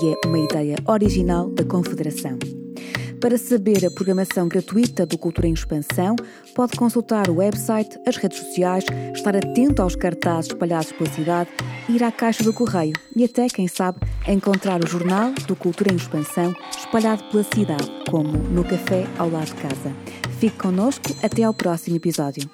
e 0.00 0.14
é 0.14 0.28
uma 0.28 0.38
ideia 0.38 0.76
original 0.86 1.50
da 1.50 1.64
Confederação. 1.64 2.38
Para 3.20 3.36
saber 3.36 3.84
a 3.84 3.90
programação 3.90 4.46
gratuita 4.46 5.04
do 5.04 5.18
Cultura 5.18 5.48
em 5.48 5.52
Expansão, 5.52 6.14
pode 6.54 6.76
consultar 6.76 7.28
o 7.28 7.36
website, 7.36 7.98
as 8.06 8.16
redes 8.16 8.38
sociais, 8.38 8.84
estar 9.12 9.36
atento 9.36 9.82
aos 9.82 9.96
cartazes 9.96 10.50
espalhados 10.50 10.92
pela 10.92 11.10
cidade, 11.10 11.50
ir 11.88 12.04
à 12.04 12.12
caixa 12.12 12.44
do 12.44 12.52
correio 12.52 12.94
e 13.16 13.24
até, 13.24 13.48
quem 13.48 13.66
sabe, 13.66 13.98
encontrar 14.26 14.84
o 14.84 14.86
jornal 14.86 15.32
do 15.48 15.56
Cultura 15.56 15.92
em 15.92 15.96
Expansão 15.96 16.54
espalhado 16.76 17.24
pela 17.24 17.42
cidade, 17.42 17.90
como 18.08 18.38
no 18.38 18.62
café 18.62 19.04
ao 19.18 19.28
lado 19.28 19.46
de 19.46 19.54
casa. 19.54 19.92
Fique 20.38 20.56
connosco 20.56 21.10
até 21.20 21.42
ao 21.42 21.52
próximo 21.52 21.96
episódio. 21.96 22.48